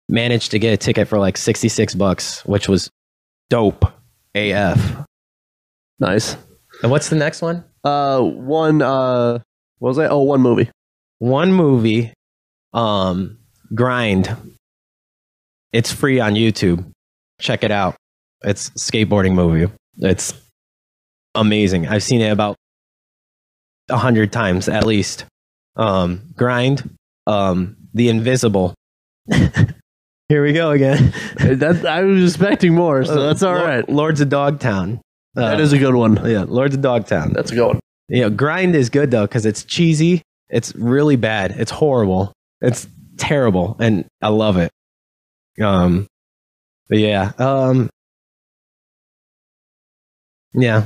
managed 0.07 0.51
to 0.51 0.59
get 0.59 0.73
a 0.73 0.77
ticket 0.77 1.07
for 1.07 1.17
like 1.19 1.35
sixty 1.37 1.67
six 1.67 1.93
bucks, 1.95 2.45
which 2.45 2.69
was 2.69 2.89
dope 3.49 3.85
AF. 4.35 5.05
Nice. 5.99 6.37
And 6.81 6.91
what's 6.91 7.09
the 7.09 7.15
next 7.15 7.41
one? 7.41 7.63
Uh, 7.83 8.21
one. 8.21 8.81
Uh, 8.81 9.39
what 9.79 9.89
was 9.89 9.97
that? 9.97 10.11
Oh, 10.11 10.19
one 10.19 10.41
movie. 10.41 10.69
One 11.25 11.51
movie, 11.53 12.13
um, 12.71 13.39
Grind. 13.73 14.29
It's 15.73 15.91
free 15.91 16.19
on 16.19 16.35
YouTube. 16.35 16.85
Check 17.41 17.63
it 17.63 17.71
out. 17.71 17.95
It's 18.43 18.67
a 18.67 18.71
skateboarding 18.73 19.33
movie. 19.33 19.73
It's 19.97 20.35
amazing. 21.33 21.87
I've 21.87 22.03
seen 22.03 22.21
it 22.21 22.29
about 22.29 22.55
a 23.89 23.97
hundred 23.97 24.31
times 24.31 24.69
at 24.69 24.85
least. 24.85 25.25
Um, 25.75 26.21
Grind. 26.35 26.91
Um, 27.25 27.75
The 27.95 28.09
Invisible. 28.09 28.75
Here 30.29 30.43
we 30.43 30.53
go 30.53 30.69
again. 30.71 31.11
That 31.39 31.87
I 31.87 32.03
was 32.03 32.23
expecting 32.35 32.75
more, 32.75 33.03
so 33.03 33.23
that's 33.23 33.41
all 33.41 33.55
Lord- 33.55 33.65
right. 33.67 33.89
Lords 33.89 34.21
of 34.21 34.29
Dogtown. 34.29 35.01
Uh, 35.35 35.49
That 35.49 35.59
is 35.59 35.73
a 35.73 35.79
good 35.79 35.95
one. 35.95 36.17
yeah, 36.29 36.45
Lords 36.47 36.75
of 36.75 36.81
Dogtown. 36.81 37.33
That's 37.33 37.51
a 37.51 37.55
good 37.55 37.65
one. 37.67 37.79
You 38.09 38.21
know, 38.21 38.29
grind 38.29 38.75
is 38.75 38.91
good 38.91 39.09
though 39.09 39.25
because 39.25 39.47
it's 39.47 39.63
cheesy. 39.63 40.21
It's 40.49 40.75
really 40.75 41.15
bad. 41.15 41.51
It's 41.51 41.71
horrible. 41.71 42.33
It's 42.61 42.87
terrible, 43.17 43.75
and 43.79 44.05
I 44.21 44.29
love 44.29 44.57
it. 44.57 44.71
Um, 45.61 46.07
but 46.89 46.99
yeah, 46.99 47.31
um, 47.37 47.89
yeah, 50.53 50.85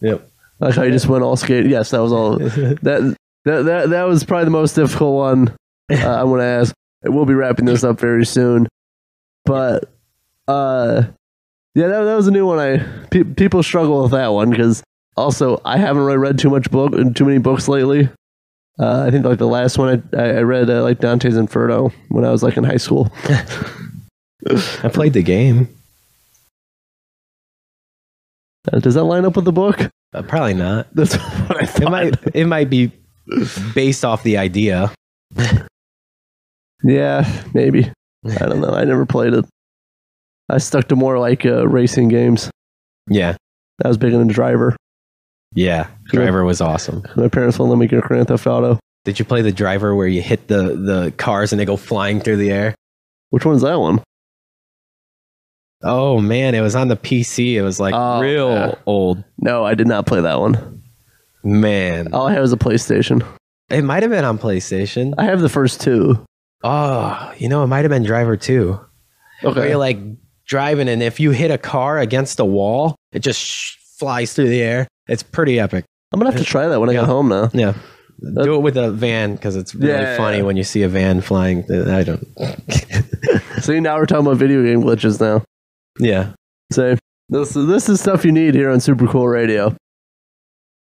yep. 0.00 0.28
I 0.60 0.66
like 0.66 0.74
how 0.74 0.82
you 0.82 0.90
just 0.90 1.06
went 1.06 1.24
all 1.24 1.36
skate. 1.36 1.66
Yes, 1.66 1.90
that 1.90 2.02
was 2.02 2.12
all. 2.12 2.38
That 2.82 3.16
that 3.44 3.62
that, 3.62 3.90
that 3.90 4.02
was 4.02 4.24
probably 4.24 4.44
the 4.44 4.50
most 4.50 4.74
difficult 4.74 5.14
one. 5.14 5.56
Uh, 5.90 6.20
I 6.20 6.24
want 6.24 6.40
to 6.40 6.44
ask. 6.44 6.74
We'll 7.04 7.24
be 7.24 7.34
wrapping 7.34 7.64
this 7.64 7.84
up 7.84 7.98
very 8.00 8.26
soon, 8.26 8.68
but 9.44 9.84
uh, 10.48 11.04
yeah, 11.74 11.86
that, 11.86 12.02
that 12.02 12.14
was 12.16 12.26
a 12.26 12.32
new 12.32 12.46
one. 12.46 12.58
I 12.58 12.78
pe- 13.08 13.22
people 13.22 13.62
struggle 13.62 14.02
with 14.02 14.10
that 14.10 14.28
one 14.28 14.50
because 14.50 14.82
also 15.16 15.60
I 15.64 15.78
haven't 15.78 16.02
really 16.02 16.18
read 16.18 16.38
too 16.38 16.50
much 16.50 16.70
book 16.70 16.92
and 16.92 17.14
too 17.16 17.24
many 17.24 17.38
books 17.38 17.68
lately. 17.68 18.08
Uh, 18.78 19.04
I 19.06 19.10
think 19.10 19.24
like 19.24 19.38
the 19.38 19.46
last 19.48 19.76
one 19.76 20.02
I 20.16 20.22
I 20.38 20.40
read 20.42 20.70
uh, 20.70 20.82
like 20.82 21.00
Dante's 21.00 21.36
Inferno 21.36 21.92
when 22.10 22.24
I 22.24 22.30
was 22.30 22.42
like 22.42 22.56
in 22.56 22.64
high 22.64 22.76
school. 22.76 23.10
I 24.48 24.88
played 24.88 25.14
the 25.14 25.22
game. 25.22 25.68
Uh, 28.72 28.78
does 28.78 28.94
that 28.94 29.04
line 29.04 29.24
up 29.24 29.36
with 29.36 29.44
the 29.44 29.52
book? 29.52 29.80
Uh, 30.14 30.22
probably 30.22 30.54
not. 30.54 30.86
That's 30.94 31.16
what 31.16 31.62
I 31.62 31.66
thought. 31.66 31.82
It 31.82 31.90
might. 31.90 32.14
It 32.34 32.44
might 32.46 32.70
be 32.70 32.92
based 33.74 34.04
off 34.04 34.22
the 34.22 34.38
idea. 34.38 34.92
Yeah, 36.84 37.42
maybe. 37.54 37.90
I 38.24 38.46
don't 38.46 38.60
know. 38.60 38.70
I 38.70 38.84
never 38.84 39.04
played 39.04 39.34
it. 39.34 39.44
I 40.48 40.58
stuck 40.58 40.86
to 40.88 40.96
more 40.96 41.18
like 41.18 41.44
uh, 41.44 41.66
racing 41.66 42.06
games. 42.08 42.50
Yeah, 43.08 43.34
I 43.84 43.88
was 43.88 43.96
big 43.98 44.12
into 44.12 44.32
Driver. 44.32 44.76
Yeah. 45.54 45.88
Driver 46.06 46.44
was 46.44 46.60
awesome. 46.60 47.02
My 47.16 47.28
parents 47.28 47.58
won't 47.58 47.70
let 47.70 47.78
me 47.78 47.86
get 47.86 47.98
a 47.98 48.06
Grand 48.06 48.28
Theft 48.28 48.46
Auto. 48.46 48.78
Did 49.04 49.18
you 49.18 49.24
play 49.24 49.42
the 49.42 49.52
driver 49.52 49.94
where 49.94 50.06
you 50.08 50.20
hit 50.22 50.48
the 50.48 50.74
the 50.76 51.12
cars 51.16 51.52
and 51.52 51.58
they 51.60 51.64
go 51.64 51.76
flying 51.76 52.20
through 52.20 52.36
the 52.36 52.50
air? 52.50 52.74
Which 53.30 53.44
one's 53.44 53.62
that 53.62 53.78
one? 53.80 54.02
Oh 55.82 56.20
man, 56.20 56.54
it 56.54 56.60
was 56.60 56.74
on 56.74 56.88
the 56.88 56.96
PC. 56.96 57.54
It 57.54 57.62
was 57.62 57.78
like 57.78 57.94
Oh, 57.94 58.20
real 58.20 58.50
yeah. 58.50 58.74
old. 58.86 59.22
No, 59.38 59.64
I 59.64 59.74
did 59.74 59.86
not 59.86 60.06
play 60.06 60.20
that 60.20 60.40
one. 60.40 60.82
Man, 61.44 62.12
All 62.12 62.26
I 62.26 62.32
had 62.32 62.40
was 62.40 62.52
a 62.52 62.56
PlayStation. 62.56 63.24
it 63.70 63.82
might 63.82 64.02
have 64.02 64.10
been 64.10 64.24
on 64.24 64.38
PlayStation. 64.38 65.14
I 65.18 65.24
have 65.24 65.40
the 65.40 65.48
first 65.48 65.80
two. 65.80 66.24
Oh, 66.64 67.32
you 67.38 67.48
know, 67.48 67.62
it 67.62 67.68
might 67.68 67.84
have 67.84 67.90
been 67.90 68.02
Driver 68.02 68.36
2. 68.36 68.80
Where 69.42 69.52
Okay. 69.52 69.68
you're 69.68 69.76
like 69.78 69.98
driving, 70.46 70.88
and 70.88 71.00
if 71.02 71.20
you 71.20 71.30
hit 71.30 71.52
a 71.52 71.58
car 71.58 71.98
against 72.00 72.40
a 72.40 72.44
wall, 72.44 72.96
it 73.12 73.20
just 73.20 73.40
sh- 73.40 73.76
flies 74.00 74.32
through 74.32 74.48
the 74.48 74.60
air. 74.60 74.88
It's 75.08 75.22
pretty 75.22 75.58
epic. 75.58 75.84
I'm 76.12 76.20
gonna 76.20 76.30
have 76.32 76.40
to 76.40 76.46
try 76.46 76.68
that 76.68 76.80
when 76.80 76.88
I 76.88 76.92
Yeah. 76.92 77.00
get 77.00 77.08
home 77.08 77.28
now. 77.28 77.50
Yeah. 77.52 77.74
Uh, 78.36 78.42
Do 78.42 78.54
it 78.56 78.62
with 78.62 78.76
a 78.76 78.90
van 78.90 79.34
because 79.34 79.54
it's 79.56 79.74
really 79.74 79.92
Yeah, 79.92 80.00
yeah, 80.02 80.16
funny 80.16 80.38
yeah. 80.38 80.42
when 80.42 80.56
you 80.56 80.64
see 80.64 80.82
a 80.82 80.88
van 80.88 81.20
flying. 81.20 81.64
Uh, 81.70 81.94
I 81.96 82.02
don't. 82.02 82.26
See, 83.62 83.80
now 83.80 83.96
we're 83.96 84.06
talking 84.06 84.26
about 84.26 84.36
video 84.38 84.62
game 84.62 84.82
glitches 84.82 85.20
now. 85.20 85.42
yeah. 85.98 86.32
So 86.72 86.96
this 87.28 87.54
this 87.54 87.88
is 87.88 88.00
stuff 88.00 88.24
you 88.24 88.32
need 88.32 88.54
here 88.54 88.70
on 88.70 88.80
Super 88.80 89.06
Cool 89.06 89.28
Radio. 89.28 89.74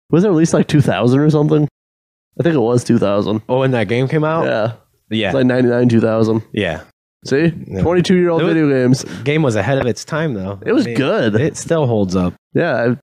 Was 0.10 0.24
it 0.24 0.30
released 0.30 0.54
like 0.54 0.68
2000 0.68 1.20
or 1.20 1.30
something? 1.30 1.68
I 2.40 2.44
think 2.44 2.56
it 2.56 2.60
was 2.60 2.84
2000. 2.84 3.42
Oh, 3.48 3.60
when 3.60 3.72
that 3.72 3.88
game 3.88 4.08
came 4.08 4.24
out? 4.24 4.46
Yeah, 4.46 4.74
Yeah. 5.10 5.28
it's 5.28 5.36
like 5.36 5.46
99, 5.46 5.90
2000. 5.90 6.42
yeah. 6.54 6.82
See, 7.26 7.52
22 7.52 8.16
year 8.18 8.30
old 8.30 8.42
was- 8.42 8.52
video 8.54 8.68
games. 8.70 9.04
Game 9.24 9.44
was 9.44 9.56
ahead 9.56 9.78
of 9.78 9.86
its 9.86 10.04
time, 10.04 10.34
though. 10.34 10.60
It 10.66 10.74
was 10.74 10.86
good. 10.88 11.36
It 11.36 11.56
still 11.56 11.86
holds 11.86 12.16
up. 12.16 12.34
Yeah, 12.54 12.96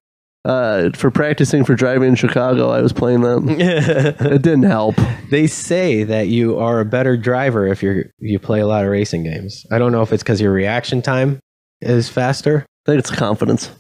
uh, 0.45 0.91
for 0.95 1.11
practicing 1.11 1.65
for 1.65 1.75
driving 1.75 2.11
in 2.11 2.15
Chicago, 2.15 2.71
I 2.71 2.81
was 2.81 2.93
playing 2.93 3.21
that. 3.23 4.17
It 4.33 4.43
didn't 4.43 4.63
help. 4.65 4.95
they 5.31 5.47
say 5.47 6.05
that 6.05 6.29
you 6.29 6.59
are 6.59 6.81
a 6.81 6.85
better 6.85 7.17
driver 7.17 7.67
if 7.67 7.83
you 7.83 8.05
you 8.19 8.39
play 8.39 8.61
a 8.61 8.67
lot 8.67 8.85
of 8.85 8.91
racing 8.91 9.25
games. 9.25 9.65
I 9.71 9.79
don't 9.79 9.93
know 9.93 10.03
if 10.03 10.13
it's 10.13 10.23
because 10.23 10.41
your 10.41 10.53
reaction 10.53 11.03
time 11.03 11.39
is 11.81 12.09
faster. 12.09 12.65
I 12.87 12.93
think 12.93 12.99
it's 13.01 13.11
confidence. 13.11 13.71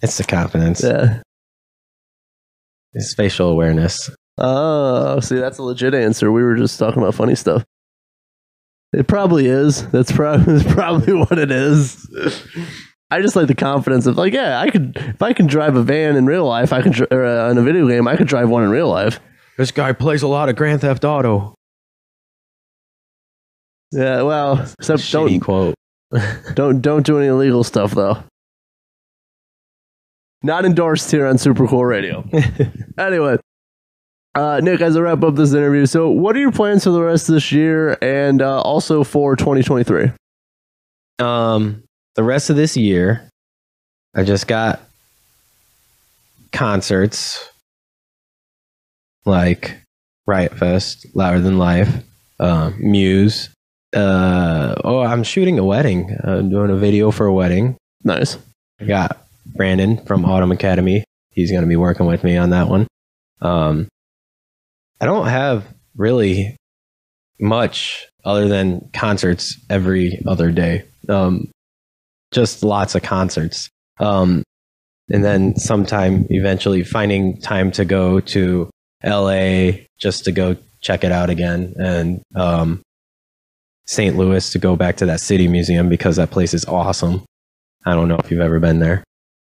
It's 0.00 0.16
the 0.16 0.24
confidence. 0.24 0.82
Yeah. 0.82 1.20
It's 2.94 3.10
spatial 3.10 3.48
awareness. 3.50 4.10
Oh, 4.38 5.20
see, 5.20 5.36
that's 5.36 5.58
a 5.58 5.62
legit 5.62 5.94
answer. 5.94 6.30
We 6.32 6.42
were 6.42 6.56
just 6.56 6.78
talking 6.78 7.02
about 7.02 7.14
funny 7.14 7.34
stuff. 7.34 7.64
It 8.92 9.06
probably 9.06 9.46
is. 9.46 9.86
That's 9.90 10.12
probably, 10.12 10.54
that's 10.58 10.72
probably 10.72 11.12
what 11.14 11.38
it 11.38 11.50
is. 11.50 12.08
I 13.10 13.22
just 13.22 13.36
like 13.36 13.46
the 13.46 13.54
confidence 13.54 14.06
of 14.06 14.18
like, 14.18 14.32
yeah, 14.34 14.60
I 14.60 14.70
could 14.70 14.96
if 14.96 15.22
I 15.22 15.32
can 15.32 15.46
drive 15.46 15.76
a 15.76 15.82
van 15.82 16.16
in 16.16 16.26
real 16.26 16.46
life, 16.46 16.72
I 16.72 16.82
could 16.82 16.92
dri- 16.92 17.06
or 17.10 17.24
uh, 17.24 17.50
in 17.50 17.58
a 17.58 17.62
video 17.62 17.88
game, 17.88 18.06
I 18.06 18.16
could 18.16 18.26
drive 18.26 18.50
one 18.50 18.64
in 18.64 18.70
real 18.70 18.88
life. 18.88 19.20
This 19.56 19.70
guy 19.70 19.92
plays 19.92 20.22
a 20.22 20.28
lot 20.28 20.48
of 20.48 20.56
Grand 20.56 20.82
Theft 20.82 21.04
Auto. 21.04 21.54
Yeah, 23.92 24.22
well, 24.22 24.66
except 24.78 25.10
don't 25.10 25.40
quote. 25.40 25.74
don't 26.54 26.80
don't 26.80 27.04
do 27.04 27.18
any 27.18 27.28
illegal 27.28 27.64
stuff 27.64 27.92
though. 27.92 28.22
Not 30.42 30.64
endorsed 30.64 31.10
here 31.10 31.26
on 31.26 31.38
Super 31.38 31.66
Cool 31.66 31.84
Radio. 31.84 32.24
anyway, 32.98 33.38
uh, 34.34 34.60
Nick, 34.62 34.80
as 34.80 34.96
I 34.96 35.00
wrap 35.00 35.22
up 35.24 35.34
this 35.34 35.52
interview, 35.52 35.86
so 35.86 36.10
what 36.10 36.36
are 36.36 36.40
your 36.40 36.52
plans 36.52 36.84
for 36.84 36.90
the 36.90 37.02
rest 37.02 37.28
of 37.28 37.34
this 37.34 37.50
year 37.50 37.98
and 38.00 38.40
uh, 38.40 38.60
also 38.60 39.02
for 39.02 39.34
2023? 39.34 40.12
Um, 41.18 41.82
the 42.18 42.24
rest 42.24 42.50
of 42.50 42.56
this 42.56 42.76
year, 42.76 43.30
I 44.12 44.24
just 44.24 44.48
got 44.48 44.80
concerts 46.50 47.48
like 49.24 49.80
Riot 50.26 50.58
Fest, 50.58 51.06
Louder 51.14 51.38
Than 51.38 51.58
Life, 51.58 52.02
uh, 52.40 52.72
Muse. 52.76 53.50
Uh, 53.94 54.74
oh, 54.82 54.98
I'm 54.98 55.22
shooting 55.22 55.60
a 55.60 55.64
wedding. 55.64 56.16
I'm 56.24 56.50
doing 56.50 56.72
a 56.72 56.76
video 56.76 57.12
for 57.12 57.26
a 57.26 57.32
wedding. 57.32 57.76
Nice. 58.02 58.36
I 58.80 58.86
got 58.86 59.24
Brandon 59.46 60.04
from 60.04 60.24
Autumn 60.24 60.50
Academy 60.50 61.04
he's 61.38 61.52
going 61.52 61.62
to 61.62 61.68
be 61.68 61.76
working 61.76 62.06
with 62.06 62.24
me 62.24 62.36
on 62.36 62.50
that 62.50 62.68
one. 62.68 62.88
Um, 63.40 63.86
I 65.00 65.06
don't 65.06 65.28
have 65.28 65.72
really 65.96 66.56
much 67.38 68.08
other 68.24 68.48
than 68.48 68.90
concerts 68.92 69.56
every 69.70 70.20
other 70.26 70.50
day. 70.50 70.82
Um, 71.08 71.52
just 72.32 72.62
lots 72.62 72.94
of 72.94 73.02
concerts. 73.02 73.68
Um, 73.98 74.42
and 75.10 75.24
then 75.24 75.56
sometime 75.56 76.26
eventually 76.30 76.84
finding 76.84 77.40
time 77.40 77.70
to 77.72 77.84
go 77.84 78.20
to 78.20 78.70
LA 79.04 79.70
just 79.98 80.24
to 80.24 80.32
go 80.32 80.56
check 80.80 81.02
it 81.04 81.12
out 81.12 81.30
again 81.30 81.74
and 81.78 82.22
um, 82.36 82.82
St. 83.86 84.16
Louis 84.16 84.52
to 84.52 84.58
go 84.58 84.76
back 84.76 84.96
to 84.98 85.06
that 85.06 85.20
city 85.20 85.48
museum 85.48 85.88
because 85.88 86.16
that 86.16 86.30
place 86.30 86.52
is 86.52 86.64
awesome. 86.66 87.24
I 87.86 87.94
don't 87.94 88.08
know 88.08 88.18
if 88.22 88.30
you've 88.30 88.40
ever 88.40 88.60
been 88.60 88.80
there. 88.80 89.02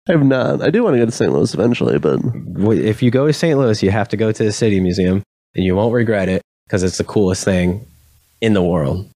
I 0.07 0.13
have 0.13 0.23
not. 0.23 0.63
I 0.63 0.69
do 0.69 0.83
want 0.83 0.95
to 0.95 0.99
go 0.99 1.05
to 1.05 1.11
St. 1.11 1.31
Louis 1.31 1.53
eventually, 1.53 1.99
but 1.99 2.19
If 2.73 3.03
you 3.03 3.11
go 3.11 3.27
to 3.27 3.33
St. 3.33 3.57
Louis, 3.57 3.83
you 3.83 3.91
have 3.91 4.07
to 4.09 4.17
go 4.17 4.31
to 4.31 4.43
the 4.43 4.51
city 4.51 4.79
museum 4.79 5.21
and 5.53 5.65
you 5.65 5.75
won't 5.75 5.93
regret 5.93 6.29
it 6.29 6.41
because 6.65 6.81
it's 6.81 6.97
the 6.97 7.03
coolest 7.03 7.43
thing 7.43 7.85
in 8.39 8.53
the 8.53 8.63
world. 8.63 9.09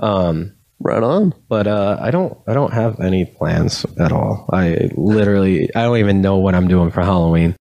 Um, 0.00 0.52
right 0.80 1.02
on. 1.02 1.34
but 1.48 1.66
uh, 1.66 1.98
I 2.00 2.10
don't 2.10 2.36
I 2.46 2.54
don't 2.54 2.72
have 2.72 3.00
any 3.00 3.24
plans 3.24 3.84
at 3.98 4.12
all. 4.12 4.48
I 4.52 4.90
literally 4.96 5.68
I 5.74 5.82
don't 5.84 5.98
even 5.98 6.20
know 6.22 6.36
what 6.38 6.54
I'm 6.54 6.68
doing 6.68 6.90
for 6.90 7.02
Halloween, 7.02 7.56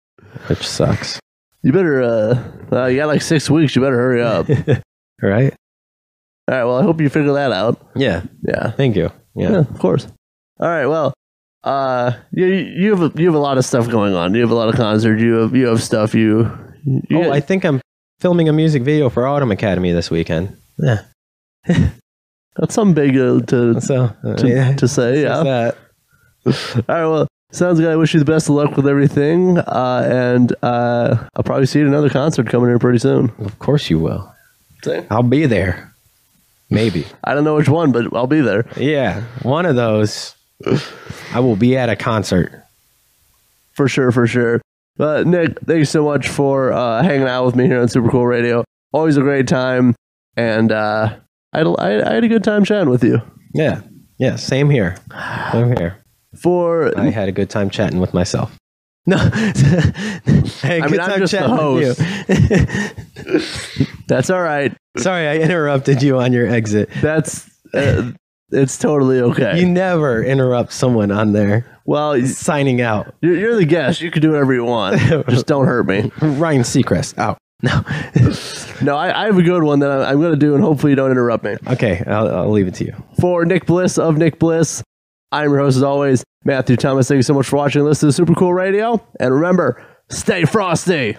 which 0.47 0.67
sucks. 0.67 1.19
You 1.63 1.71
better. 1.71 2.01
uh 2.01 2.51
uh, 2.71 2.85
You 2.87 2.97
got 2.97 3.07
like 3.07 3.21
six 3.21 3.49
weeks. 3.49 3.75
You 3.75 3.81
better 3.81 3.97
hurry 3.97 4.21
up. 4.23 4.47
Right. 5.23 5.53
All 6.49 6.57
right? 6.57 6.63
Well, 6.63 6.77
I 6.79 6.83
hope 6.83 6.99
you 6.99 7.07
figure 7.07 7.33
that 7.33 7.51
out. 7.51 7.79
Yeah. 7.95 8.23
Yeah. 8.41 8.71
Thank 8.71 8.95
you. 8.95 9.11
Yeah, 9.35 9.51
Yeah. 9.51 9.57
of 9.59 9.77
course. 9.77 10.07
All 10.59 10.67
right. 10.67 10.87
Well, 10.87 11.13
uh, 11.63 12.13
you 12.31 12.47
you 12.47 12.89
have 12.95 13.01
a, 13.15 13.19
you 13.19 13.27
have 13.27 13.35
a 13.35 13.39
lot 13.39 13.59
of 13.59 13.65
stuff 13.65 13.87
going 13.87 14.15
on. 14.15 14.33
You 14.33 14.41
have 14.41 14.49
a 14.49 14.55
lot 14.55 14.69
of 14.69 14.75
concerts. 14.75 15.21
You 15.21 15.33
have 15.35 15.55
you 15.55 15.67
have 15.67 15.83
stuff. 15.83 16.15
You. 16.15 16.49
you 16.83 17.01
oh, 17.23 17.31
I 17.31 17.39
think 17.39 17.63
I'm 17.65 17.81
filming 18.19 18.49
a 18.49 18.53
music 18.53 18.81
video 18.81 19.09
for 19.11 19.27
Autumn 19.27 19.51
Academy 19.51 19.91
this 19.91 20.09
weekend. 20.09 20.57
Yeah. 20.79 21.03
that's 22.55 22.73
something 22.75 22.93
big 22.93 23.17
uh, 23.17 23.39
to 23.47 23.79
So 23.81 24.13
uh, 24.23 24.35
to, 24.35 24.47
yeah. 24.47 24.75
to 24.75 24.87
say. 24.87 25.21
Yeah. 25.23 25.43
that. 25.43 25.77
All 26.45 26.51
right. 26.95 27.05
Well, 27.05 27.27
sounds 27.51 27.79
good. 27.79 27.89
I 27.91 27.95
wish 27.95 28.13
you 28.13 28.19
the 28.19 28.25
best 28.25 28.49
of 28.49 28.55
luck 28.55 28.75
with 28.75 28.87
everything. 28.87 29.57
Uh, 29.59 30.07
and 30.11 30.55
uh, 30.63 31.27
I'll 31.35 31.43
probably 31.43 31.65
see 31.65 31.79
you 31.79 31.85
at 31.85 31.89
another 31.89 32.09
concert 32.09 32.47
coming 32.49 32.69
here 32.69 32.79
pretty 32.79 32.99
soon. 32.99 33.31
Of 33.39 33.59
course 33.59 33.89
you 33.89 33.99
will. 33.99 34.33
I'll 35.11 35.23
be 35.23 35.45
there. 35.45 35.93
Maybe. 36.69 37.05
I 37.23 37.33
don't 37.33 37.43
know 37.43 37.55
which 37.55 37.69
one, 37.69 37.91
but 37.91 38.13
I'll 38.15 38.27
be 38.27 38.41
there 38.41 38.65
Yeah. 38.77 39.21
One 39.43 39.65
of 39.65 39.75
those. 39.75 40.35
I 41.33 41.39
will 41.39 41.55
be 41.55 41.77
at 41.77 41.89
a 41.89 41.95
concert. 41.95 42.63
for 43.73 43.87
sure. 43.87 44.11
For 44.11 44.27
sure. 44.27 44.61
But 44.97 45.25
Nick, 45.25 45.57
thank 45.61 45.79
you 45.79 45.85
so 45.85 46.03
much 46.03 46.27
for 46.27 46.71
uh, 46.73 47.01
hanging 47.01 47.27
out 47.27 47.45
with 47.45 47.55
me 47.55 47.65
here 47.65 47.79
on 47.81 47.87
Super 47.87 48.09
Cool 48.09 48.27
Radio. 48.27 48.63
Always 48.91 49.17
a 49.17 49.21
great 49.21 49.47
time, 49.47 49.95
and 50.35 50.71
uh, 50.71 51.15
I, 51.53 51.59
had 51.59 51.67
a- 51.67 51.81
I, 51.81 52.09
I 52.11 52.13
had 52.15 52.23
a 52.23 52.27
good 52.27 52.43
time 52.43 52.63
chatting 52.63 52.89
with 52.89 53.03
you. 53.03 53.21
Yeah. 53.53 53.81
Yeah. 54.17 54.35
Same 54.35 54.69
here. 54.69 54.97
Same 55.51 55.75
here. 55.77 56.03
For 56.35 56.97
I 56.97 57.09
had 57.09 57.27
a 57.27 57.31
good 57.31 57.49
time 57.49 57.69
chatting 57.69 57.99
with 57.99 58.13
myself. 58.13 58.57
No, 59.07 59.17
a 59.17 59.23
I 60.63 60.87
mean, 60.87 60.99
I'm 60.99 61.19
just 61.19 61.31
the 61.31 61.39
chatting 61.39 61.73
with 61.73 61.99
you. 63.79 63.95
that's 64.07 64.29
all 64.29 64.41
right. 64.41 64.77
Sorry, 64.97 65.27
I 65.27 65.37
interrupted 65.39 66.03
you 66.03 66.19
on 66.19 66.33
your 66.33 66.47
exit. 66.47 66.89
That's 67.01 67.49
uh, 67.73 68.11
it's 68.51 68.77
totally 68.77 69.19
okay. 69.19 69.59
You 69.59 69.65
never 69.65 70.23
interrupt 70.23 70.71
someone 70.71 71.09
on 71.11 71.33
there 71.33 71.81
well, 71.85 72.25
signing 72.25 72.81
out. 72.81 73.13
you're, 73.21 73.35
you're 73.35 73.55
the 73.55 73.65
guest. 73.65 74.01
You 74.01 74.11
can 74.11 74.21
do 74.21 74.31
whatever 74.31 74.53
you 74.53 74.63
want. 74.63 74.99
Just 75.29 75.47
don't 75.47 75.65
hurt 75.65 75.87
me. 75.87 76.11
Ryan 76.21 76.61
Seacrest 76.61 77.17
out. 77.17 77.37
No. 77.61 77.81
No, 78.81 78.95
I, 78.97 79.21
I 79.21 79.25
have 79.27 79.37
a 79.37 79.43
good 79.43 79.61
one 79.61 79.77
that 79.81 79.91
I, 79.91 80.09
I'm 80.09 80.19
going 80.19 80.31
to 80.31 80.39
do, 80.39 80.55
and 80.55 80.63
hopefully 80.63 80.93
you 80.93 80.95
don't 80.95 81.11
interrupt 81.11 81.43
me. 81.43 81.55
okay, 81.67 82.03
I'll, 82.07 82.27
I'll 82.35 82.49
leave 82.51 82.67
it 82.67 82.73
to 82.75 82.85
you. 82.85 82.95
For 83.19 83.45
Nick 83.45 83.67
Bliss 83.67 83.99
of 83.99 84.17
Nick 84.17 84.39
Bliss, 84.39 84.81
I'm 85.31 85.51
your 85.51 85.59
host 85.59 85.77
as 85.77 85.83
always, 85.83 86.23
Matthew 86.45 86.77
Thomas. 86.77 87.07
Thank 87.07 87.17
you 87.17 87.21
so 87.21 87.35
much 87.35 87.45
for 87.45 87.57
watching. 87.57 87.83
listening 87.83 88.09
to 88.09 88.13
Super 88.13 88.33
Cool 88.33 88.55
Radio, 88.55 88.99
and 89.19 89.31
remember, 89.35 89.85
stay 90.09 90.45
frosty. 90.45 91.15